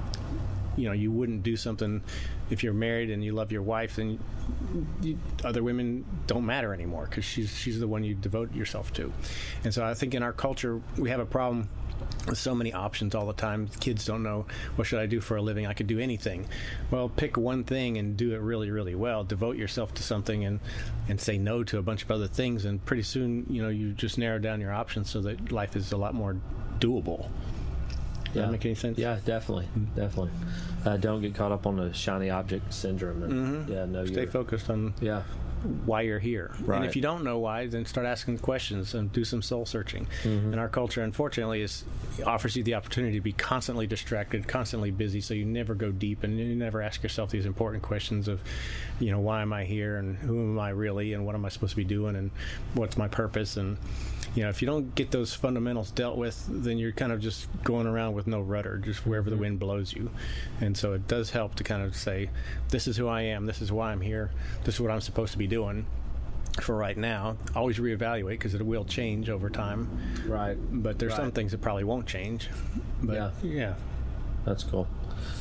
you 0.77 0.87
know 0.87 0.93
you 0.93 1.11
wouldn't 1.11 1.43
do 1.43 1.57
something 1.57 2.03
if 2.51 2.63
you're 2.63 2.75
married 2.75 3.11
and 3.11 3.25
you 3.25 3.33
love 3.33 3.51
your 3.51 3.63
wife 3.63 3.97
then 3.97 4.19
you, 5.01 5.19
other 5.43 5.63
women 5.63 6.05
don't 6.27 6.45
matter 6.45 6.75
anymore 6.75 7.07
because 7.07 7.25
she's 7.25 7.57
she's 7.57 7.81
the 7.81 7.89
one 7.89 8.05
you 8.05 8.15
devote 8.15 8.55
yourself 8.55 8.93
to. 8.93 9.13
And 9.65 9.75
so 9.75 9.85
i 9.85 9.95
think 9.95 10.15
in 10.15 10.23
our 10.23 10.33
culture 10.33 10.81
we 10.97 11.11
have 11.11 11.21
a 11.21 11.27
problem 11.27 11.69
so 12.35 12.55
many 12.55 12.73
options 12.73 13.15
all 13.15 13.27
the 13.27 13.33
time. 13.33 13.69
Kids 13.81 14.05
don't 14.05 14.23
know 14.23 14.47
what 14.77 14.87
should 14.87 14.99
i 14.99 15.07
do 15.07 15.21
for 15.21 15.37
a 15.37 15.43
living? 15.43 15.67
I 15.67 15.75
could 15.75 15.87
do 15.87 15.99
anything. 15.99 16.47
Well 16.91 17.09
pick 17.09 17.37
one 17.37 17.65
thing 17.65 17.99
and 17.99 18.17
do 18.17 18.33
it 18.35 18.39
really 18.39 18.71
really 18.71 18.95
well. 18.95 19.25
Devote 19.25 19.57
yourself 19.57 19.95
to 19.95 20.03
something 20.03 20.45
and 20.45 20.61
and 21.09 21.21
say 21.21 21.39
no 21.39 21.63
to 21.65 21.79
a 21.79 21.83
bunch 21.83 22.03
of 22.03 22.11
other 22.11 22.27
things. 22.29 22.65
And 22.65 22.85
pretty 22.85 23.03
soon 23.03 23.47
you 23.49 23.63
know 23.63 23.69
you 23.69 23.93
just 23.93 24.19
narrow 24.19 24.39
down 24.39 24.61
your 24.61 24.73
options 24.73 25.11
so 25.11 25.21
that 25.23 25.53
life 25.53 25.77
is 25.77 25.93
a 25.93 25.97
lot 25.97 26.15
more 26.15 26.37
doable. 26.79 27.29
Does 28.27 28.45
that 28.45 28.53
make 28.53 28.67
any 28.67 28.75
sense? 28.75 28.99
Yeah, 28.99 29.19
definitely, 29.25 29.67
definitely. 29.95 30.31
Uh, 30.85 30.99
don't 30.99 31.23
get 31.23 31.35
caught 31.35 31.53
up 31.53 31.67
on 31.67 31.77
the 31.77 31.93
shiny 31.95 32.29
object 32.29 32.73
syndrome. 32.75 33.23
And, 33.23 33.69
Yeah, 33.69 33.87
no, 33.87 34.05
Stay 34.05 34.27
focused 34.27 34.69
on 34.69 34.93
Yeah, 35.01 35.23
why 35.67 36.03
you're 36.03 36.19
here. 36.19 36.55
And 36.69 36.85
if 36.85 36.97
you 36.97 37.03
don't 37.03 37.25
know 37.25 37.39
why, 37.39 37.67
then 37.67 37.85
start 37.85 38.07
asking 38.07 38.39
questions 38.39 38.95
and 38.95 39.13
do 39.13 39.25
some 39.25 39.43
soul 39.43 39.67
searching. 39.67 40.07
Mm-hmm. 40.23 40.53
And 40.53 40.61
our 40.61 40.69
culture, 40.69 41.03
unfortunately, 41.03 41.63
is 41.63 41.85
offers 42.25 42.57
you 42.57 42.63
the 42.63 42.75
opportunity 42.75 43.17
to 43.17 43.21
be 43.21 43.33
constantly 43.33 43.87
distracted, 43.87 44.49
constantly 44.49 44.91
busy, 44.91 45.21
so 45.21 45.35
you 45.35 45.45
never 45.45 45.75
go 45.75 45.91
deep 45.91 46.23
and 46.23 46.39
you 46.39 46.55
never 46.55 46.81
ask 46.83 47.03
yourself 47.03 47.31
these 47.31 47.47
important 47.47 47.83
questions 47.83 48.29
of, 48.29 48.41
you 49.01 49.11
know, 49.11 49.21
why 49.21 49.43
am 49.43 49.53
I 49.53 49.65
here 49.65 49.97
and 49.97 50.17
who 50.17 50.53
am 50.53 50.59
I 50.59 50.71
really 50.71 51.13
and 51.13 51.27
what 51.27 51.35
am 51.35 51.45
I 51.45 51.49
supposed 51.49 51.73
to 51.73 51.77
be 51.77 51.85
doing 51.85 52.17
and 52.17 52.31
what's 52.75 52.97
my 52.97 53.09
purpose? 53.09 53.57
And 53.57 53.77
you 54.37 54.43
know, 54.43 54.51
if 54.51 54.61
you 54.61 54.67
don't 54.67 54.95
get 54.95 55.11
those 55.11 55.35
fundamentals 55.35 55.91
dealt 55.91 56.19
with, 56.19 56.45
then 56.49 56.77
you're 56.77 56.93
kind 56.93 57.11
of 57.11 57.21
just 57.21 57.49
going 57.65 57.87
around 57.87 58.13
with 58.13 58.27
no 58.27 58.41
rudder, 58.41 58.77
just 58.77 59.07
wherever 59.07 59.31
the 59.31 59.35
mm-hmm. 59.35 59.43
wind 59.43 59.59
blows 59.59 59.95
you. 59.95 60.11
And 60.61 60.77
so 60.77 60.93
it 60.93 61.09
does 61.09 61.31
help 61.31 61.55
to 61.55 61.65
kind 61.65 61.83
of 61.83 61.97
say, 61.97 62.29
this 62.69 62.87
is 62.87 62.99
who 62.99 63.09
I 63.09 63.23
am, 63.23 63.47
this 63.47 63.63
is 63.63 63.73
why 63.73 63.93
I'm 63.93 64.01
here, 64.03 64.31
this 64.65 64.75
is 64.75 64.81
what 64.81 64.91
I'm 64.91 65.01
supposed 65.01 65.33
to 65.33 65.39
be 65.39 65.47
doing 65.47 65.56
for 66.61 66.77
right 66.77 66.97
now. 66.97 67.37
Always 67.55 67.79
reevaluate 67.79 68.31
because 68.31 68.55
it 68.55 68.65
will 68.65 68.85
change 68.85 69.29
over 69.29 69.51
time. 69.51 69.89
Right. 70.27 70.57
But 70.83 70.99
there's 70.99 71.15
some 71.15 71.33
things 71.33 71.53
that 71.53 71.61
probably 71.61 71.85
won't 71.85 72.07
change. 72.07 72.49
But 73.03 73.15
Yeah. 73.15 73.31
yeah, 73.43 73.75
That's 74.45 74.65
cool. 74.65 74.87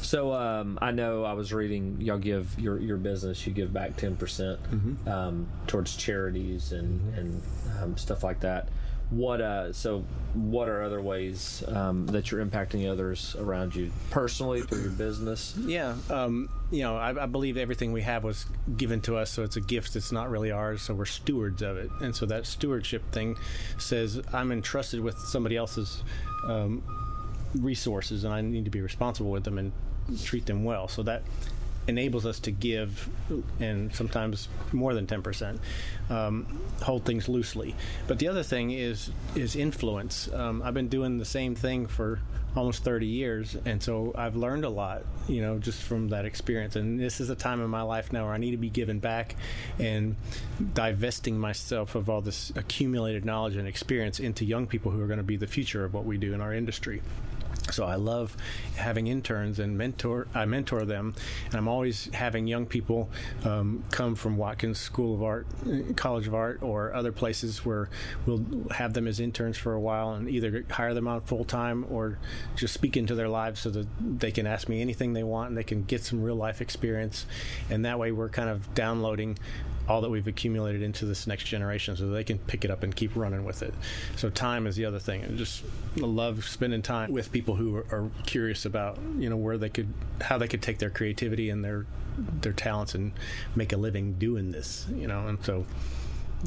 So 0.01 0.33
um, 0.33 0.77
I 0.81 0.91
know 0.91 1.23
I 1.23 1.33
was 1.33 1.53
reading 1.53 1.97
y'all 1.99 2.17
give 2.17 2.57
your 2.59 2.79
your 2.79 2.97
business 2.97 3.45
you 3.45 3.53
give 3.53 3.71
back 3.73 3.97
ten 3.97 4.15
percent 4.15 4.59
um, 5.07 5.47
towards 5.67 5.95
charities 5.95 6.71
and 6.71 7.13
and 7.17 7.41
um, 7.81 7.97
stuff 7.97 8.23
like 8.23 8.39
that. 8.41 8.69
What 9.09 9.39
uh 9.39 9.71
so 9.71 10.03
what 10.33 10.67
are 10.67 10.83
other 10.83 11.01
ways 11.01 11.63
um, 11.67 12.07
that 12.07 12.29
you're 12.29 12.45
impacting 12.45 12.89
others 12.89 13.35
around 13.39 13.75
you 13.75 13.91
personally 14.09 14.61
through 14.61 14.81
your 14.81 14.91
business? 14.91 15.55
Yeah, 15.57 15.95
um, 16.09 16.49
you 16.71 16.81
know, 16.81 16.97
I, 16.97 17.23
I 17.23 17.25
believe 17.25 17.55
everything 17.55 17.93
we 17.93 18.01
have 18.01 18.23
was 18.23 18.45
given 18.75 18.99
to 19.01 19.15
us, 19.15 19.31
so 19.31 19.43
it's 19.43 19.55
a 19.55 19.61
gift 19.61 19.95
it's 19.95 20.11
not 20.11 20.29
really 20.29 20.51
ours, 20.51 20.81
so 20.81 20.93
we're 20.93 21.05
stewards 21.05 21.61
of 21.61 21.77
it. 21.77 21.89
And 22.01 22.15
so 22.15 22.25
that 22.25 22.45
stewardship 22.45 23.09
thing 23.11 23.37
says 23.77 24.21
I'm 24.33 24.51
entrusted 24.51 24.99
with 24.99 25.17
somebody 25.17 25.55
else's 25.55 26.03
um, 26.47 26.83
resources, 27.55 28.25
and 28.25 28.33
I 28.33 28.41
need 28.41 28.65
to 28.65 28.71
be 28.71 28.81
responsible 28.81 29.31
with 29.31 29.45
them 29.45 29.57
and 29.57 29.71
treat 30.23 30.45
them 30.45 30.63
well. 30.63 30.87
So 30.87 31.03
that 31.03 31.23
enables 31.87 32.25
us 32.25 32.39
to 32.41 32.51
give, 32.51 33.09
and 33.59 33.93
sometimes 33.93 34.49
more 34.71 34.93
than 34.93 35.07
ten 35.07 35.21
percent, 35.21 35.59
um, 36.09 36.45
hold 36.81 37.05
things 37.05 37.29
loosely. 37.29 37.75
But 38.07 38.19
the 38.19 38.27
other 38.27 38.43
thing 38.43 38.71
is 38.71 39.11
is 39.35 39.55
influence. 39.55 40.31
Um, 40.33 40.61
I've 40.61 40.73
been 40.73 40.89
doing 40.89 41.17
the 41.17 41.25
same 41.25 41.55
thing 41.55 41.87
for 41.87 42.19
almost 42.55 42.83
30 42.83 43.05
years 43.05 43.57
and 43.65 43.83
so 43.83 44.13
i've 44.15 44.35
learned 44.35 44.63
a 44.63 44.69
lot 44.69 45.03
you 45.27 45.41
know 45.41 45.59
just 45.59 45.81
from 45.81 46.09
that 46.09 46.23
experience 46.25 46.75
and 46.75 46.99
this 46.99 47.19
is 47.19 47.29
a 47.29 47.35
time 47.35 47.61
in 47.61 47.69
my 47.69 47.81
life 47.81 48.13
now 48.13 48.23
where 48.23 48.33
i 48.33 48.37
need 48.37 48.51
to 48.51 48.57
be 48.57 48.69
given 48.69 48.99
back 48.99 49.35
and 49.77 50.15
divesting 50.73 51.37
myself 51.37 51.95
of 51.95 52.09
all 52.09 52.21
this 52.21 52.53
accumulated 52.55 53.25
knowledge 53.25 53.55
and 53.55 53.67
experience 53.67 54.19
into 54.19 54.45
young 54.45 54.67
people 54.67 54.91
who 54.91 55.01
are 55.01 55.07
going 55.07 55.17
to 55.17 55.23
be 55.23 55.35
the 55.35 55.47
future 55.47 55.83
of 55.83 55.93
what 55.93 56.05
we 56.05 56.17
do 56.17 56.33
in 56.33 56.39
our 56.39 56.53
industry 56.53 57.01
so 57.75 57.83
I 57.83 57.95
love 57.95 58.37
having 58.77 59.07
interns 59.07 59.59
and 59.59 59.77
mentor. 59.77 60.27
I 60.33 60.45
mentor 60.45 60.85
them, 60.85 61.13
and 61.47 61.55
I'm 61.55 61.67
always 61.67 62.09
having 62.13 62.47
young 62.47 62.65
people 62.65 63.09
um, 63.43 63.83
come 63.91 64.15
from 64.15 64.37
Watkins 64.37 64.79
School 64.79 65.13
of 65.15 65.21
Art, 65.21 65.45
College 65.97 66.27
of 66.27 66.33
Art, 66.33 66.63
or 66.63 66.93
other 66.93 67.11
places 67.11 67.65
where 67.65 67.89
we'll 68.25 68.45
have 68.71 68.93
them 68.93 69.07
as 69.07 69.19
interns 69.19 69.57
for 69.57 69.73
a 69.73 69.79
while 69.79 70.13
and 70.13 70.29
either 70.29 70.63
hire 70.69 70.93
them 70.93 71.07
on 71.07 71.19
full 71.21 71.43
time 71.43 71.85
or 71.89 72.17
just 72.55 72.73
speak 72.73 72.95
into 72.95 73.13
their 73.13 73.29
lives 73.29 73.59
so 73.59 73.69
that 73.69 73.87
they 73.99 74.31
can 74.31 74.47
ask 74.47 74.69
me 74.69 74.79
anything 74.81 75.11
they 75.11 75.23
want 75.23 75.49
and 75.49 75.57
they 75.57 75.63
can 75.63 75.83
get 75.83 76.01
some 76.01 76.23
real 76.23 76.35
life 76.35 76.61
experience. 76.61 77.25
And 77.69 77.83
that 77.83 77.99
way, 77.99 78.13
we're 78.13 78.29
kind 78.29 78.49
of 78.49 78.73
downloading 78.73 79.37
all 79.87 80.01
that 80.01 80.09
we've 80.09 80.27
accumulated 80.27 80.81
into 80.81 81.05
this 81.05 81.27
next 81.27 81.43
generation 81.45 81.95
so 81.95 82.09
they 82.09 82.23
can 82.23 82.39
pick 82.39 82.65
it 82.65 82.71
up 82.71 82.83
and 82.83 82.95
keep 82.95 83.15
running 83.15 83.45
with 83.45 83.61
it. 83.61 83.73
So 84.15 84.29
time 84.29 84.65
is 84.67 84.75
the 84.75 84.85
other 84.85 84.99
thing. 84.99 85.23
I 85.23 85.27
just 85.35 85.63
love 85.97 86.45
spending 86.45 86.81
time 86.81 87.11
with 87.11 87.31
people 87.31 87.55
who 87.55 87.75
are, 87.77 87.85
are 87.91 88.09
curious 88.25 88.65
about, 88.65 88.97
you 89.17 89.29
know, 89.29 89.37
where 89.37 89.57
they 89.57 89.69
could 89.69 89.93
how 90.21 90.37
they 90.37 90.47
could 90.47 90.61
take 90.61 90.79
their 90.79 90.89
creativity 90.89 91.49
and 91.49 91.63
their 91.63 91.85
their 92.17 92.53
talents 92.53 92.95
and 92.95 93.11
make 93.55 93.73
a 93.73 93.77
living 93.77 94.13
doing 94.13 94.51
this, 94.51 94.85
you 94.93 95.07
know. 95.07 95.27
And 95.27 95.43
so 95.43 95.65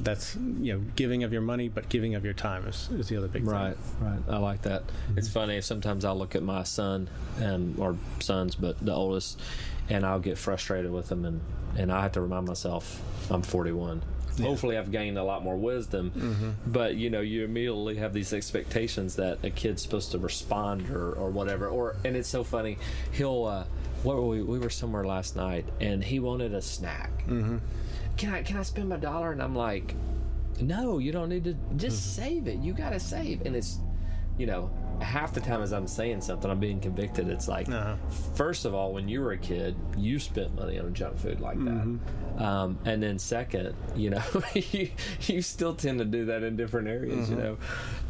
that's 0.03 0.37
you 0.37 0.73
know 0.73 0.85
giving 0.95 1.25
of 1.25 1.33
your 1.33 1.43
money 1.43 1.69
but 1.69 1.89
giving 1.89 2.15
of 2.15 2.25
your 2.25 2.35
time 2.35 2.65
is, 2.69 2.89
is 2.91 3.09
the 3.09 3.17
other 3.17 3.27
big 3.27 3.45
Right, 3.45 3.75
thing 3.75 4.07
right. 4.07 4.13
right 4.13 4.35
I 4.35 4.39
like 4.39 4.63
that. 4.63 4.87
Mm-hmm. 4.87 5.19
It's 5.19 5.29
funny. 5.29 5.61
Sometimes 5.61 6.05
I'll 6.05 6.17
look 6.17 6.35
at 6.37 6.43
my 6.43 6.63
son, 6.63 7.09
and 7.39 7.79
or 7.79 7.97
sons, 8.21 8.55
but 8.55 8.79
the 8.85 8.93
oldest, 8.95 9.41
and 9.89 10.05
I'll 10.05 10.21
get 10.21 10.39
frustrated 10.39 10.91
with 10.91 11.09
them, 11.09 11.25
and 11.25 11.41
and 11.77 11.93
I 11.93 12.03
have 12.03 12.13
to 12.13 12.21
remind 12.21 12.47
myself 12.47 13.03
I'm 13.31 13.43
41. 13.43 14.03
Hopefully, 14.41 14.79
I've 14.79 14.93
gained 14.93 15.19
a 15.19 15.25
lot 15.25 15.43
more 15.43 15.57
wisdom, 15.57 16.13
Mm-hmm. 16.13 16.51
but 16.73 16.95
you 16.95 17.11
know, 17.11 17.21
you 17.21 17.45
immediately 17.45 17.97
have 17.97 18.13
these 18.13 18.33
expectations 18.33 19.17
that 19.17 19.39
a 19.43 19.51
kid's 19.51 19.83
supposed 19.83 20.13
to 20.13 20.19
respond 20.19 20.89
or, 20.91 21.13
or 21.13 21.31
whatever. 21.31 21.67
Or 21.69 21.97
and 22.05 22.17
it's 22.17 22.29
so 22.29 22.45
funny. 22.45 22.79
He'll 23.11 23.45
uh, 23.47 23.65
what 24.05 24.15
were 24.17 24.27
we? 24.27 24.43
We 24.43 24.61
were 24.61 24.71
somewhere 24.71 25.05
last 25.05 25.35
night, 25.35 25.65
and 25.81 26.05
he 26.05 26.21
wanted 26.21 26.55
a 26.55 26.63
snack. 26.63 27.11
Mm-hmm. 27.27 27.59
Can 28.17 28.33
I 28.33 28.43
can 28.45 28.57
I 28.59 28.63
spend 28.63 28.89
my 28.89 28.97
dollar? 28.97 29.33
And 29.33 29.43
I'm 29.43 29.57
like, 29.57 29.95
no, 30.61 30.99
you 30.99 31.11
don't 31.11 31.29
need 31.29 31.43
to. 31.45 31.57
Just 31.77 32.15
save 32.15 32.47
it. 32.47 32.59
You 32.61 32.75
got 32.75 32.91
to 32.91 33.01
save. 33.01 33.45
And 33.45 33.57
it's, 33.57 33.79
you 34.39 34.47
know, 34.47 34.71
half 35.01 35.33
the 35.33 35.41
time 35.41 35.63
as 35.63 35.73
I'm 35.73 35.87
saying 35.87 36.21
something, 36.23 36.51
I'm 36.51 36.61
being 36.61 36.81
convicted. 36.81 37.29
It's 37.29 37.49
like, 37.49 37.69
Uh-huh. 37.69 37.97
first 38.35 38.65
of 38.65 38.75
all, 38.75 38.93
when 38.93 39.09
you 39.09 39.21
were 39.21 39.33
a 39.33 39.39
kid, 39.39 39.77
you 39.97 40.19
spent 40.19 40.55
money 40.55 40.79
on 40.79 40.93
junk 40.95 41.19
food 41.19 41.41
like 41.41 41.59
that. 41.65 41.99
Um, 42.43 42.79
and 42.85 43.03
then 43.03 43.19
second, 43.19 43.75
you 43.97 44.11
know, 44.11 44.23
you, 44.55 44.91
you 45.23 45.43
still 45.43 45.75
tend 45.75 45.99
to 45.99 46.05
do 46.05 46.27
that 46.27 46.43
in 46.43 46.57
different 46.57 46.89
areas, 46.89 47.29
you 47.31 47.37
know. 47.37 47.57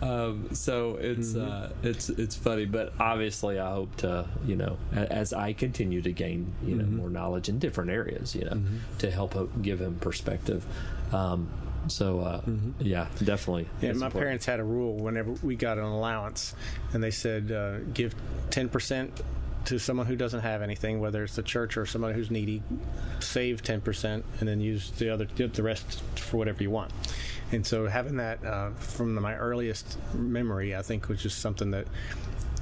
Um, 0.03 0.49
so 0.55 0.97
it's 0.97 1.35
uh, 1.35 1.73
it's 1.83 2.09
it's 2.11 2.37
funny, 2.37 2.67
but 2.67 2.93
obviously, 3.01 3.59
I 3.59 3.71
hope 3.73 3.97
to, 3.97 4.29
you 4.47 4.57
know, 4.57 4.77
as 4.93 5.33
I 5.33 5.53
continue 5.55 6.03
to 6.03 6.13
gain, 6.13 6.53
you 6.65 6.77
know, 6.77 6.85
more 6.85 7.09
knowledge 7.11 7.49
in 7.49 7.59
different 7.59 7.91
areas, 7.91 8.35
you 8.35 8.45
know, 8.45 8.61
to 8.99 9.11
help 9.11 9.35
uh, 9.35 9.45
give 9.63 9.81
him 9.81 9.97
perspective. 9.97 10.65
Um, 11.13 11.49
so 11.87 12.21
uh, 12.21 12.41
yeah, 12.81 13.07
definitely. 13.23 13.69
Yeah, 13.81 13.93
my 13.93 14.07
important. 14.07 14.13
parents 14.15 14.47
had 14.47 14.61
a 14.61 14.65
rule 14.65 14.95
whenever 14.97 15.33
we 15.43 15.57
got 15.57 15.79
an 15.79 15.85
allowance, 15.85 16.55
and 16.93 17.03
they 17.03 17.11
said 17.11 17.53
uh, 17.53 17.79
give 17.95 18.15
ten 18.51 18.69
percent 18.69 19.23
to 19.67 19.79
someone 19.79 20.07
who 20.07 20.17
doesn't 20.17 20.41
have 20.41 20.63
anything, 20.63 20.99
whether 21.01 21.25
it's 21.25 21.37
the 21.37 21.43
church 21.43 21.77
or 21.77 21.85
someone 21.87 22.15
who's 22.15 22.31
needy. 22.31 22.63
Save 23.21 23.63
ten 23.63 23.81
percent, 23.81 24.25
and 24.41 24.49
then 24.49 24.61
use 24.61 24.91
the 24.93 25.11
other 25.11 25.25
the 25.27 25.63
rest 25.63 26.03
for 26.17 26.37
whatever 26.37 26.63
you 26.63 26.71
want. 26.71 26.91
And 27.51 27.67
so 27.67 27.87
having 27.87 28.17
that 28.19 28.45
uh, 28.45 28.71
from 28.73 29.15
my 29.15 29.35
earliest 29.35 29.97
memory, 30.15 30.77
I 30.77 30.83
think 30.83 31.09
was 31.09 31.23
just 31.23 31.39
something 31.41 31.71
that 31.71 31.87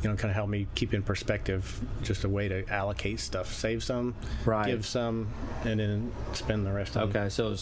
you 0.03 0.11
know 0.11 0.17
kind 0.17 0.31
of 0.31 0.37
helped 0.37 0.51
me 0.51 0.67
keep 0.77 0.95
in 0.95 1.03
perspective. 1.03 1.81
Just 2.03 2.23
a 2.25 2.29
way 2.29 2.47
to 2.49 2.69
allocate 2.73 3.19
stuff: 3.21 3.53
save 3.53 3.83
some, 3.83 4.15
Right. 4.45 4.67
give 4.67 4.87
some, 4.87 5.29
and 5.65 5.81
then 5.81 6.13
spend 6.35 6.65
the 6.67 6.73
rest 6.73 6.97
on 6.97 7.09
Okay, 7.09 7.29
so 7.29 7.57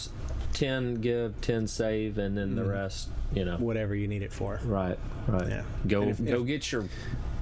it's 0.55 0.59
ten 0.59 0.95
give, 0.95 1.39
ten 1.41 1.67
save, 1.67 2.17
and 2.17 2.37
then 2.37 2.55
the 2.55 2.63
mm. 2.63 2.71
rest, 2.71 3.09
you 3.33 3.45
know. 3.45 3.57
whatever 3.57 3.95
you 3.95 4.07
need 4.07 4.23
it 4.23 4.33
for. 4.33 4.59
Right, 4.63 4.97
right. 5.27 5.47
Yeah. 5.47 5.63
Go 5.87 6.03
if- 6.03 6.23
go 6.23 6.41
if- 6.41 6.47
get 6.47 6.71
your 6.71 6.85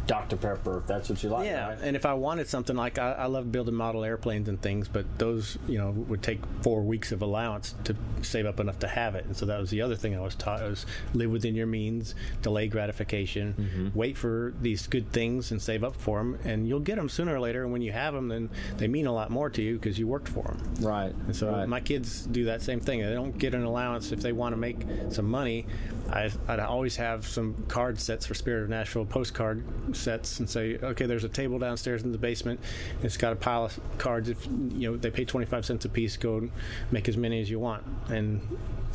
Dr 0.05 0.35
Pepper 0.37 0.79
if 0.79 0.87
that's 0.87 1.09
what 1.09 1.23
you 1.23 1.29
like. 1.29 1.45
Yeah, 1.45 1.69
right? 1.69 1.77
and 1.81 1.95
if 1.95 2.05
I 2.05 2.13
wanted 2.13 2.47
something 2.49 2.75
like 2.75 2.99
I, 2.99 3.13
I 3.13 3.25
love 3.27 3.51
building 3.51 3.73
model 3.75 4.03
airplanes 4.03 4.49
and 4.49 4.61
things, 4.61 4.87
but 4.87 5.05
those 5.17 5.57
you 5.67 5.77
know 5.77 5.91
would 5.91 6.21
take 6.21 6.39
four 6.61 6.81
weeks 6.81 7.11
of 7.11 7.21
allowance 7.21 7.73
to 7.85 7.95
save 8.21 8.45
up 8.45 8.59
enough 8.59 8.79
to 8.79 8.87
have 8.87 9.15
it, 9.15 9.25
and 9.25 9.35
so 9.35 9.45
that 9.45 9.59
was 9.59 9.69
the 9.69 9.81
other 9.81 9.95
thing 9.95 10.15
I 10.15 10.19
was 10.21 10.35
taught: 10.35 10.61
was 10.61 10.85
live 11.13 11.31
within 11.31 11.55
your 11.55 11.67
means, 11.67 12.15
delay 12.41 12.67
gratification, 12.67 13.53
Mm-hmm. 13.53 13.97
wait 13.97 14.17
for 14.17 14.53
these 14.61 14.87
good 14.87 15.11
things 15.11 15.51
and 15.51 15.61
save 15.61 15.83
up 15.83 15.95
for 15.95 16.17
them, 16.17 16.37
and 16.43 16.67
you'll 16.67 16.79
get 16.79 16.95
them 16.97 17.07
sooner 17.09 17.35
or 17.35 17.39
later. 17.39 17.63
And 17.63 17.71
when 17.71 17.81
you 17.81 17.91
have 17.91 18.13
them, 18.13 18.27
then 18.27 18.49
they 18.77 18.87
mean 18.87 19.05
a 19.07 19.13
lot 19.13 19.29
more 19.31 19.49
to 19.51 19.61
you 19.61 19.75
because 19.75 19.97
you 19.97 20.07
worked 20.07 20.27
for 20.27 20.43
them. 20.43 20.73
right. 20.81 21.13
And 21.25 21.35
so 21.35 21.49
right. 21.51 21.67
my 21.67 21.79
kids 21.79 22.25
do 22.25 22.45
that 22.45 22.61
same 22.61 22.79
thing. 22.79 23.01
They 23.01 23.13
don't 23.13 23.37
get 23.37 23.53
an 23.53 23.63
allowance 23.63 24.11
if 24.11 24.21
they 24.21 24.31
want 24.31 24.53
to 24.53 24.57
make 24.57 24.77
some 25.11 25.25
money. 25.29 25.65
I, 26.09 26.29
I'd 26.47 26.59
always 26.59 26.97
have 26.97 27.25
some 27.27 27.65
card 27.67 27.99
sets 27.99 28.25
for 28.25 28.33
Spirit 28.33 28.63
of 28.63 28.69
Nashville 28.69 29.05
postcard 29.05 29.63
sets 29.95 30.39
and 30.39 30.49
say, 30.49 30.77
okay, 30.81 31.05
there's 31.05 31.23
a 31.23 31.29
table 31.29 31.59
downstairs 31.59 32.03
in 32.03 32.11
the 32.11 32.17
basement. 32.17 32.59
It's 33.01 33.17
got 33.17 33.33
a 33.33 33.35
pile 33.35 33.65
of 33.65 33.79
cards. 33.97 34.29
If 34.29 34.45
you 34.45 34.91
know 34.91 34.97
they 34.97 35.11
pay 35.11 35.25
25 35.25 35.65
cents 35.65 35.85
a 35.85 35.89
piece, 35.89 36.17
go 36.17 36.49
make 36.91 37.07
as 37.07 37.17
many 37.17 37.41
as 37.41 37.49
you 37.49 37.59
want. 37.59 37.83
And 38.07 38.41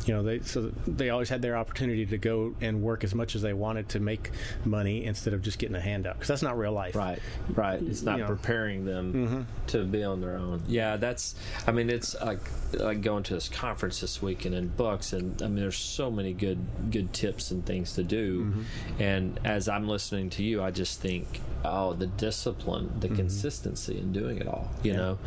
you 0.05 0.13
know 0.13 0.23
they 0.23 0.39
so 0.39 0.71
they 0.87 1.09
always 1.09 1.29
had 1.29 1.41
their 1.41 1.57
opportunity 1.57 2.05
to 2.05 2.17
go 2.17 2.55
and 2.61 2.81
work 2.81 3.03
as 3.03 3.13
much 3.13 3.35
as 3.35 3.41
they 3.41 3.53
wanted 3.53 3.89
to 3.89 3.99
make 3.99 4.31
money 4.65 5.05
instead 5.05 5.33
of 5.33 5.41
just 5.41 5.59
getting 5.59 5.75
a 5.75 5.81
handout 5.81 6.15
because 6.15 6.27
that's 6.27 6.41
not 6.41 6.57
real 6.57 6.71
life. 6.71 6.95
Right, 6.95 7.19
right. 7.49 7.81
It's 7.81 8.01
not 8.01 8.17
You 8.17 8.23
know. 8.23 8.27
preparing 8.27 8.85
them 8.85 9.13
mm-hmm. 9.13 9.41
to 9.67 9.83
be 9.83 10.03
on 10.03 10.21
their 10.21 10.37
own. 10.37 10.63
Yeah, 10.67 10.97
that's. 10.97 11.35
I 11.67 11.71
mean, 11.71 11.89
it's 11.89 12.19
like 12.21 12.39
like 12.73 13.01
going 13.01 13.23
to 13.23 13.33
this 13.33 13.49
conference 13.49 14.01
this 14.01 14.21
weekend 14.21 14.55
and 14.55 14.75
books, 14.75 15.13
and 15.13 15.41
I 15.41 15.47
mean, 15.47 15.57
there's 15.57 15.77
so 15.77 16.09
many 16.09 16.33
good 16.33 16.59
good 16.91 17.13
tips 17.13 17.51
and 17.51 17.65
things 17.65 17.93
to 17.93 18.03
do. 18.03 18.45
Mm-hmm. 18.45 19.01
And 19.01 19.39
as 19.43 19.67
I'm 19.67 19.87
listening 19.87 20.29
to 20.31 20.43
you, 20.43 20.63
I 20.63 20.71
just 20.71 21.01
think 21.01 21.41
oh, 21.63 21.93
the 21.93 22.07
discipline, 22.07 22.91
the 22.99 23.07
mm-hmm. 23.07 23.17
consistency 23.17 23.97
in 23.97 24.11
doing 24.11 24.37
it 24.37 24.47
all. 24.47 24.69
You 24.83 24.93
know, 24.93 25.17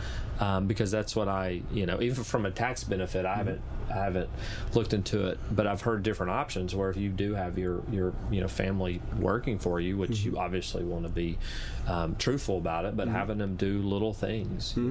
um, 0.43 0.67
because 0.67 0.91
that's 0.91 1.15
what 1.15 1.29
I, 1.29 1.63
you 1.73 1.87
know, 1.87 2.01
even 2.03 2.25
from 2.25 2.47
a 2.47 2.51
tax 2.51 2.83
benefit, 2.85 3.25
I 3.25 3.35
haven't, 3.37 3.61
I 3.91 3.95
haven't 3.95 4.29
looked 4.75 4.93
into 4.93 5.29
it, 5.29 5.39
but 5.51 5.67
I've 5.67 5.83
heard 5.83 6.03
different 6.03 6.33
options 6.33 6.75
where 6.75 6.91
if 6.91 6.97
you 6.97 7.11
do 7.11 7.35
have 7.35 7.59
your 7.59 7.83
your 7.93 8.13
you 8.31 8.41
know 8.41 8.49
family 8.49 9.01
working 9.19 9.59
for 9.59 9.79
you, 9.81 9.97
which 9.97 10.21
you 10.21 10.39
obviously 10.39 10.83
want 10.83 11.05
to 11.05 11.11
be 11.11 11.39
um, 11.87 12.17
truthful 12.17 12.59
about 12.59 12.85
it, 12.87 12.97
but 12.97 13.07
having 13.09 13.39
them 13.39 13.55
do 13.57 13.83
little 13.83 14.13
things, 14.15 14.75
you 14.77 14.83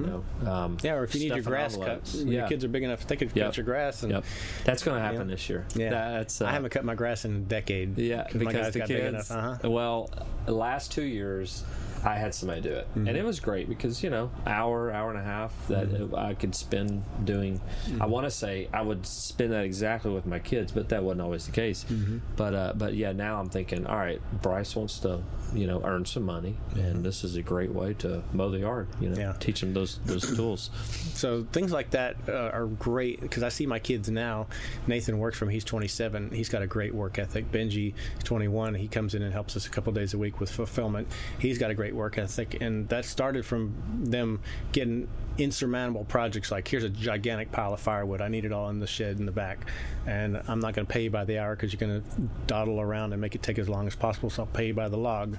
know, 0.42 0.50
um, 0.50 0.76
Yeah, 0.82 0.94
or 0.94 1.04
if 1.04 1.14
you 1.14 1.20
need 1.28 1.34
your 1.34 1.42
grass 1.44 1.74
envelopes. 1.74 2.12
cut, 2.12 2.18
when 2.24 2.32
your 2.32 2.46
kids 2.48 2.64
are 2.64 2.68
big 2.68 2.82
enough, 2.84 3.06
they 3.06 3.16
could 3.16 3.32
Yep. 3.34 3.46
cut 3.46 3.56
your 3.58 3.64
grass. 3.64 4.02
And 4.04 4.12
Yep, 4.12 4.24
that's 4.64 4.82
going 4.82 4.96
to 4.96 5.02
happen 5.02 5.28
Yeah. 5.28 5.34
this 5.34 5.48
year. 5.50 5.66
Yeah, 5.74 5.90
that's. 5.90 6.40
Uh, 6.40 6.46
I 6.46 6.52
haven't 6.52 6.70
cut 6.70 6.84
my 6.84 6.94
grass 6.94 7.24
in 7.24 7.34
a 7.36 7.38
decade. 7.40 7.98
yeah, 7.98 8.24
'cause 8.24 8.34
my 8.34 8.38
because 8.40 8.54
guys 8.54 8.72
the 8.72 8.78
got 8.80 8.88
big 8.88 9.00
kids. 9.00 9.30
enough. 9.30 9.30
Uh-huh. 9.60 9.70
Well, 9.70 10.10
the 10.46 10.52
last 10.52 10.92
two 10.92 11.02
years, 11.04 11.64
I 12.04 12.16
had 12.16 12.34
somebody 12.34 12.60
do 12.60 12.70
it, 12.72 12.88
Mm-hmm. 12.90 13.08
and 13.08 13.16
it 13.16 13.24
was 13.24 13.38
great 13.40 13.68
because 13.68 14.02
you 14.02 14.10
know, 14.10 14.30
hour, 14.46 14.90
hour 14.92 15.10
and 15.10 15.18
a 15.18 15.22
half 15.22 15.52
that 15.68 15.88
Mm-hmm. 15.88 16.14
I 16.14 16.34
could 16.34 16.54
spend 16.54 17.04
doing. 17.24 17.60
I 18.00 18.06
want 18.06 18.26
to 18.26 18.30
say 18.30 18.68
I 18.72 18.82
would 18.82 19.06
spend 19.06 19.52
that 19.52 19.64
exactly 19.64 20.10
with 20.12 20.26
my 20.26 20.38
kids, 20.38 20.72
but 20.72 20.88
that 20.90 21.02
wasn't 21.04 21.20
always 21.22 21.46
the 21.46 21.52
case. 21.52 21.84
Mm-hmm. 21.88 22.18
But 22.36 22.54
uh, 22.54 22.72
but 22.76 22.94
yeah, 22.94 23.12
now 23.12 23.38
I'm 23.40 23.48
thinking, 23.48 23.86
all 23.86 23.96
right, 23.96 24.20
Bryce 24.42 24.74
wants 24.76 24.98
to 25.00 25.22
you 25.54 25.66
know 25.66 25.82
earn 25.84 26.04
some 26.06 26.22
money, 26.24 26.56
and 26.74 27.04
this 27.04 27.24
is 27.24 27.36
a 27.36 27.42
great 27.42 27.70
way 27.72 27.94
to 27.94 28.22
mow 28.32 28.50
the 28.50 28.58
yard. 28.60 28.88
You 29.00 29.08
know, 29.08 29.12
Mm-hmm. 29.12 29.20
Yeah. 29.20 29.34
teach 29.38 29.60
them 29.60 29.74
those 29.74 29.98
those 30.04 30.34
tools. 30.36 30.70
So 31.14 31.46
things 31.52 31.70
like 31.72 31.90
that 31.90 32.16
uh, 32.28 32.32
are 32.52 32.66
great 32.66 33.20
because 33.20 33.42
I 33.42 33.48
see 33.50 33.66
my 33.66 33.78
kids 33.78 34.08
now. 34.10 34.46
Nathan 34.86 35.18
works 35.18 35.38
from 35.38 35.50
he's 35.50 35.64
27. 35.64 36.30
He's 36.30 36.48
got 36.48 36.62
a 36.62 36.66
great 36.66 36.94
work 36.94 37.18
ethic. 37.18 37.50
Benji 37.52 37.94
21. 38.24 38.74
He 38.74 38.88
comes 38.88 39.14
in 39.14 39.22
and 39.22 39.32
helps 39.32 39.56
us 39.56 39.66
a 39.66 39.70
couple 39.70 39.92
days 39.92 40.14
a 40.14 40.18
week 40.18 40.40
with 40.40 40.50
fulfillment. 40.50 41.08
He's 41.38 41.58
got 41.58 41.70
a 41.70 41.74
great 41.74 41.91
work 41.94 42.18
ethic, 42.18 42.60
and 42.60 42.88
that 42.88 43.04
started 43.04 43.44
from 43.44 43.74
them 44.04 44.40
getting 44.72 45.08
insurmountable 45.38 46.04
projects 46.04 46.50
like 46.50 46.68
here's 46.68 46.84
a 46.84 46.90
gigantic 46.90 47.50
pile 47.50 47.72
of 47.72 47.80
firewood. 47.80 48.20
I 48.20 48.28
need 48.28 48.44
it 48.44 48.52
all 48.52 48.68
in 48.68 48.80
the 48.80 48.86
shed 48.86 49.18
in 49.18 49.24
the 49.26 49.32
back, 49.32 49.58
and 50.06 50.40
I'm 50.48 50.60
not 50.60 50.74
going 50.74 50.86
to 50.86 50.92
pay 50.92 51.04
you 51.04 51.10
by 51.10 51.24
the 51.24 51.38
hour 51.38 51.56
because 51.56 51.72
you're 51.72 51.80
going 51.80 52.02
to 52.02 52.08
dawdle 52.46 52.80
around 52.80 53.12
and 53.12 53.20
make 53.20 53.34
it 53.34 53.42
take 53.42 53.58
as 53.58 53.68
long 53.68 53.86
as 53.86 53.94
possible. 53.94 54.28
So 54.30 54.42
I'll 54.42 54.46
pay 54.46 54.68
you 54.68 54.74
by 54.74 54.88
the 54.88 54.98
log, 54.98 55.38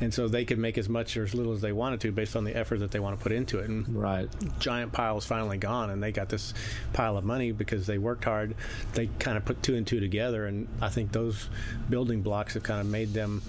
and 0.00 0.12
so 0.12 0.26
they 0.26 0.44
could 0.44 0.58
make 0.58 0.76
as 0.76 0.88
much 0.88 1.16
or 1.16 1.22
as 1.24 1.34
little 1.34 1.52
as 1.52 1.60
they 1.60 1.72
wanted 1.72 2.00
to 2.00 2.12
based 2.12 2.34
on 2.34 2.44
the 2.44 2.56
effort 2.56 2.78
that 2.80 2.90
they 2.90 3.00
want 3.00 3.16
to 3.18 3.22
put 3.22 3.32
into 3.32 3.58
it. 3.60 3.68
And 3.68 3.88
Right. 3.96 4.28
giant 4.58 4.92
pile 4.92 5.18
is 5.18 5.24
finally 5.24 5.58
gone 5.58 5.90
and 5.90 6.02
they 6.02 6.12
got 6.12 6.28
this 6.28 6.54
pile 6.92 7.16
of 7.16 7.24
money 7.24 7.52
because 7.52 7.86
they 7.86 7.98
worked 7.98 8.24
hard 8.24 8.54
they 8.94 9.08
kind 9.18 9.36
of 9.36 9.44
put 9.44 9.62
two 9.62 9.74
and 9.76 9.86
two 9.86 10.00
together 10.00 10.46
and 10.46 10.68
i 10.80 10.88
think 10.88 11.12
those 11.12 11.48
building 11.90 12.22
blocks 12.22 12.54
have 12.54 12.62
kind 12.62 12.80
of 12.80 12.86
made 12.86 13.12
them 13.12 13.42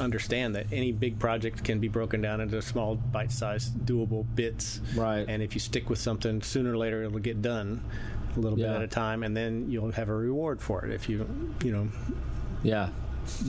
understand 0.00 0.54
that 0.54 0.66
any 0.72 0.92
big 0.92 1.18
project 1.18 1.64
can 1.64 1.78
be 1.80 1.88
broken 1.88 2.20
down 2.20 2.40
into 2.40 2.60
small 2.62 2.94
bite-sized 2.96 3.74
doable 3.86 4.24
bits 4.34 4.80
Right. 4.94 5.24
and 5.28 5.42
if 5.42 5.54
you 5.54 5.60
stick 5.60 5.88
with 5.90 5.98
something 5.98 6.42
sooner 6.42 6.72
or 6.72 6.76
later 6.76 7.02
it'll 7.02 7.18
get 7.18 7.42
done 7.42 7.80
a 8.36 8.40
little 8.40 8.56
bit 8.56 8.66
at 8.66 8.82
a 8.82 8.86
time 8.86 9.22
and 9.22 9.36
then 9.36 9.70
you'll 9.70 9.92
have 9.92 10.08
a 10.08 10.14
reward 10.14 10.60
for 10.60 10.84
it 10.84 10.92
if 10.92 11.08
you 11.08 11.26
you 11.64 11.72
know 11.72 11.88
Yeah. 12.62 12.90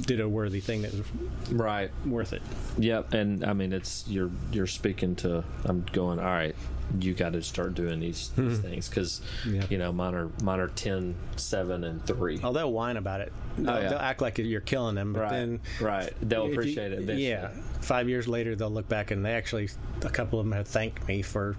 did 0.02 0.20
a 0.20 0.28
worthy 0.28 0.60
thing 0.60 0.82
that 0.82 0.92
was 0.94 1.04
Right. 1.52 1.92
worth 2.06 2.34
it 2.34 2.42
Yep, 2.78 3.14
and 3.14 3.44
I 3.46 3.54
mean 3.54 3.72
it's 3.74 4.06
you're 4.08 4.32
you're 4.52 4.68
speaking 4.68 5.16
to. 5.18 5.44
I'm 5.66 5.86
going. 5.94 6.20
All 6.20 6.26
right, 6.26 6.56
you 7.00 7.14
got 7.14 7.34
to 7.34 7.42
start 7.42 7.76
doing 7.76 8.00
these, 8.00 8.30
these 8.36 8.58
hmm. 8.58 8.64
things 8.64 8.90
because 8.90 9.22
Yeah. 9.46 9.66
you 9.70 9.78
know 9.78 9.92
mine 9.92 10.16
are 10.16 10.30
mine 10.42 10.60
are 10.60 10.70
10, 10.70 11.16
7, 11.36 11.84
and 11.84 12.06
three. 12.06 12.40
oh 12.44 12.52
they'll 12.54 12.72
whine 12.72 12.98
about 12.98 13.22
it 13.22 13.32
oh, 13.60 13.64
they'll, 13.64 13.82
yeah. 13.82 13.90
they'll 13.90 14.00
act 14.00 14.22
like 14.22 14.38
you're 14.38 14.62
killing 14.62 14.96
them 14.96 15.14
but 15.14 15.22
right, 15.22 15.30
then 15.32 15.60
right. 15.80 16.14
They'll 16.22 16.44
If 16.46 16.48
you- 16.48 16.54
appreciate 16.54 16.92
it. 16.92 17.00
Eventually. 17.00 17.28
Yeah. 17.30 17.50
Five 17.82 18.10
years 18.10 18.28
later, 18.28 18.56
they'll 18.56 18.70
look 18.70 18.90
back 18.90 19.12
and 19.12 19.26
they 19.26 19.32
actually, 19.32 19.70
a 20.04 20.10
couple 20.10 20.40
of 20.40 20.46
them 20.46 20.52
have 20.54 20.68
thanked 20.68 21.08
me 21.08 21.22
for 21.22 21.56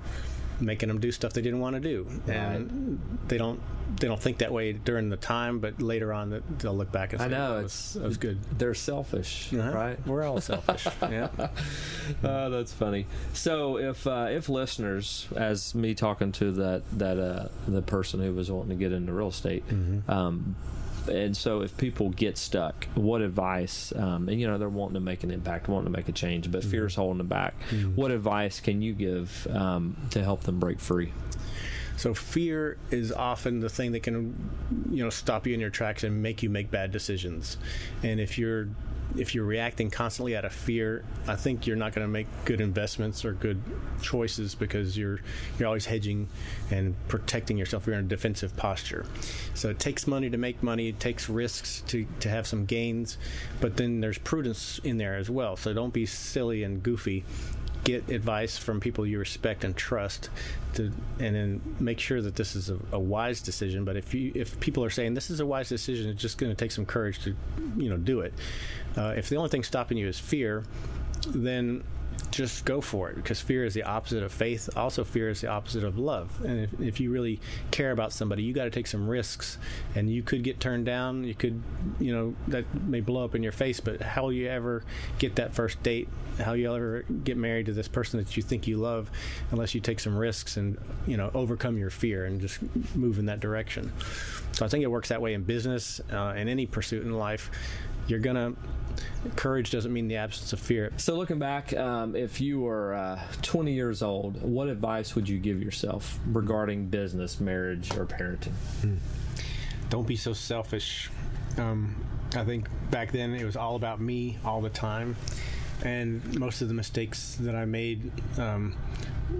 making 0.60 0.88
them 0.88 1.00
do 1.00 1.10
stuff 1.10 1.32
they 1.32 1.40
didn't 1.42 1.60
want 1.60 1.74
to 1.74 1.80
do, 1.80 2.06
and 2.28 3.00
they 3.28 3.38
don't 3.38 3.60
they 3.96 4.06
don't 4.06 4.20
think 4.20 4.38
that 4.38 4.52
way 4.52 4.72
during 4.72 5.08
the 5.10 5.16
time, 5.16 5.58
but 5.58 5.80
later 5.82 6.12
on 6.12 6.42
they'll 6.58 6.76
look 6.76 6.92
back 6.92 7.12
and 7.12 7.20
say, 7.20 7.26
I 7.26 7.28
know 7.28 7.58
it's 7.58 7.94
was, 7.94 8.02
that 8.02 8.08
was 8.08 8.16
good. 8.18 8.38
They're 8.58 8.74
selfish, 8.74 9.52
Uh-huh. 9.52 9.70
right? 9.72 10.06
We're 10.06 10.24
all 10.24 10.40
selfish. 10.40 10.86
yeah. 11.02 11.28
Oh, 12.24 12.50
that's 12.50 12.72
funny. 12.72 13.06
So 13.34 13.78
if 13.78 14.06
uh, 14.06 14.26
if 14.30 14.48
listeners, 14.48 15.28
as 15.36 15.74
me 15.74 15.94
talking 15.94 16.32
to 16.32 16.52
that 16.52 16.82
that 16.98 17.18
uh, 17.18 17.48
the 17.68 17.82
person 17.82 18.20
who 18.20 18.32
was 18.34 18.50
wanting 18.50 18.70
to 18.70 18.74
get 18.76 18.92
into 18.92 19.12
real 19.12 19.28
estate, 19.28 19.62
um, 20.08 20.56
and 21.10 21.36
so 21.36 21.62
if 21.62 21.76
people 21.76 22.10
get 22.10 22.36
stuck, 22.36 22.86
what 22.94 23.20
advice? 23.22 23.92
Um, 23.96 24.28
and 24.28 24.40
you 24.40 24.46
know 24.46 24.58
they're 24.58 24.68
wanting 24.68 24.94
to 24.94 25.00
make 25.00 25.22
an 25.24 25.30
impact, 25.30 25.68
wanting 25.68 25.92
to 25.92 25.96
make 25.96 26.08
a 26.08 26.12
change, 26.12 26.50
but 26.50 26.62
fear's 26.64 26.94
holding 26.94 27.18
them 27.18 27.28
back. 27.28 27.54
What 27.94 28.10
advice 28.10 28.60
can 28.60 28.82
you 28.82 28.92
give 28.92 29.46
um, 29.50 29.96
to 30.10 30.22
help 30.22 30.42
them 30.42 30.58
break 30.58 30.80
free? 30.80 31.12
So 32.00 32.14
fear 32.14 32.78
is 32.90 33.12
often 33.12 33.60
the 33.60 33.68
thing 33.68 33.92
that 33.92 34.02
can, 34.02 34.34
you 34.90 35.04
know, 35.04 35.10
stop 35.10 35.46
you 35.46 35.52
in 35.52 35.60
your 35.60 35.68
tracks 35.68 36.02
and 36.02 36.22
make 36.22 36.42
you 36.42 36.48
make 36.48 36.70
bad 36.70 36.92
decisions. 36.92 37.58
And 38.02 38.18
if 38.18 38.38
you're 38.38 38.68
if 39.18 39.34
you're 39.34 39.44
reacting 39.44 39.90
constantly 39.90 40.34
out 40.34 40.46
of 40.46 40.52
fear, 40.52 41.04
I 41.26 41.36
think 41.36 41.66
you're 41.66 41.76
not 41.76 41.92
going 41.92 42.06
to 42.06 42.10
make 42.10 42.26
good 42.46 42.62
investments 42.62 43.22
or 43.22 43.34
good 43.34 43.60
choices 44.00 44.54
because 44.54 44.96
you're 44.96 45.20
you're 45.58 45.66
always 45.66 45.84
hedging 45.84 46.28
and 46.70 46.94
protecting 47.08 47.58
yourself. 47.58 47.86
You're 47.86 47.96
in 47.96 48.06
a 48.06 48.08
defensive 48.08 48.56
posture. 48.56 49.04
So 49.52 49.68
it 49.68 49.78
takes 49.78 50.06
money 50.06 50.30
to 50.30 50.38
make 50.38 50.62
money. 50.62 50.88
It 50.88 51.00
takes 51.00 51.28
risks 51.28 51.82
to 51.88 52.06
to 52.20 52.30
have 52.30 52.46
some 52.46 52.64
gains, 52.64 53.18
but 53.60 53.76
then 53.76 54.00
there's 54.00 54.16
prudence 54.16 54.80
in 54.84 54.96
there 54.96 55.16
as 55.16 55.28
well. 55.28 55.54
So 55.54 55.74
don't 55.74 55.92
be 55.92 56.06
silly 56.06 56.62
and 56.62 56.82
goofy 56.82 57.26
get 57.84 58.08
advice 58.10 58.58
from 58.58 58.80
people 58.80 59.06
you 59.06 59.18
respect 59.18 59.64
and 59.64 59.76
trust 59.76 60.28
to 60.74 60.92
and 61.18 61.34
then 61.34 61.60
make 61.80 61.98
sure 61.98 62.20
that 62.22 62.36
this 62.36 62.54
is 62.54 62.70
a, 62.70 62.78
a 62.92 62.98
wise 62.98 63.40
decision. 63.40 63.84
But 63.84 63.96
if 63.96 64.14
you 64.14 64.32
if 64.34 64.58
people 64.60 64.84
are 64.84 64.90
saying 64.90 65.14
this 65.14 65.30
is 65.30 65.40
a 65.40 65.46
wise 65.46 65.68
decision 65.68 66.10
it's 66.10 66.20
just 66.20 66.38
going 66.38 66.50
to 66.50 66.56
take 66.56 66.72
some 66.72 66.86
courage 66.86 67.22
to 67.24 67.36
you 67.76 67.90
know 67.90 67.96
do 67.96 68.20
it 68.20 68.34
uh, 68.96 69.14
if 69.16 69.28
the 69.28 69.36
only 69.36 69.48
thing 69.48 69.62
stopping 69.62 69.98
you 69.98 70.08
is 70.08 70.18
fear 70.18 70.64
then 71.28 71.82
just 72.30 72.64
go 72.64 72.80
for 72.80 73.10
it 73.10 73.16
because 73.16 73.40
fear 73.40 73.64
is 73.64 73.74
the 73.74 73.82
opposite 73.82 74.22
of 74.22 74.32
faith. 74.32 74.68
Also 74.76 75.04
fear 75.04 75.28
is 75.28 75.40
the 75.40 75.48
opposite 75.48 75.84
of 75.84 75.98
love. 75.98 76.42
And 76.44 76.60
if, 76.60 76.80
if 76.80 77.00
you 77.00 77.10
really 77.10 77.40
care 77.70 77.90
about 77.90 78.12
somebody 78.12 78.42
you 78.42 78.52
got 78.52 78.64
to 78.64 78.70
take 78.70 78.86
some 78.86 79.08
risks 79.08 79.58
and 79.94 80.10
you 80.10 80.22
could 80.22 80.42
get 80.42 80.60
turned 80.60 80.86
down. 80.86 81.24
You 81.24 81.34
could 81.34 81.62
you 81.98 82.12
know 82.12 82.34
that 82.48 82.64
may 82.84 83.00
blow 83.00 83.24
up 83.24 83.34
in 83.34 83.42
your 83.42 83.52
face 83.52 83.80
but 83.80 84.00
how 84.00 84.22
will 84.22 84.32
you 84.32 84.48
ever 84.48 84.84
get 85.18 85.36
that 85.36 85.54
first 85.54 85.82
date? 85.82 86.08
How 86.38 86.52
you 86.54 86.72
ever 86.74 87.02
get 87.02 87.36
married 87.36 87.66
to 87.66 87.72
this 87.72 87.88
person 87.88 88.18
that 88.20 88.36
you 88.36 88.42
think 88.42 88.66
you 88.66 88.76
love 88.76 89.10
unless 89.50 89.74
you 89.74 89.80
take 89.80 90.00
some 90.00 90.16
risks 90.16 90.56
and 90.56 90.78
you 91.06 91.16
know 91.16 91.30
overcome 91.34 91.76
your 91.76 91.90
fear 91.90 92.24
and 92.24 92.40
just 92.40 92.60
move 92.94 93.18
in 93.18 93.26
that 93.26 93.40
direction? 93.40 93.92
So 94.52 94.64
i 94.64 94.68
think 94.68 94.84
it 94.84 94.88
works 94.88 95.08
that 95.08 95.20
way 95.20 95.34
in 95.34 95.42
business 95.42 96.00
uh, 96.12 96.34
in 96.36 96.48
any 96.48 96.66
pursuit 96.66 97.04
in 97.04 97.12
life 97.12 97.50
you're 98.10 98.18
gonna 98.18 98.52
courage 99.36 99.70
doesn't 99.70 99.92
mean 99.92 100.08
the 100.08 100.16
absence 100.16 100.52
of 100.52 100.58
fear 100.58 100.90
So 100.96 101.14
looking 101.16 101.38
back, 101.38 101.74
um, 101.76 102.16
if 102.16 102.40
you 102.40 102.60
were 102.60 102.94
uh, 102.94 103.20
20 103.42 103.72
years 103.72 104.02
old, 104.02 104.42
what 104.42 104.68
advice 104.68 105.14
would 105.14 105.28
you 105.28 105.38
give 105.38 105.62
yourself 105.62 106.18
regarding 106.26 106.86
business, 106.86 107.40
marriage, 107.40 107.96
or 107.96 108.06
parenting? 108.06 108.52
don't 109.90 110.06
be 110.06 110.16
so 110.16 110.32
selfish. 110.32 111.10
Um, 111.58 111.96
I 112.34 112.44
think 112.44 112.68
back 112.90 113.10
then 113.12 113.34
it 113.34 113.44
was 113.44 113.56
all 113.56 113.76
about 113.76 114.00
me 114.00 114.38
all 114.44 114.60
the 114.60 114.70
time, 114.70 115.16
and 115.84 116.38
most 116.38 116.62
of 116.62 116.68
the 116.68 116.74
mistakes 116.74 117.36
that 117.40 117.54
I 117.54 117.64
made 117.64 118.10
um, 118.38 118.76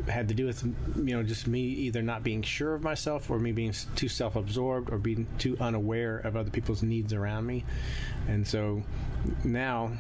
had 0.09 0.29
to 0.29 0.35
do 0.35 0.47
with 0.47 0.65
you 0.97 1.17
know 1.17 1.23
just 1.23 1.47
me 1.47 1.61
either 1.61 2.03
not 2.03 2.23
being 2.23 2.43
sure 2.43 2.75
of 2.75 2.83
myself 2.83 3.31
or 3.31 3.39
me 3.39 3.53
being 3.53 3.75
too 3.97 4.09
self-absorbed 4.09 4.91
or 4.91 4.99
being 4.99 5.27
too 5.39 5.57
unaware 5.61 6.19
of 6.19 6.37
other 6.37 6.51
people's 6.51 6.83
needs 6.83 7.13
around 7.13 7.47
me, 7.47 7.65
and 8.29 8.47
so 8.47 8.83
now. 9.45 9.93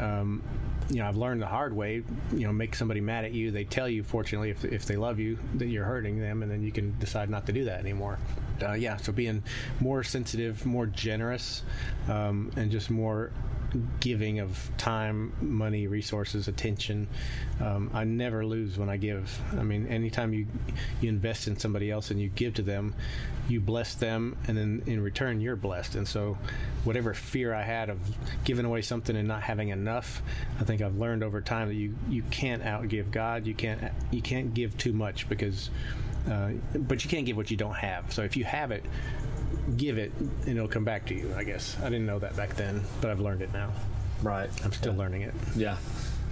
Um, 0.00 0.42
you 0.90 0.96
know, 0.96 1.08
I've 1.08 1.16
learned 1.16 1.40
the 1.40 1.46
hard 1.46 1.74
way. 1.74 2.02
You 2.32 2.46
know, 2.46 2.52
make 2.52 2.74
somebody 2.74 3.00
mad 3.00 3.24
at 3.24 3.32
you. 3.32 3.50
They 3.50 3.64
tell 3.64 3.88
you, 3.88 4.02
fortunately, 4.02 4.50
if, 4.50 4.64
if 4.64 4.84
they 4.84 4.96
love 4.96 5.18
you, 5.18 5.38
that 5.54 5.66
you're 5.66 5.84
hurting 5.84 6.20
them, 6.20 6.42
and 6.42 6.50
then 6.50 6.62
you 6.62 6.72
can 6.72 6.94
decide 6.98 7.30
not 7.30 7.46
to 7.46 7.52
do 7.52 7.64
that 7.64 7.80
anymore. 7.80 8.18
Uh, 8.62 8.72
yeah, 8.72 8.96
so 8.96 9.12
being 9.12 9.42
more 9.80 10.04
sensitive, 10.04 10.64
more 10.66 10.86
generous, 10.86 11.62
um, 12.08 12.50
and 12.56 12.70
just 12.70 12.90
more 12.90 13.30
giving 14.00 14.40
of 14.40 14.70
time, 14.78 15.32
money, 15.40 15.86
resources, 15.86 16.48
attention. 16.48 17.08
Um, 17.60 17.90
I 17.92 18.04
never 18.04 18.44
lose 18.44 18.78
when 18.78 18.88
I 18.88 18.96
give. 18.96 19.40
I 19.58 19.62
mean, 19.62 19.86
anytime 19.86 20.32
you 20.32 20.46
you 21.00 21.08
invest 21.08 21.48
in 21.48 21.58
somebody 21.58 21.90
else 21.90 22.10
and 22.10 22.20
you 22.20 22.28
give 22.28 22.54
to 22.54 22.62
them, 22.62 22.94
you 23.48 23.60
bless 23.60 23.94
them, 23.94 24.36
and 24.46 24.56
then 24.56 24.82
in 24.86 25.02
return 25.02 25.40
you're 25.40 25.56
blessed. 25.56 25.94
And 25.96 26.06
so, 26.06 26.38
whatever 26.84 27.14
fear 27.14 27.54
I 27.54 27.62
had 27.62 27.90
of 27.90 27.98
giving 28.44 28.64
away 28.64 28.82
something 28.82 29.16
and 29.16 29.28
not 29.28 29.42
having 29.42 29.68
enough, 29.68 30.22
I 30.60 30.64
think 30.64 30.80
I've 30.80 30.96
learned 30.96 31.22
over 31.22 31.40
time 31.40 31.68
that 31.68 31.74
you 31.74 31.94
you 32.08 32.22
can't 32.30 32.62
outgive 32.62 33.10
God. 33.10 33.46
You 33.46 33.54
can't 33.54 33.80
you 34.10 34.22
can't 34.22 34.54
give 34.54 34.76
too 34.78 34.92
much 34.92 35.28
because. 35.28 35.70
Uh, 36.30 36.52
but 36.74 37.04
you 37.04 37.10
can't 37.10 37.26
give 37.26 37.36
what 37.36 37.50
you 37.50 37.56
don't 37.58 37.76
have. 37.76 38.10
So 38.10 38.22
if 38.22 38.34
you 38.34 38.44
have 38.44 38.70
it, 38.70 38.82
give 39.76 39.98
it, 39.98 40.12
and 40.18 40.56
it'll 40.56 40.68
come 40.68 40.84
back 40.84 41.06
to 41.06 41.14
you. 41.14 41.32
I 41.36 41.44
guess 41.44 41.76
I 41.80 41.84
didn't 41.84 42.06
know 42.06 42.18
that 42.18 42.36
back 42.36 42.54
then, 42.56 42.82
but 43.00 43.10
I've 43.10 43.20
learned 43.20 43.42
it 43.42 43.52
now. 43.52 43.70
Right. 44.22 44.48
I'm 44.64 44.72
still 44.72 44.94
learning 44.94 45.22
it. 45.22 45.34
Yeah. 45.56 45.76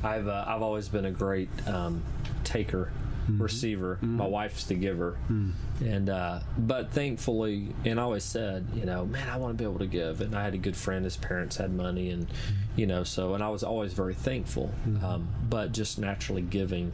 I've 0.05 0.27
uh, 0.29 0.45
I've 0.47 0.63
always 0.63 0.89
been 0.89 1.05
a 1.05 1.11
great 1.11 1.49
um, 1.67 2.03
taker. 2.45 2.91
Receiver, 3.29 3.99
my 4.03 4.27
wife's 4.27 4.65
the 4.65 4.75
giver, 4.75 5.17
and 5.81 6.11
uh, 6.11 6.41
but 6.59 6.91
thankfully, 6.91 7.69
and 7.85 8.01
I 8.01 8.03
always 8.03 8.25
said, 8.25 8.67
you 8.75 8.85
know, 8.85 9.07
man, 9.07 9.29
I 9.29 9.37
want 9.37 9.57
to 9.57 9.63
be 9.63 9.65
able 9.65 9.79
to 9.79 9.87
give. 9.87 10.21
And 10.21 10.35
I 10.35 10.43
had 10.43 10.55
a 10.55 10.59
good 10.59 10.77
friend; 10.77 11.05
his 11.05 11.17
parents 11.17 11.57
had 11.57 11.73
money, 11.73 12.11
and 12.11 12.27
you 12.75 12.85
know, 12.85 13.05
so 13.05 13.35
and 13.35 13.43
I 13.43 13.49
was 13.49 13.63
always 13.63 13.93
very 13.93 14.15
thankful. 14.15 14.75
Um, 15.05 15.29
but 15.49 15.71
just 15.71 16.01
naturally 16.01 16.43
giving 16.43 16.91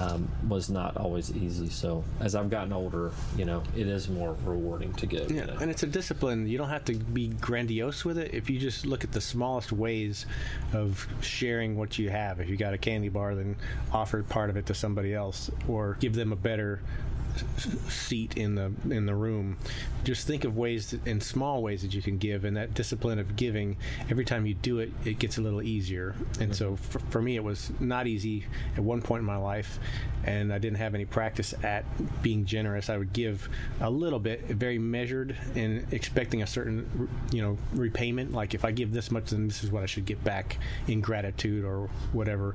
um, 0.00 0.28
was 0.48 0.68
not 0.70 0.96
always 0.96 1.34
easy. 1.34 1.68
So 1.68 2.04
as 2.20 2.34
I've 2.34 2.50
gotten 2.50 2.72
older, 2.72 3.12
you 3.36 3.44
know, 3.44 3.62
it 3.76 3.86
is 3.86 4.08
more 4.08 4.36
rewarding 4.44 4.92
to 4.94 5.06
give. 5.06 5.30
you 5.30 5.38
Yeah, 5.38 5.46
know? 5.46 5.56
and 5.60 5.70
it's 5.70 5.82
a 5.82 5.86
discipline. 5.86 6.46
You 6.48 6.58
don't 6.58 6.68
have 6.68 6.84
to 6.86 6.94
be 6.94 7.28
grandiose 7.28 8.04
with 8.04 8.18
it. 8.18 8.34
If 8.34 8.50
you 8.50 8.58
just 8.58 8.86
look 8.86 9.04
at 9.04 9.12
the 9.12 9.20
smallest 9.20 9.72
ways 9.72 10.26
of 10.72 11.06
sharing 11.20 11.76
what 11.76 11.98
you 11.98 12.10
have, 12.10 12.40
if 12.40 12.48
you 12.48 12.56
got 12.56 12.74
a 12.74 12.78
candy 12.78 13.08
bar, 13.08 13.34
then 13.34 13.56
offer 13.92 14.22
part 14.22 14.50
of 14.50 14.56
it 14.56 14.66
to 14.66 14.74
somebody 14.74 15.14
else, 15.14 15.50
or 15.68 15.96
give 16.00 16.14
them 16.14 16.32
a 16.32 16.36
better 16.36 16.80
seat 17.88 18.36
in 18.36 18.54
the 18.54 18.72
in 18.90 19.06
the 19.06 19.14
room. 19.14 19.56
Just 20.04 20.26
think 20.26 20.44
of 20.44 20.56
ways 20.56 20.90
that, 20.90 21.06
in 21.06 21.20
small 21.20 21.62
ways 21.62 21.82
that 21.82 21.94
you 21.94 22.02
can 22.02 22.18
give, 22.18 22.44
and 22.44 22.56
that 22.56 22.74
discipline 22.74 23.18
of 23.18 23.36
giving. 23.36 23.76
Every 24.08 24.24
time 24.24 24.46
you 24.46 24.54
do 24.54 24.78
it, 24.78 24.92
it 25.04 25.18
gets 25.18 25.38
a 25.38 25.40
little 25.40 25.62
easier. 25.62 26.14
And 26.40 26.54
so 26.54 26.76
for, 26.76 26.98
for 27.10 27.20
me, 27.20 27.36
it 27.36 27.44
was 27.44 27.72
not 27.80 28.06
easy 28.06 28.46
at 28.76 28.82
one 28.82 29.02
point 29.02 29.20
in 29.20 29.26
my 29.26 29.36
life, 29.36 29.78
and 30.24 30.52
I 30.52 30.58
didn't 30.58 30.78
have 30.78 30.94
any 30.94 31.04
practice 31.04 31.54
at 31.62 31.84
being 32.22 32.44
generous. 32.44 32.88
I 32.88 32.96
would 32.96 33.12
give 33.12 33.48
a 33.80 33.90
little 33.90 34.18
bit, 34.18 34.42
very 34.46 34.78
measured, 34.78 35.36
and 35.54 35.86
expecting 35.92 36.42
a 36.42 36.46
certain, 36.46 37.08
you 37.32 37.42
know, 37.42 37.58
repayment. 37.72 38.32
Like 38.32 38.54
if 38.54 38.64
I 38.64 38.70
give 38.70 38.92
this 38.92 39.10
much, 39.10 39.30
then 39.30 39.48
this 39.48 39.64
is 39.64 39.70
what 39.70 39.82
I 39.82 39.86
should 39.86 40.06
get 40.06 40.22
back 40.22 40.58
in 40.86 41.00
gratitude 41.00 41.64
or 41.64 41.88
whatever. 42.12 42.54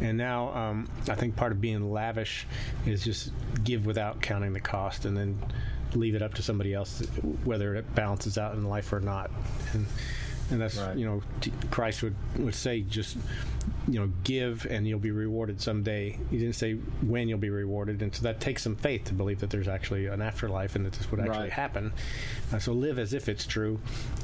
And 0.00 0.18
now 0.18 0.52
um, 0.54 0.88
I 1.08 1.14
think 1.14 1.36
part 1.36 1.52
of 1.52 1.60
being 1.60 1.90
lavish 1.90 2.46
is 2.86 3.04
just 3.04 3.32
give 3.64 3.86
without 3.86 4.17
counting 4.20 4.52
the 4.52 4.60
cost, 4.60 5.04
and 5.04 5.16
then 5.16 5.38
leave 5.94 6.14
it 6.14 6.22
up 6.22 6.34
to 6.34 6.42
somebody 6.42 6.74
else 6.74 7.00
whether 7.44 7.74
it 7.74 7.94
balances 7.94 8.36
out 8.36 8.54
in 8.54 8.64
life 8.64 8.92
or 8.92 9.00
not. 9.00 9.30
And 9.72 9.86
and 10.50 10.60
that's 10.60 10.76
Right. 10.78 10.96
you 10.96 11.06
know 11.06 11.22
t- 11.40 11.52
Christ 11.70 12.02
would 12.02 12.14
would 12.38 12.54
say 12.54 12.80
just 12.82 13.16
you 13.86 13.98
know 14.00 14.10
give 14.24 14.66
and 14.70 14.86
you'll 14.86 14.98
be 14.98 15.10
rewarded 15.10 15.60
someday. 15.60 16.18
He 16.30 16.38
didn't 16.38 16.54
say 16.54 16.74
when 17.02 17.28
you'll 17.28 17.38
be 17.38 17.50
rewarded, 17.50 18.02
and 18.02 18.14
so 18.14 18.22
that 18.22 18.40
takes 18.40 18.62
some 18.62 18.76
faith 18.76 19.04
to 19.06 19.14
believe 19.14 19.40
that 19.40 19.50
there's 19.50 19.68
actually 19.68 20.06
an 20.06 20.22
afterlife 20.22 20.74
and 20.76 20.84
that 20.86 20.92
this 20.94 21.10
would 21.10 21.20
actually 21.20 21.38
Right. 21.38 21.52
happen. 21.52 21.92
Uh, 22.52 22.58
so 22.58 22.72
live 22.72 22.98
as 22.98 23.12
if 23.12 23.28
it's 23.28 23.46
true, 23.46 23.78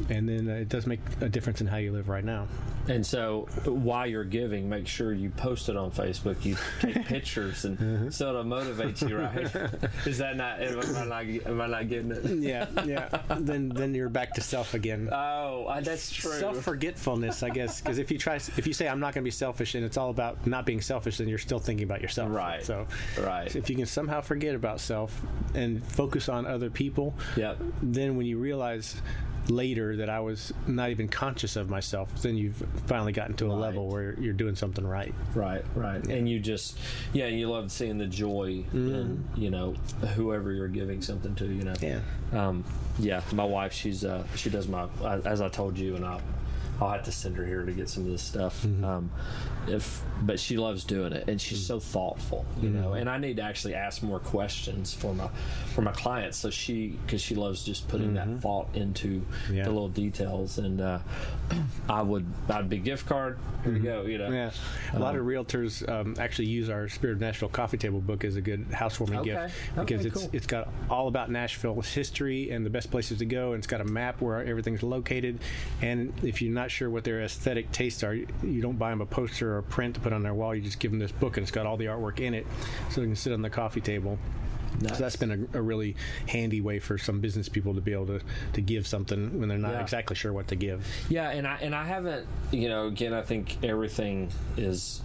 and 0.08 0.28
then 0.28 0.48
uh, 0.48 0.54
it 0.54 0.68
does 0.68 0.86
make 0.86 1.00
a 1.20 1.28
difference 1.28 1.60
in 1.60 1.66
how 1.66 1.76
you 1.76 1.92
live 1.92 2.08
right 2.08 2.24
now. 2.24 2.46
And 2.88 3.04
so, 3.06 3.48
while 3.64 4.06
you're 4.06 4.24
giving, 4.24 4.68
make 4.68 4.86
sure 4.86 5.12
you 5.14 5.30
post 5.30 5.70
it 5.70 5.76
on 5.76 5.90
Facebook. 5.90 6.44
You 6.44 6.56
take 6.80 7.06
pictures, 7.06 7.64
and 7.64 8.12
so 8.14 8.28
it'll 8.30 8.44
motivate 8.44 9.00
you, 9.02 9.16
right? 9.18 9.44
Is 10.06 10.18
that 10.18 10.36
not? 10.36 10.60
Am 10.62 10.78
I 10.96 11.04
not, 11.06 11.46
am 11.46 11.60
I 11.62 11.66
not 11.66 11.88
getting 11.88 12.10
it? 12.12 12.24
Yeah, 12.40 12.66
yeah. 12.84 13.08
then 13.38 13.70
then 13.70 13.94
you're 13.94 14.10
back 14.10 14.34
to 14.34 14.42
self 14.42 14.74
again. 14.74 15.08
Oh, 15.12 15.74
that's 15.82 16.10
true. 16.14 16.32
Self 16.32 16.62
forgetfulness, 16.62 17.42
I 17.42 17.50
guess, 17.50 17.80
because 17.80 17.98
if 17.98 18.10
you 18.10 18.18
try, 18.18 18.36
if 18.36 18.66
you 18.66 18.72
say 18.72 18.88
I'm 18.88 19.00
not 19.00 19.14
going 19.14 19.22
to 19.22 19.26
be 19.26 19.30
selfish, 19.30 19.74
and 19.74 19.84
it's 19.84 19.96
all 19.96 20.10
about 20.10 20.46
not 20.46 20.64
being 20.66 20.80
selfish, 20.80 21.18
then 21.18 21.28
you're 21.28 21.38
still 21.38 21.58
thinking 21.58 21.84
about 21.84 22.00
yourself. 22.00 22.30
Right. 22.32 22.64
So, 22.64 22.86
Right. 23.18 23.54
if 23.54 23.68
you 23.70 23.76
can 23.76 23.86
somehow 23.86 24.20
forget 24.20 24.54
about 24.54 24.80
self 24.80 25.20
and 25.54 25.84
focus 25.84 26.28
on 26.28 26.46
other 26.46 26.70
people, 26.70 27.14
Yep. 27.36 27.58
then 27.82 28.16
when 28.16 28.26
you 28.26 28.38
realize 28.38 28.96
later 29.48 29.96
that 29.96 30.08
I 30.08 30.20
was 30.20 30.52
not 30.66 30.90
even 30.90 31.08
conscious 31.08 31.56
of 31.56 31.68
myself, 31.68 32.10
then 32.22 32.36
you've 32.36 32.62
finally 32.86 33.12
gotten 33.12 33.34
to 33.36 33.46
a 33.46 33.54
level 33.54 33.88
where 33.88 34.14
you're 34.18 34.32
doing 34.32 34.54
something 34.56 34.86
right. 34.86 35.14
Right, 35.34 35.64
right. 35.74 36.04
And 36.06 36.28
you 36.28 36.40
just, 36.40 36.78
yeah, 37.12 37.26
you 37.26 37.50
love 37.50 37.70
seeing 37.70 37.98
the 37.98 38.06
joy 38.06 38.64
in, 38.72 39.28
you 39.36 39.50
know, 39.50 39.74
whoever 40.14 40.52
you're 40.52 40.68
giving 40.68 41.02
something 41.02 41.34
to, 41.36 41.46
you 41.46 41.64
know. 41.64 41.74
Yeah. 41.80 42.00
Um, 42.32 42.64
yeah, 42.98 43.22
my 43.32 43.44
wife, 43.44 43.72
she's, 43.72 44.04
uh, 44.04 44.24
she 44.34 44.50
does 44.50 44.68
my, 44.68 44.86
as 45.24 45.40
I 45.40 45.48
told 45.48 45.78
you, 45.78 45.96
and 45.96 46.04
I'll, 46.04 46.22
I'll 46.80 46.90
have 46.90 47.04
to 47.04 47.12
send 47.12 47.36
her 47.36 47.44
here 47.46 47.64
to 47.64 47.72
get 47.72 47.88
some 47.88 48.04
of 48.04 48.10
this 48.10 48.22
stuff. 48.22 48.64
Um, 48.64 49.10
if, 49.68 50.02
but 50.22 50.38
she 50.40 50.56
loves 50.56 50.84
doing 50.84 51.12
it, 51.12 51.28
and 51.28 51.40
she's 51.40 51.64
so 51.64 51.78
thoughtful, 51.80 52.44
you 52.60 52.68
know. 52.68 52.94
And 52.94 53.08
I 53.08 53.18
need 53.18 53.36
to 53.36 53.42
actually 53.42 53.74
ask 53.74 54.02
more 54.02 54.18
questions 54.18 54.92
for 54.92 55.14
my, 55.14 55.28
for 55.74 55.82
my 55.82 55.92
clients. 55.92 56.36
So 56.36 56.50
she, 56.50 56.98
because 57.06 57.20
she 57.22 57.34
loves 57.34 57.64
just 57.64 57.88
putting 57.88 58.14
that 58.14 58.40
thought 58.40 58.68
into 58.74 59.24
Yeah. 59.50 59.64
the 59.64 59.70
little 59.70 59.88
details. 59.88 60.58
And 60.58 60.80
uh, 60.80 60.98
I 61.88 62.02
would, 62.02 62.26
I'd 62.48 62.68
be 62.68 62.78
gift 62.78 63.06
card. 63.06 63.38
Here 63.62 63.72
you 63.72 63.78
go. 63.82 64.02
You 64.02 64.18
know. 64.18 64.30
Yeah, 64.30 64.50
a 64.92 64.98
lot 64.98 65.16
of 65.16 65.24
realtors 65.24 65.88
um, 65.88 66.16
actually 66.18 66.48
use 66.48 66.68
our 66.68 66.88
Spirit 66.88 67.14
of 67.14 67.20
Nashville 67.20 67.48
coffee 67.48 67.78
table 67.78 68.00
book 68.00 68.24
as 68.24 68.36
a 68.36 68.40
good 68.42 68.66
housewarming 68.72 69.20
Okay. 69.20 69.30
gift 69.30 69.54
because 69.76 70.00
Okay, 70.00 70.06
it's 70.08 70.16
cool. 70.20 70.30
it's 70.32 70.46
got 70.46 70.68
all 70.90 71.08
about 71.08 71.30
Nashville's 71.30 71.88
history 71.88 72.50
and 72.50 72.66
the 72.66 72.70
best 72.70 72.90
places 72.90 73.18
to 73.18 73.24
go, 73.24 73.52
and 73.52 73.58
it's 73.60 73.66
got 73.66 73.80
a 73.80 73.84
map 73.84 74.20
where 74.20 74.44
everything's 74.44 74.82
located. 74.82 75.38
And 75.80 76.12
if 76.22 76.42
you're 76.42 76.52
not 76.52 76.63
sure 76.70 76.90
what 76.90 77.04
their 77.04 77.22
aesthetic 77.22 77.70
tastes 77.72 78.02
are, 78.02 78.14
you 78.14 78.26
you 78.42 78.60
don't 78.62 78.78
buy 78.78 78.90
them 78.90 79.00
a 79.00 79.06
poster 79.06 79.54
or 79.54 79.58
a 79.58 79.62
print 79.62 79.94
to 79.94 80.00
put 80.00 80.12
on 80.12 80.22
their 80.22 80.34
wall. 80.34 80.54
You 80.54 80.62
just 80.62 80.80
give 80.80 80.90
them 80.90 81.00
this 81.00 81.12
book, 81.12 81.36
and 81.36 81.44
it's 81.44 81.50
got 81.50 81.66
all 81.66 81.76
the 81.76 81.86
artwork 81.86 82.20
in 82.20 82.34
it, 82.34 82.46
so 82.90 83.00
they 83.00 83.06
can 83.06 83.16
sit 83.16 83.32
on 83.32 83.42
the 83.42 83.50
coffee 83.50 83.80
table. 83.80 84.18
Nice. 84.80 84.96
So 84.96 85.04
that's 85.04 85.14
been 85.16 85.48
a, 85.54 85.58
a 85.58 85.62
really 85.62 85.94
handy 86.28 86.60
way 86.60 86.80
for 86.80 86.98
some 86.98 87.20
business 87.20 87.48
people 87.48 87.74
to 87.74 87.80
be 87.80 87.92
able 87.92 88.06
to, 88.06 88.20
to 88.54 88.60
give 88.60 88.88
something 88.88 89.38
when 89.38 89.48
they're 89.48 89.56
not 89.56 89.72
Yeah. 89.74 89.80
exactly 89.82 90.16
sure 90.16 90.32
what 90.32 90.48
to 90.48 90.56
give. 90.56 90.84
Yeah, 91.08 91.30
and 91.30 91.46
I 91.46 91.58
and 91.62 91.74
I 91.76 91.84
haven't, 91.84 92.26
you 92.50 92.68
know, 92.68 92.88
again, 92.88 93.14
I 93.14 93.22
think 93.22 93.62
everything 93.62 94.30
is 94.56 95.00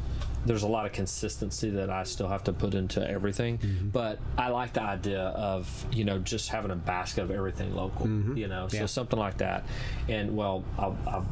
there's 0.45 0.63
a 0.63 0.67
lot 0.67 0.85
of 0.85 0.93
consistency 0.93 1.69
that 1.71 1.89
I 1.89 2.03
still 2.03 2.27
have 2.27 2.43
to 2.45 2.53
put 2.53 2.73
into 2.73 3.07
everything, 3.07 3.57
mm-hmm. 3.57 3.89
but 3.89 4.19
I 4.37 4.49
like 4.49 4.73
the 4.73 4.81
idea 4.81 5.21
of 5.21 5.85
you 5.91 6.05
know 6.05 6.19
just 6.19 6.49
having 6.49 6.71
a 6.71 6.75
basket 6.75 7.23
of 7.23 7.31
everything 7.31 7.75
local, 7.75 8.05
mm-hmm. 8.05 8.37
you 8.37 8.47
know, 8.47 8.67
so 8.67 8.77
Yeah. 8.77 8.85
something 8.85 9.19
like 9.19 9.37
that. 9.37 9.65
And 10.07 10.35
well, 10.35 10.63
I, 10.77 10.87
I 11.07 11.23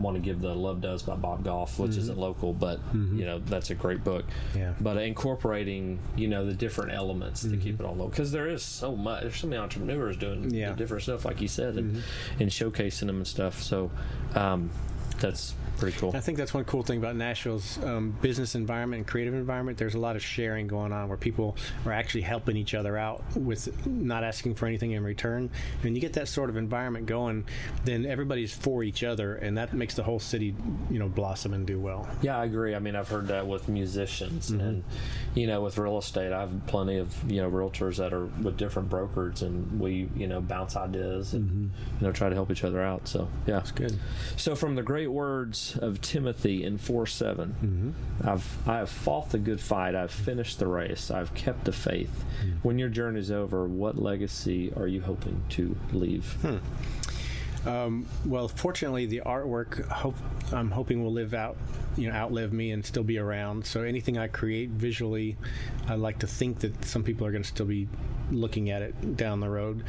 want 0.00 0.16
to 0.16 0.20
give 0.20 0.40
the 0.40 0.52
Love 0.54 0.80
Does 0.80 1.02
by 1.04 1.14
Bob 1.14 1.44
Goff, 1.44 1.78
which 1.78 1.90
isn't 1.96 2.14
mm-hmm. 2.14 2.20
local, 2.20 2.52
but 2.52 2.80
you 2.92 3.24
know 3.24 3.38
that's 3.38 3.70
a 3.70 3.74
great 3.74 4.02
book. 4.02 4.24
Yeah. 4.54 4.74
But 4.80 4.96
incorporating 4.98 5.98
you 6.16 6.28
know 6.28 6.44
the 6.44 6.54
different 6.54 6.92
elements 6.92 7.42
to 7.42 7.56
keep 7.56 7.78
it 7.80 7.86
all 7.86 7.92
local 7.92 8.08
because 8.08 8.32
there 8.32 8.48
is 8.48 8.62
so 8.62 8.96
much. 8.96 9.22
There's 9.22 9.36
so 9.36 9.46
many 9.46 9.60
entrepreneurs 9.60 10.16
doing 10.16 10.50
Yeah. 10.50 10.72
different 10.72 11.04
stuff, 11.04 11.24
like 11.24 11.40
you 11.40 11.48
said, 11.48 11.76
and, 11.76 12.02
and 12.40 12.50
showcasing 12.50 13.06
them 13.06 13.16
and 13.16 13.26
stuff. 13.26 13.62
So 13.62 13.90
um, 14.34 14.70
that's 15.20 15.54
pretty 15.78 15.96
cool. 15.98 16.12
I 16.14 16.20
think 16.20 16.38
that's 16.38 16.54
one 16.54 16.64
cool 16.64 16.82
thing 16.82 16.98
about 16.98 17.16
Nashville's 17.16 17.82
um, 17.84 18.16
business 18.22 18.54
environment 18.54 19.00
and 19.00 19.06
creative 19.06 19.34
environment. 19.34 19.78
There's 19.78 19.94
a 19.94 19.98
lot 19.98 20.16
of 20.16 20.22
sharing 20.22 20.66
going 20.66 20.92
on 20.92 21.08
where 21.08 21.18
people 21.18 21.56
are 21.84 21.92
actually 21.92 22.22
helping 22.22 22.56
each 22.56 22.74
other 22.74 22.96
out 22.96 23.22
with 23.36 23.86
not 23.86 24.24
asking 24.24 24.54
for 24.54 24.66
anything 24.66 24.92
in 24.92 25.04
return. 25.04 25.50
And 25.82 25.94
you 25.94 26.00
get 26.00 26.14
that 26.14 26.28
sort 26.28 26.50
of 26.50 26.56
environment 26.56 27.06
going, 27.06 27.44
then 27.84 28.06
everybody's 28.06 28.52
for 28.52 28.82
each 28.82 29.04
other, 29.04 29.36
and 29.36 29.58
that 29.58 29.72
makes 29.72 29.94
the 29.94 30.02
whole 30.02 30.18
city, 30.18 30.54
you 30.90 30.98
know, 30.98 31.08
blossom 31.08 31.52
and 31.52 31.66
do 31.66 31.78
well. 31.78 32.08
Yeah, 32.22 32.38
I 32.38 32.44
agree. 32.44 32.74
I 32.74 32.78
mean, 32.78 32.96
I've 32.96 33.08
heard 33.08 33.28
that 33.28 33.46
with 33.46 33.68
musicians, 33.68 34.50
and 34.50 34.84
you 35.34 35.46
know, 35.46 35.60
with 35.60 35.78
real 35.78 35.98
estate, 35.98 36.32
I 36.32 36.40
have 36.40 36.66
plenty 36.66 36.98
of 36.98 37.14
you 37.30 37.42
know 37.42 37.50
realtors 37.50 37.96
that 37.96 38.12
are 38.12 38.26
with 38.26 38.56
different 38.56 38.88
brokers, 38.88 39.42
and 39.42 39.78
we 39.78 40.08
you 40.16 40.26
know 40.26 40.40
bounce 40.40 40.76
ideas 40.76 41.34
and 41.34 41.70
you 42.00 42.06
know 42.06 42.12
try 42.12 42.28
to 42.28 42.34
help 42.34 42.50
each 42.50 42.64
other 42.64 42.82
out. 42.82 43.06
So 43.08 43.28
yeah, 43.46 43.62
Good. 43.74 43.98
So 44.36 44.54
from 44.54 44.74
the 44.74 44.82
great 44.82 45.05
words 45.12 45.78
of 45.80 46.00
Timothy 46.00 46.64
in 46.64 46.78
four 46.78 47.06
seven. 47.06 47.54
Mm-hmm. 47.62 48.28
I've 48.28 48.68
I 48.68 48.78
have 48.78 48.90
fought 48.90 49.30
the 49.30 49.38
good 49.38 49.60
fight. 49.60 49.94
I've 49.94 50.10
finished 50.10 50.58
the 50.58 50.66
race. 50.66 51.10
I've 51.10 51.34
kept 51.34 51.64
the 51.64 51.72
faith. 51.72 52.24
Mm. 52.44 52.58
When 52.62 52.78
your 52.78 52.88
journey's 52.88 53.30
over, 53.30 53.66
what 53.66 53.98
legacy 53.98 54.72
are 54.76 54.86
you 54.86 55.00
hoping 55.00 55.42
to 55.50 55.76
leave? 55.92 56.32
Hmm. 56.42 56.56
Um, 57.66 58.06
well, 58.24 58.46
fortunately, 58.46 59.06
the 59.06 59.22
artwork 59.26 59.86
hope, 59.88 60.14
I'm 60.52 60.70
hoping 60.70 61.02
will 61.02 61.12
live 61.12 61.34
out, 61.34 61.56
you 61.96 62.08
know, 62.08 62.14
outlive 62.14 62.52
me 62.52 62.70
and 62.70 62.86
still 62.86 63.02
be 63.02 63.18
around. 63.18 63.66
So 63.66 63.82
anything 63.82 64.16
I 64.16 64.28
create 64.28 64.70
visually, 64.70 65.36
I 65.88 65.96
like 65.96 66.20
to 66.20 66.28
think 66.28 66.60
that 66.60 66.84
some 66.84 67.02
people 67.02 67.26
are 67.26 67.32
going 67.32 67.42
to 67.42 67.48
still 67.48 67.66
be 67.66 67.88
looking 68.30 68.70
at 68.70 68.82
it 68.82 69.16
down 69.16 69.40
the 69.40 69.48
road. 69.48 69.82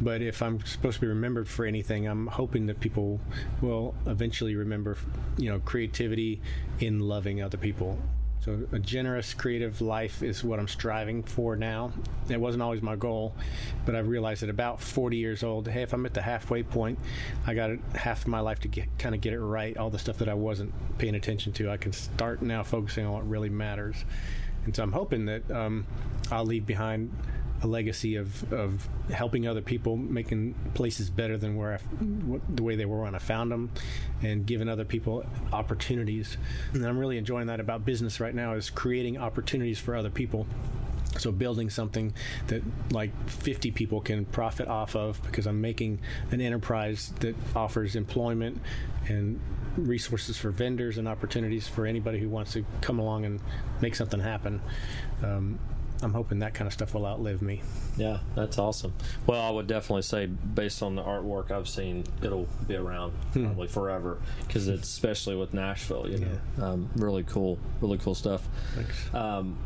But 0.00 0.20
if 0.20 0.42
I'm 0.42 0.64
supposed 0.66 0.96
to 0.96 1.00
be 1.00 1.06
remembered 1.06 1.48
for 1.48 1.64
anything, 1.64 2.06
I'm 2.06 2.26
hoping 2.26 2.66
that 2.66 2.80
people 2.80 3.18
will 3.62 3.94
eventually 4.06 4.54
remember, 4.54 4.98
you 5.38 5.48
know, 5.50 5.58
creativity 5.60 6.42
in 6.80 7.00
loving 7.00 7.42
other 7.42 7.58
people. 7.58 7.98
So 8.44 8.66
a 8.72 8.78
generous, 8.80 9.34
creative 9.34 9.80
life 9.80 10.20
is 10.20 10.42
what 10.42 10.58
I'm 10.58 10.66
striving 10.66 11.22
for 11.22 11.54
now. 11.54 11.92
It 12.28 12.40
wasn't 12.40 12.64
always 12.64 12.82
my 12.82 12.96
goal, 12.96 13.36
but 13.86 13.94
I've 13.94 14.08
realized 14.08 14.42
at 14.42 14.48
about 14.48 14.80
40 14.80 15.16
years 15.16 15.44
old, 15.44 15.68
hey, 15.68 15.82
if 15.82 15.92
I'm 15.92 16.04
at 16.06 16.14
the 16.14 16.22
halfway 16.22 16.64
point, 16.64 16.98
I 17.46 17.54
got 17.54 17.70
half 17.94 18.22
of 18.22 18.26
my 18.26 18.40
life 18.40 18.58
to 18.60 18.68
get 18.68 18.86
kind 18.98 19.14
of 19.14 19.20
get 19.20 19.32
it 19.32 19.38
right. 19.40 19.76
All 19.76 19.90
the 19.90 19.98
stuff 19.98 20.18
that 20.18 20.28
I 20.28 20.34
wasn't 20.34 20.74
paying 20.98 21.14
attention 21.14 21.52
to, 21.52 21.70
I 21.70 21.76
can 21.76 21.92
start 21.92 22.42
now 22.42 22.64
focusing 22.64 23.06
on 23.06 23.12
what 23.12 23.30
really 23.30 23.48
matters. 23.48 24.04
And 24.64 24.74
so 24.74 24.82
I'm 24.82 24.92
hoping 24.92 25.26
that 25.26 25.48
um, 25.48 25.86
I'll 26.32 26.44
leave 26.44 26.66
behind 26.66 27.16
a 27.62 27.66
legacy 27.66 28.16
of, 28.16 28.52
of 28.52 28.88
helping 29.10 29.46
other 29.46 29.62
people, 29.62 29.96
making 29.96 30.54
places 30.74 31.10
better 31.10 31.38
than 31.38 31.56
where 31.56 31.74
I, 31.74 31.78
the 32.48 32.62
way 32.62 32.76
they 32.76 32.84
were 32.84 33.02
when 33.02 33.14
I 33.14 33.18
found 33.18 33.50
them, 33.50 33.70
and 34.22 34.44
giving 34.44 34.68
other 34.68 34.84
people 34.84 35.24
opportunities. 35.52 36.36
And 36.72 36.84
I'm 36.84 36.98
really 36.98 37.18
enjoying 37.18 37.46
that 37.46 37.60
about 37.60 37.84
business 37.84 38.20
right 38.20 38.34
now 38.34 38.54
is 38.54 38.70
creating 38.70 39.18
opportunities 39.18 39.78
for 39.78 39.94
other 39.94 40.10
people 40.10 40.46
so 41.18 41.30
building 41.30 41.68
something 41.68 42.14
that 42.46 42.62
like 42.90 43.10
50 43.28 43.70
people 43.72 44.00
can 44.00 44.24
profit 44.24 44.68
off 44.68 44.96
of 44.96 45.22
because 45.22 45.46
I'm 45.46 45.60
making 45.60 46.00
an 46.30 46.40
enterprise 46.40 47.12
that 47.20 47.36
offers 47.54 47.96
employment 47.96 48.60
and 49.08 49.38
resources 49.76 50.36
for 50.36 50.50
vendors 50.50 50.98
and 50.98 51.06
opportunities 51.06 51.68
for 51.68 51.86
anybody 51.86 52.18
who 52.18 52.28
wants 52.28 52.52
to 52.54 52.64
come 52.80 52.98
along 52.98 53.24
and 53.24 53.40
make 53.80 53.94
something 53.94 54.20
happen. 54.20 54.60
Um, 55.22 55.58
I'm 56.02 56.12
hoping 56.12 56.40
that 56.40 56.54
kind 56.54 56.66
of 56.66 56.72
stuff 56.72 56.94
will 56.94 57.06
outlive 57.06 57.42
me. 57.42 57.62
Yeah, 57.96 58.18
that's 58.34 58.58
awesome. 58.58 58.92
Well, 59.26 59.40
I 59.40 59.50
would 59.50 59.66
definitely 59.66 60.02
say, 60.02 60.26
based 60.26 60.82
on 60.82 60.96
the 60.96 61.02
artwork 61.02 61.50
I've 61.50 61.68
seen, 61.68 62.04
it'll 62.22 62.48
be 62.66 62.76
around 62.76 63.12
hmm. 63.32 63.44
probably 63.46 63.68
forever 63.68 64.18
because 64.46 64.68
it's 64.68 64.88
especially 64.88 65.36
with 65.36 65.54
Nashville. 65.54 66.08
You 66.08 66.18
know, 66.18 66.38
yeah. 66.58 66.64
um, 66.64 66.90
really 66.96 67.22
cool, 67.22 67.58
really 67.80 67.98
cool 67.98 68.14
stuff. 68.14 68.46
Thanks. 68.74 69.14
Um, 69.14 69.58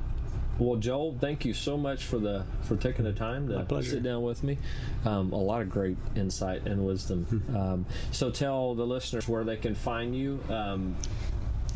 well, 0.59 0.77
Joel, 0.77 1.17
thank 1.21 1.45
you 1.45 1.53
so 1.53 1.77
much 1.77 2.05
for 2.05 2.19
the 2.19 2.45
for 2.63 2.77
taking 2.77 3.05
the 3.05 3.13
time 3.13 3.49
to 3.49 3.83
sit 3.83 4.03
down 4.03 4.23
with 4.23 4.43
me. 4.43 4.59
Um, 5.05 5.33
a 5.33 5.37
lot 5.37 5.61
of 5.61 5.69
great 5.69 5.97
insight 6.15 6.67
and 6.67 6.87
wisdom. 6.87 7.25
Hmm. 7.25 7.57
um, 7.57 7.87
so, 8.11 8.31
tell 8.31 8.75
the 8.75 8.87
listeners 8.87 9.29
where 9.29 9.45
they 9.45 9.57
can 9.57 9.75
find 9.75 10.17
you. 10.17 10.41
Um, 10.49 10.97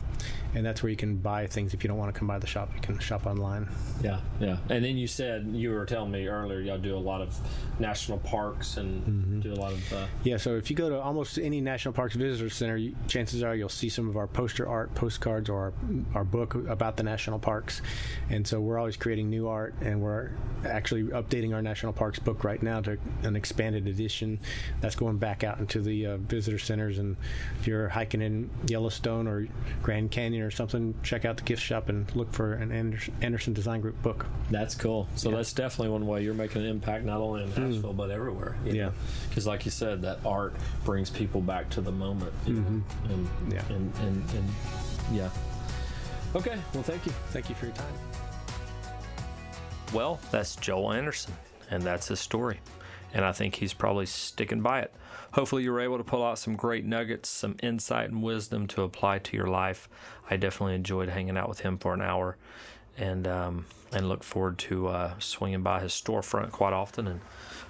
And 0.54 0.64
that's 0.64 0.82
where 0.82 0.88
you 0.90 0.96
can 0.96 1.16
buy 1.16 1.46
things. 1.46 1.72
If 1.72 1.82
you 1.82 1.88
don't 1.88 1.96
want 1.96 2.12
to 2.12 2.18
come 2.18 2.28
by 2.28 2.38
the 2.38 2.46
shop, 2.46 2.70
you 2.74 2.82
can 2.82 2.98
shop 2.98 3.24
online. 3.26 3.66
Yeah, 4.02 4.20
yeah. 4.40 4.58
And 4.68 4.84
then 4.84 4.98
you 4.98 5.06
said, 5.06 5.48
you 5.52 5.70
were 5.70 5.86
telling 5.86 6.10
me 6.10 6.26
earlier, 6.26 6.60
y'all 6.60 6.76
do 6.78 6.96
a 6.96 6.98
lot 6.98 7.22
of 7.22 7.34
national 7.78 8.18
parks 8.18 8.76
and 8.76 9.02
mm-hmm. 9.02 9.40
do 9.40 9.54
a 9.54 9.54
lot 9.54 9.72
of. 9.72 9.92
Uh... 9.92 10.06
Yeah, 10.24 10.36
so 10.36 10.56
if 10.56 10.68
you 10.70 10.76
go 10.76 10.90
to 10.90 11.00
almost 11.00 11.38
any 11.38 11.62
national 11.62 11.94
parks 11.94 12.14
visitor 12.14 12.50
center, 12.50 12.76
you, 12.76 12.94
chances 13.06 13.42
are 13.42 13.54
you'll 13.54 13.70
see 13.70 13.88
some 13.88 14.06
of 14.08 14.18
our 14.18 14.26
poster 14.26 14.68
art, 14.68 14.94
postcards, 14.94 15.48
or 15.48 15.58
our, 15.58 15.72
our 16.14 16.24
book 16.24 16.54
about 16.54 16.98
the 16.98 17.02
national 17.02 17.38
parks 17.38 17.80
and 18.30 18.46
so 18.46 18.60
we're 18.60 18.78
always 18.78 18.96
creating 18.96 19.30
new 19.30 19.48
art 19.48 19.74
and 19.80 20.00
we're 20.00 20.30
actually 20.66 21.04
updating 21.04 21.54
our 21.54 21.62
national 21.62 21.92
parks 21.92 22.18
book 22.18 22.44
right 22.44 22.62
now 22.62 22.80
to 22.80 22.98
an 23.22 23.36
expanded 23.36 23.86
edition 23.86 24.38
that's 24.80 24.96
going 24.96 25.16
back 25.16 25.44
out 25.44 25.58
into 25.58 25.80
the 25.80 26.06
uh, 26.06 26.16
visitor 26.16 26.58
centers 26.58 26.98
and 26.98 27.16
if 27.60 27.66
you're 27.66 27.88
hiking 27.88 28.20
in 28.20 28.50
yellowstone 28.66 29.26
or 29.26 29.46
grand 29.82 30.10
canyon 30.10 30.42
or 30.42 30.50
something 30.50 30.94
check 31.02 31.24
out 31.24 31.36
the 31.36 31.42
gift 31.42 31.62
shop 31.62 31.88
and 31.88 32.14
look 32.16 32.32
for 32.32 32.54
an 32.54 32.72
anderson 33.22 33.52
design 33.52 33.80
group 33.80 34.00
book 34.02 34.26
that's 34.50 34.74
cool 34.74 35.08
so 35.14 35.30
yeah. 35.30 35.36
that's 35.36 35.52
definitely 35.52 35.90
one 35.90 36.06
way 36.06 36.22
you're 36.22 36.34
making 36.34 36.62
an 36.62 36.68
impact 36.68 37.04
not 37.04 37.20
only 37.20 37.42
in 37.42 37.50
hmm. 37.50 37.70
nashville 37.70 37.92
mm. 37.92 37.96
but 37.96 38.10
everywhere 38.10 38.56
yeah 38.64 38.90
because 39.28 39.46
like 39.46 39.64
you 39.64 39.70
said 39.70 40.02
that 40.02 40.18
art 40.24 40.54
brings 40.84 41.10
people 41.10 41.40
back 41.40 41.68
to 41.70 41.80
the 41.80 41.92
moment 41.92 42.32
mm-hmm. 42.44 42.80
and, 43.12 43.28
yeah. 43.52 43.62
and, 43.68 43.94
and, 44.00 44.30
and 44.30 44.48
yeah 45.12 45.30
Okay, 46.34 46.58
well, 46.74 46.82
thank 46.82 47.06
you. 47.06 47.12
Thank 47.30 47.48
you 47.48 47.54
for 47.54 47.66
your 47.66 47.74
time. 47.74 48.07
Well, 49.92 50.20
that's 50.30 50.54
Joel 50.56 50.92
Anderson, 50.92 51.34
and 51.70 51.82
that's 51.82 52.08
his 52.08 52.20
story. 52.20 52.60
And 53.14 53.24
I 53.24 53.32
think 53.32 53.54
he's 53.54 53.72
probably 53.72 54.04
sticking 54.04 54.60
by 54.60 54.80
it. 54.80 54.92
Hopefully, 55.32 55.62
you 55.62 55.72
were 55.72 55.80
able 55.80 55.96
to 55.96 56.04
pull 56.04 56.22
out 56.22 56.38
some 56.38 56.56
great 56.56 56.84
nuggets, 56.84 57.28
some 57.28 57.56
insight 57.62 58.10
and 58.10 58.22
wisdom 58.22 58.66
to 58.68 58.82
apply 58.82 59.18
to 59.20 59.36
your 59.36 59.46
life. 59.46 59.88
I 60.28 60.36
definitely 60.36 60.74
enjoyed 60.74 61.08
hanging 61.08 61.36
out 61.38 61.48
with 61.48 61.60
him 61.60 61.78
for 61.78 61.94
an 61.94 62.02
hour, 62.02 62.36
and 62.98 63.26
um, 63.26 63.66
and 63.92 64.08
look 64.08 64.22
forward 64.22 64.58
to 64.58 64.88
uh, 64.88 65.14
swinging 65.18 65.62
by 65.62 65.80
his 65.80 65.92
storefront 65.92 66.50
quite 66.52 66.74
often 66.74 67.06
and 67.06 67.20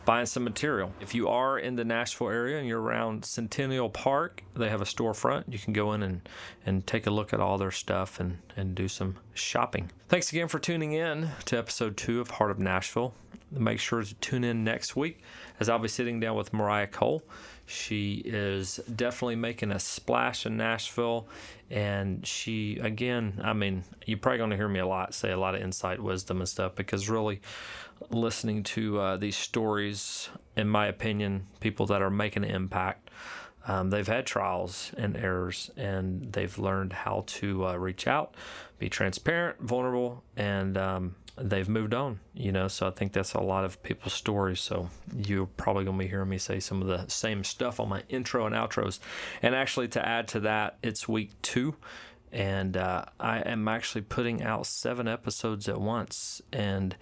buying 0.09 0.25
some 0.25 0.43
material. 0.43 0.91
If 1.03 1.15
you 1.15 1.29
are 1.29 1.59
in 1.59 1.77
the 1.77 1.85
Nashville 1.85 2.31
area 2.31 2.59
and 2.59 2.67
you're 2.67 2.81
around 2.81 3.27
Centennial 3.27 3.91
Park, 3.91 4.43
they 4.57 4.71
have 4.71 4.81
a 4.81 4.87
storefront. 4.87 5.45
You 5.53 5.59
can 5.59 5.75
go 5.75 5.93
in 5.93 6.03
and, 6.03 6.27
and 6.65 6.87
take 6.87 7.07
a 7.07 7.11
look 7.11 7.35
at 7.35 7.41
all 7.41 7.59
their 7.59 7.71
stuff 7.71 8.19
and, 8.19 8.39
and 8.57 8.75
do 8.75 8.89
some 8.89 9.17
shopping. 9.35 9.91
Thanks 10.09 10.33
again 10.33 10.49
for 10.49 10.59
tuning 10.59 10.95
in 10.95 11.29
to 11.45 11.59
episode 11.59 11.99
two 11.99 12.23
of 12.23 12.31
Heart 12.31 12.53
of 12.53 12.59
Nashville. 12.59 13.13
Make 13.51 13.81
sure 13.81 14.03
to 14.03 14.15
tune 14.15 14.45
in 14.45 14.65
next 14.65 14.97
week 14.97 15.21
as 15.61 15.69
I'll 15.69 15.79
be 15.79 15.89
sitting 15.89 16.21
down 16.21 16.37
with 16.37 16.55
Mariah 16.55 16.87
Cole. 16.87 17.23
She 17.67 18.23
is 18.25 18.81
definitely 18.97 19.37
making 19.37 19.73
a 19.73 19.79
splash 19.79 20.47
in 20.47 20.57
Nashville. 20.57 21.29
And 21.69 22.27
she, 22.27 22.79
again, 22.79 23.43
I 23.45 23.53
mean, 23.53 23.85
you're 24.07 24.17
probably 24.17 24.39
going 24.39 24.51
to 24.51 24.57
hear 24.57 24.69
me 24.69 24.81
a 24.81 24.87
lot 24.87 25.13
say 25.13 25.33
a 25.33 25.39
lot 25.39 25.55
of 25.55 25.61
insight, 25.61 26.03
wisdom, 26.03 26.39
and 26.39 26.49
stuff 26.49 26.75
because 26.75 27.11
really 27.11 27.43
listening 28.11 28.63
to 28.63 29.01
uh, 29.01 29.17
these 29.17 29.37
stories, 29.37 30.29
in 30.57 30.69
my 30.69 30.87
opinion, 30.87 31.47
people 31.61 31.87
that 31.87 32.03
are 32.03 32.11
making 32.11 32.45
an 32.45 32.51
impact. 32.51 33.11
Um, 33.67 33.91
they've 33.91 34.07
had 34.07 34.25
trials 34.25 34.93
and 34.97 35.17
errors, 35.17 35.71
and 35.77 36.33
they've 36.33 36.59
learned 36.59 36.93
how 36.93 37.25
to 37.27 37.67
uh, 37.67 37.77
reach 37.77 38.07
out, 38.07 38.35
be 38.79 38.89
transparent, 38.89 39.61
vulnerable, 39.61 40.25
and 40.37 40.79
um, 40.79 41.15
they've 41.37 41.69
moved 41.69 41.93
on. 41.93 42.21
You 42.33 42.51
know, 42.51 42.69
so 42.69 42.87
I 42.87 42.91
think 42.91 43.13
that's 43.13 43.35
a 43.35 43.41
lot 43.41 43.65
of 43.67 43.83
people's 43.83 44.15
stories. 44.15 44.61
So 44.61 44.89
you're 45.15 45.47
probably 45.47 45.85
going 45.85 45.99
to 45.99 46.05
be 46.05 46.09
hearing 46.09 46.31
me 46.31 46.39
say 46.39 46.61
some 46.61 46.81
of 46.81 46.89
the 46.89 47.07
same 47.09 47.45
stuff 47.45 47.79
on 47.79 47.91
my 47.91 48.05
intro 48.09 48.47
and 48.47 48.55
outros. 48.55 49.01
And 49.43 49.55
actually, 49.55 49.89
to 49.89 50.07
add 50.07 50.29
to 50.29 50.41
that, 50.41 50.79
it's 50.83 51.07
week 51.07 51.33
two 51.43 51.77
and 52.33 52.77
uh, 52.77 53.05
I 53.19 53.39
am 53.41 53.69
actually 53.69 54.03
putting 54.03 54.43
out 54.43 54.67
seven 54.67 55.09
episodes 55.09 55.69
at 55.69 55.81
once, 55.81 56.43
and 56.53 56.97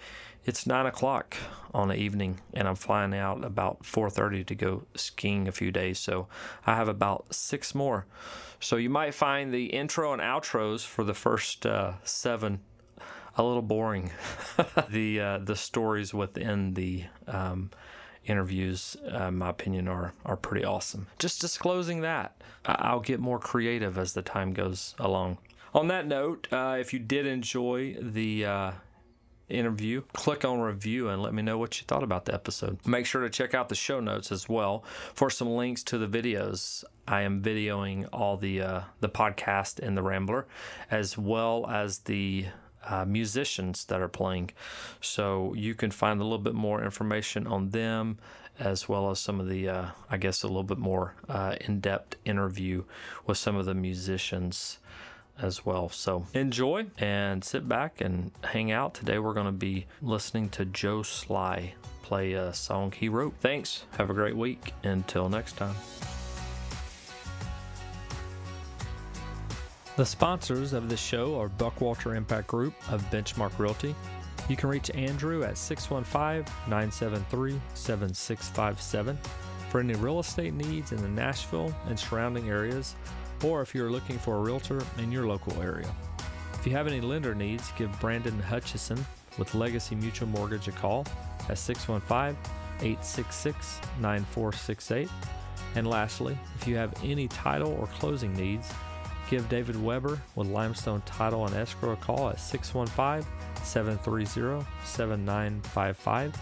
it's 0.45 0.66
nine 0.66 0.87
o'clock 0.87 1.37
on 1.74 1.89
the 1.89 1.97
evening, 1.97 2.41
and 2.55 2.68
I'm 2.68 2.77
flying 2.77 3.14
out 3.14 3.45
about 3.45 3.83
4:30 3.83 4.47
to 4.47 4.55
go 4.55 4.87
skiing 4.95 5.49
a 5.49 5.53
few 5.53 5.72
days. 5.72 5.99
So 5.99 6.29
I 6.66 6.77
have 6.77 6.89
about 6.89 7.35
six 7.35 7.74
more. 7.74 8.07
So 8.61 8.77
you 8.77 8.89
might 8.89 9.14
find 9.14 9.53
the 9.53 9.66
intro 9.66 10.12
and 10.12 10.22
outros 10.22 10.85
for 10.85 11.05
the 11.05 11.14
first 11.14 11.66
uh, 11.66 11.95
seven 12.05 12.61
a 13.37 13.43
little 13.43 13.62
boring. 13.62 14.12
the 14.89 15.20
uh, 15.20 15.39
the 15.39 15.57
stories 15.57 16.14
within 16.14 16.74
the 16.74 17.05
um, 17.27 17.70
interviews, 18.27 18.97
uh, 19.11 19.31
my 19.31 19.51
opinion, 19.51 19.89
are 19.89 20.12
are 20.24 20.37
pretty 20.37 20.64
awesome. 20.64 21.07
Just 21.18 21.41
disclosing 21.41 22.01
that, 22.03 22.41
I'll 22.64 23.01
get 23.01 23.20
more 23.20 23.39
creative 23.39 23.99
as 23.99 24.12
the 24.12 24.22
time 24.22 24.53
goes 24.53 24.95
along. 24.99 25.39
On 25.74 25.89
that 25.89 26.07
note, 26.07 26.49
uh, 26.53 26.77
if 26.81 26.93
you 26.93 26.99
did 26.99 27.27
enjoy 27.27 27.97
the 28.01 28.47
uh, 28.47 28.70
interview, 29.49 30.03
click 30.12 30.45
on 30.45 30.61
review 30.61 31.09
and 31.09 31.22
let 31.22 31.35
me 31.35 31.43
know 31.43 31.59
what 31.59 31.79
you 31.81 31.85
thought 31.87 32.03
about 32.03 32.24
the 32.24 32.35
episode. 32.35 32.79
Make 32.87 33.07
sure 33.07 33.22
to 33.22 33.31
check 33.31 33.55
out 33.55 33.68
the 33.68 33.74
show 33.74 34.01
notes 34.01 34.33
as 34.33 34.49
well 34.49 34.85
for 35.14 35.31
some 35.31 35.49
links 35.51 35.83
to 35.85 35.99
the 35.99 36.09
videos. 36.09 36.83
I 37.07 37.22
am 37.22 37.43
videoing 37.43 38.09
all 38.12 38.37
the 38.37 38.61
uh, 38.61 38.81
the 39.01 39.09
podcast 39.09 39.79
and 39.79 39.97
the 39.97 40.03
Rambler, 40.03 40.47
as 40.91 41.16
well 41.16 41.66
as 41.68 42.01
the 42.01 42.47
uh, 42.87 43.05
musicians 43.05 43.84
that 43.87 44.01
are 44.01 44.09
playing. 44.09 44.51
So 45.01 45.55
you 45.55 45.74
can 45.74 45.91
find 45.91 46.20
a 46.20 46.24
little 46.24 46.39
bit 46.39 46.55
more 46.55 46.82
information 46.82 47.47
on 47.47 47.70
them, 47.70 48.18
as 48.59 48.89
well 48.89 49.11
as 49.11 49.18
some 49.18 49.41
of 49.41 49.49
the, 49.49 49.68
uh, 49.68 49.87
I 50.11 50.16
guess, 50.16 50.43
a 50.43 50.47
little 50.47 50.62
bit 50.62 50.78
more 50.78 51.14
uh, 51.28 51.57
in 51.61 51.80
depth 51.80 52.16
interview 52.24 52.84
with 53.26 53.39
some 53.39 53.57
of 53.57 53.66
the 53.66 53.74
musicians 53.74 54.78
as 55.41 55.66
well. 55.66 55.89
So 55.89 56.26
enjoy 56.32 56.87
and 56.99 57.45
sit 57.45 57.68
back 57.68 58.01
and 58.01 58.30
hang 58.43 58.72
out. 58.72 58.95
Today 58.95 59.18
we're 59.18 59.34
going 59.34 59.47
to 59.47 59.53
be 59.53 59.87
listening 60.01 60.49
to 60.51 60.64
Joe 60.64 61.03
Sly 61.03 61.74
play 62.03 62.34
a 62.34 62.55
song 62.55 62.93
he 62.93 63.09
wrote. 63.09 63.34
Thanks. 63.41 63.84
Have 63.99 64.11
a 64.11 64.14
great 64.14 64.37
week. 64.37 64.72
Until 64.84 65.28
next 65.28 65.57
time. 65.57 65.74
The 69.97 70.05
sponsors 70.05 70.75
of 70.75 70.91
this 70.91 71.01
show 71.01 71.41
are 71.41 71.49
Buckwalter 71.49 72.15
Impact 72.15 72.47
Group 72.49 72.75
of 72.93 73.03
Benchmark 73.11 73.59
Realty. 73.59 73.95
You 74.47 74.55
can 74.55 74.69
reach 74.69 74.91
Andrew 74.91 75.43
at 75.43 75.57
615 75.57 76.45
973 76.69 77.59
7657 77.73 79.19
for 79.71 79.81
any 79.81 79.95
real 79.95 80.21
estate 80.21 80.53
needs 80.53 80.93
in 80.93 81.01
the 81.01 81.09
Nashville 81.09 81.75
and 81.87 81.99
surrounding 81.99 82.51
areas 82.51 82.95
or 83.43 83.63
if 83.63 83.75
you're 83.75 83.91
looking 83.91 84.19
for 84.19 84.37
a 84.37 84.41
realtor 84.41 84.83
in 84.99 85.11
your 85.11 85.27
local 85.27 85.63
area. 85.63 85.91
If 86.53 86.67
you 86.67 86.73
have 86.73 86.87
any 86.87 87.01
lender 87.01 87.35
needs, 87.35 87.73
give 87.79 87.99
Brandon 87.99 88.39
Hutchison 88.39 89.03
with 89.39 89.55
Legacy 89.55 89.95
Mutual 89.95 90.29
Mortgage 90.29 90.69
a 90.69 90.73
call 90.73 91.07
at 91.49 91.57
615 91.57 92.37
866 92.81 93.81
9468. 94.03 95.09
And 95.75 95.87
lastly, 95.87 96.37
if 96.61 96.69
you 96.69 96.77
have 96.77 96.93
any 97.03 97.29
title 97.29 97.73
or 97.73 97.87
closing 97.87 98.35
needs, 98.35 98.71
give 99.29 99.49
David 99.49 99.83
Weber 99.83 100.20
with 100.35 100.49
Limestone 100.49 101.03
Title 101.07 101.47
and 101.47 101.55
Escrow 101.55 101.93
a 101.93 101.97
call 101.97 102.29
at 102.31 102.41
615 102.41 103.27
730 103.64 104.66
7955. 104.85 106.35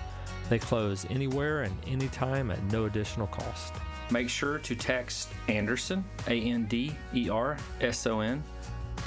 They 0.49 0.59
close 0.59 1.07
anywhere 1.11 1.63
and 1.63 1.75
anytime 1.87 2.51
at 2.51 2.63
no 2.65 2.85
additional 2.85 3.27
cost. 3.29 3.73
Make 4.11 4.29
sure 4.29 4.59
to 4.59 4.77
text 4.77 5.31
Anderson, 5.49 6.05
A 6.27 6.41
N 6.41 6.67
D 6.67 6.95
E 7.15 7.31
R 7.31 7.57
S 7.81 8.07
O 8.07 8.21
N, 8.21 8.43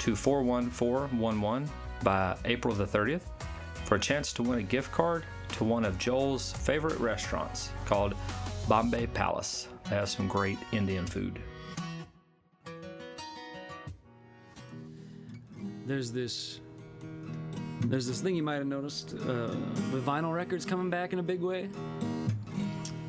to 0.00 0.16
41411 0.16 1.68
by 2.02 2.36
April 2.44 2.74
the 2.74 2.86
30th 2.86 3.22
for 3.84 3.94
a 3.94 4.00
chance 4.00 4.32
to 4.34 4.42
win 4.42 4.58
a 4.58 4.62
gift 4.62 4.92
card 4.92 5.24
to 5.50 5.64
one 5.64 5.84
of 5.84 5.98
Joel's 5.98 6.52
favorite 6.52 6.98
restaurants 6.98 7.70
called 7.86 8.14
Bombay 8.68 9.06
Palace. 9.08 9.68
They 9.88 9.96
have 9.96 10.08
some 10.08 10.28
great 10.28 10.58
Indian 10.72 11.06
food. 11.06 11.40
There's 15.88 16.12
this 16.12 16.60
there's 17.80 18.06
this 18.06 18.20
thing 18.20 18.34
you 18.36 18.42
might 18.42 18.56
have 18.56 18.66
noticed 18.66 19.14
uh, 19.14 19.54
vinyl 20.04 20.34
records 20.34 20.66
coming 20.66 20.90
back 20.90 21.14
in 21.14 21.18
a 21.18 21.22
big 21.22 21.40
way, 21.40 21.70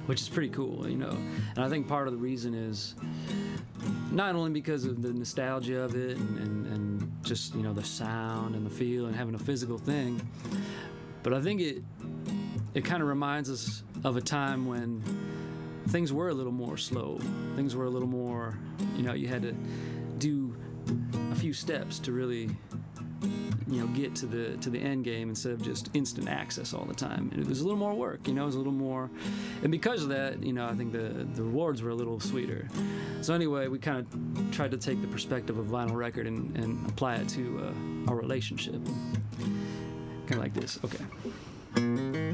which 0.06 0.22
is 0.22 0.30
pretty 0.30 0.48
cool, 0.48 0.90
you 0.90 0.96
know. 0.96 1.10
And 1.10 1.60
I 1.60 1.68
think 1.68 1.90
part 1.90 2.08
of 2.08 2.14
the 2.14 2.20
reason 2.20 2.54
is 2.54 2.96
not 4.12 4.34
only 4.34 4.52
because 4.52 4.86
of 4.86 5.02
the 5.02 5.12
nostalgia 5.12 5.82
of 5.82 5.96
it 5.96 6.16
and, 6.16 6.40
and, 6.40 6.66
and 6.68 7.12
just 7.22 7.54
you 7.54 7.64
know 7.64 7.74
the 7.74 7.84
sound 7.84 8.56
and 8.56 8.66
the 8.66 8.70
feel 8.70 9.08
and 9.08 9.16
having 9.16 9.36
a 9.36 9.40
physical 9.40 9.78
thing, 9.78 10.26
but 11.22 11.34
I 11.34 11.42
think 11.42 11.60
it 11.60 11.84
it 12.76 12.86
kind 12.86 13.02
of 13.02 13.10
reminds 13.10 13.50
us 13.50 13.84
of 14.06 14.16
a 14.16 14.22
time 14.22 14.66
when 14.66 15.04
things 15.90 16.14
were 16.14 16.30
a 16.30 16.34
little 16.34 16.54
more 16.54 16.78
slow. 16.78 17.20
Things 17.58 17.76
were 17.76 17.84
a 17.84 17.90
little 17.90 18.08
more, 18.08 18.58
you 18.96 19.04
know, 19.04 19.14
you 19.14 19.28
had 19.28 19.42
to 19.42 19.54
few 21.40 21.54
steps 21.54 22.00
to 22.00 22.12
really 22.12 22.50
you 23.68 23.80
know 23.80 23.88
get 23.88 24.16
to 24.16 24.26
the 24.26 24.58
to 24.58 24.70
the 24.70 24.80
end 24.80 25.04
game 25.04 25.30
instead 25.30 25.54
of 25.54 25.62
just 25.62 25.90
instant 25.94 26.28
access 26.28 26.74
all 26.74 26.86
the 26.86 26.94
time. 26.94 27.30
And 27.32 27.42
it 27.42 27.48
was 27.48 27.62
a 27.62 27.64
little 27.64 27.80
more 27.80 27.94
work 27.94 28.28
you 28.28 28.34
know 28.34 28.44
it 28.44 28.48
was 28.48 28.56
a 28.56 28.58
little 28.58 28.74
more 28.74 29.10
and 29.62 29.72
because 29.72 30.04
of 30.04 30.10
that 30.10 30.44
you 30.44 30.54
know 30.54 30.66
i 30.66 30.74
think 30.74 30.92
the 30.92 31.28
the 31.36 31.44
rewards 31.44 31.82
were 31.82 31.92
a 31.92 31.96
little 31.96 32.20
sweeter. 32.20 32.68
So 33.22 33.34
anyway 33.34 33.68
we 33.68 33.80
kind 33.80 34.00
of 34.00 34.52
tried 34.52 34.72
to 34.72 34.78
take 34.78 35.02
the 35.02 35.08
perspective 35.08 35.58
of 35.58 35.68
vinyl 35.68 35.96
record 35.96 36.28
and, 36.28 36.56
and 36.58 36.90
apply 36.90 37.16
it 37.16 37.30
to 37.30 37.74
uh, 38.08 38.12
our 38.12 38.16
relationship. 38.16 38.84
Kind 40.28 40.32
of 40.32 40.40
like 40.40 40.54
this 40.54 40.80
okay 40.84 42.29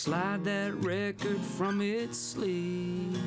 slide 0.00 0.42
that 0.42 0.72
record 0.82 1.38
from 1.58 1.82
its 1.82 2.16
sleeve. 2.16 3.20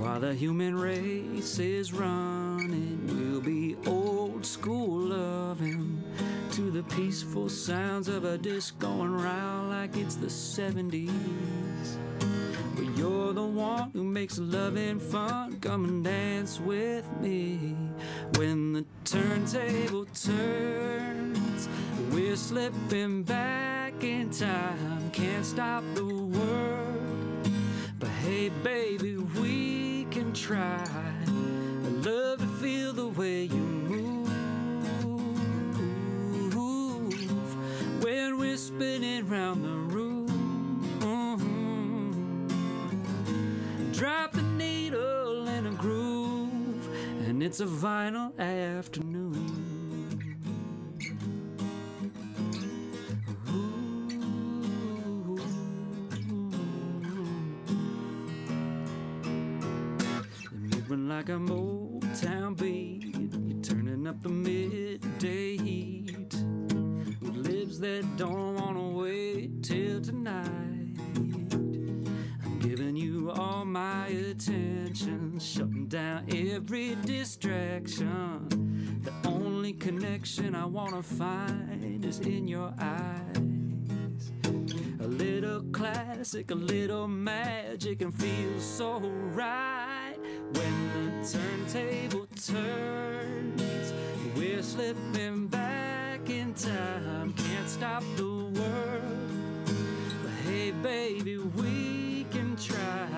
While 0.00 0.18
the 0.18 0.34
human 0.34 0.76
race 0.76 1.60
is 1.60 1.92
running, 1.92 3.06
we'll 3.06 3.40
be 3.40 3.76
old 3.86 4.44
school 4.44 4.98
loving 4.98 6.02
to 6.50 6.72
the 6.72 6.82
peaceful 6.82 7.48
sounds 7.48 8.08
of 8.08 8.24
a 8.24 8.36
disc 8.36 8.76
going 8.80 9.14
round 9.14 9.70
like 9.70 9.96
it's 9.96 10.16
the 10.16 10.26
70s. 10.26 11.08
But 12.74 12.98
you're 12.98 13.32
the 13.32 13.46
one 13.46 13.92
who 13.92 14.02
makes 14.02 14.40
loving 14.40 14.98
fun. 14.98 15.60
Come 15.60 15.84
and 15.84 16.02
dance 16.02 16.58
with 16.58 17.08
me. 17.20 17.76
When 18.34 18.72
the 18.72 18.84
turntable 19.04 20.06
turns, 20.06 21.68
we're 22.10 22.34
slipping 22.34 23.22
back 23.22 23.67
in 24.04 24.30
time. 24.30 25.10
Can't 25.12 25.44
stop 25.44 25.82
the 25.94 26.04
world. 26.04 27.50
But 27.98 28.08
hey, 28.08 28.48
baby, 28.62 29.16
we 29.16 30.06
can 30.10 30.32
try. 30.32 30.84
I 30.84 31.88
love 31.88 32.38
to 32.38 32.46
feel 32.60 32.92
the 32.92 33.08
way 33.08 33.44
you 33.44 33.56
move 33.56 34.28
when 38.04 38.38
we're 38.38 38.56
spinning 38.56 39.28
round 39.28 39.64
the 39.64 39.94
room. 39.94 40.26
Drop 43.92 44.32
the 44.32 44.42
needle 44.42 45.48
in 45.48 45.66
a 45.66 45.72
groove, 45.72 46.88
and 47.26 47.42
it's 47.42 47.60
a 47.60 47.66
vinyl 47.66 48.38
afternoon. 48.38 49.47
Like 61.18 61.30
a 61.30 61.32
Motown 61.32 62.56
beat. 62.56 63.12
You're 63.12 63.60
turning 63.60 64.06
up 64.06 64.22
the 64.22 64.28
midday 64.28 65.56
heat. 65.56 66.32
With 67.20 67.34
lips 67.34 67.78
that 67.78 68.06
don't 68.16 68.54
wanna 68.54 68.88
wait 68.90 69.64
till 69.64 70.00
tonight. 70.00 70.94
I'm 71.16 72.60
giving 72.60 72.94
you 72.94 73.32
all 73.32 73.64
my 73.64 74.06
attention, 74.06 75.40
shutting 75.40 75.88
down 75.88 76.24
every 76.32 76.94
distraction. 77.04 79.00
The 79.02 79.28
only 79.28 79.72
connection 79.72 80.54
I 80.54 80.66
wanna 80.66 81.02
find 81.02 82.04
is 82.04 82.20
in 82.20 82.46
your 82.46 82.72
eyes. 82.78 84.30
A 85.00 85.08
little 85.08 85.64
classic, 85.72 86.52
a 86.52 86.54
little 86.54 87.08
magic, 87.08 88.02
and 88.02 88.14
feels 88.14 88.62
so 88.62 89.00
right 89.32 90.07
turntable 91.24 92.26
turns. 92.46 93.92
We're 94.36 94.62
slipping 94.62 95.48
back 95.48 96.30
in 96.30 96.54
time, 96.54 97.32
can't 97.32 97.68
stop 97.68 98.02
the 98.16 98.24
world. 98.24 99.64
But 100.22 100.32
hey, 100.44 100.70
baby, 100.70 101.38
we 101.38 102.24
can 102.30 102.56
try. 102.56 103.08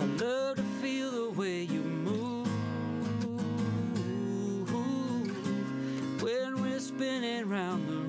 I 0.00 0.04
love 0.22 0.56
to 0.56 0.62
feel 0.80 1.10
the 1.10 1.30
way 1.30 1.62
you 1.62 1.80
move 1.80 2.48
when 6.22 6.62
we're 6.62 6.80
spinning 6.80 7.48
round 7.48 7.88
the 7.88 7.99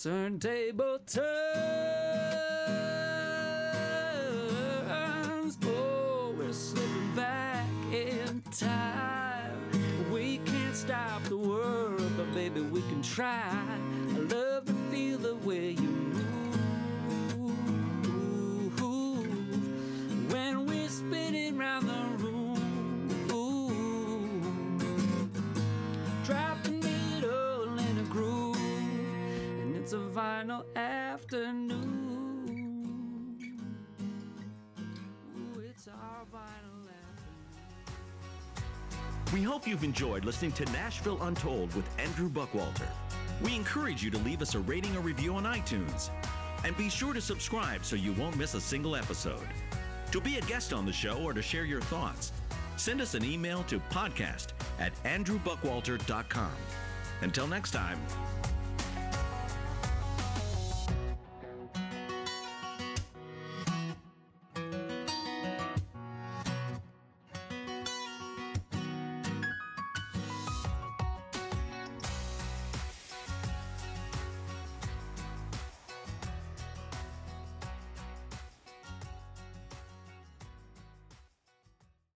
turntable 0.00 1.00
turns, 1.04 1.87
We 39.38 39.44
hope 39.44 39.68
you've 39.68 39.84
enjoyed 39.84 40.24
listening 40.24 40.50
to 40.52 40.64
Nashville 40.72 41.22
Untold 41.22 41.72
with 41.76 41.88
Andrew 42.00 42.28
Buckwalter. 42.28 42.88
We 43.40 43.54
encourage 43.54 44.02
you 44.02 44.10
to 44.10 44.18
leave 44.18 44.42
us 44.42 44.56
a 44.56 44.58
rating 44.58 44.96
or 44.96 45.00
review 45.00 45.36
on 45.36 45.44
iTunes. 45.44 46.10
And 46.64 46.76
be 46.76 46.88
sure 46.88 47.14
to 47.14 47.20
subscribe 47.20 47.84
so 47.84 47.94
you 47.94 48.12
won't 48.14 48.36
miss 48.36 48.54
a 48.54 48.60
single 48.60 48.96
episode. 48.96 49.46
To 50.10 50.20
be 50.20 50.38
a 50.38 50.40
guest 50.40 50.72
on 50.72 50.84
the 50.84 50.92
show 50.92 51.22
or 51.22 51.34
to 51.34 51.40
share 51.40 51.64
your 51.64 51.82
thoughts, 51.82 52.32
send 52.76 53.00
us 53.00 53.14
an 53.14 53.24
email 53.24 53.62
to 53.68 53.78
podcast 53.90 54.54
at 54.80 54.92
andrewbuckwalter.com. 55.04 56.56
Until 57.22 57.46
next 57.46 57.70
time, 57.70 58.00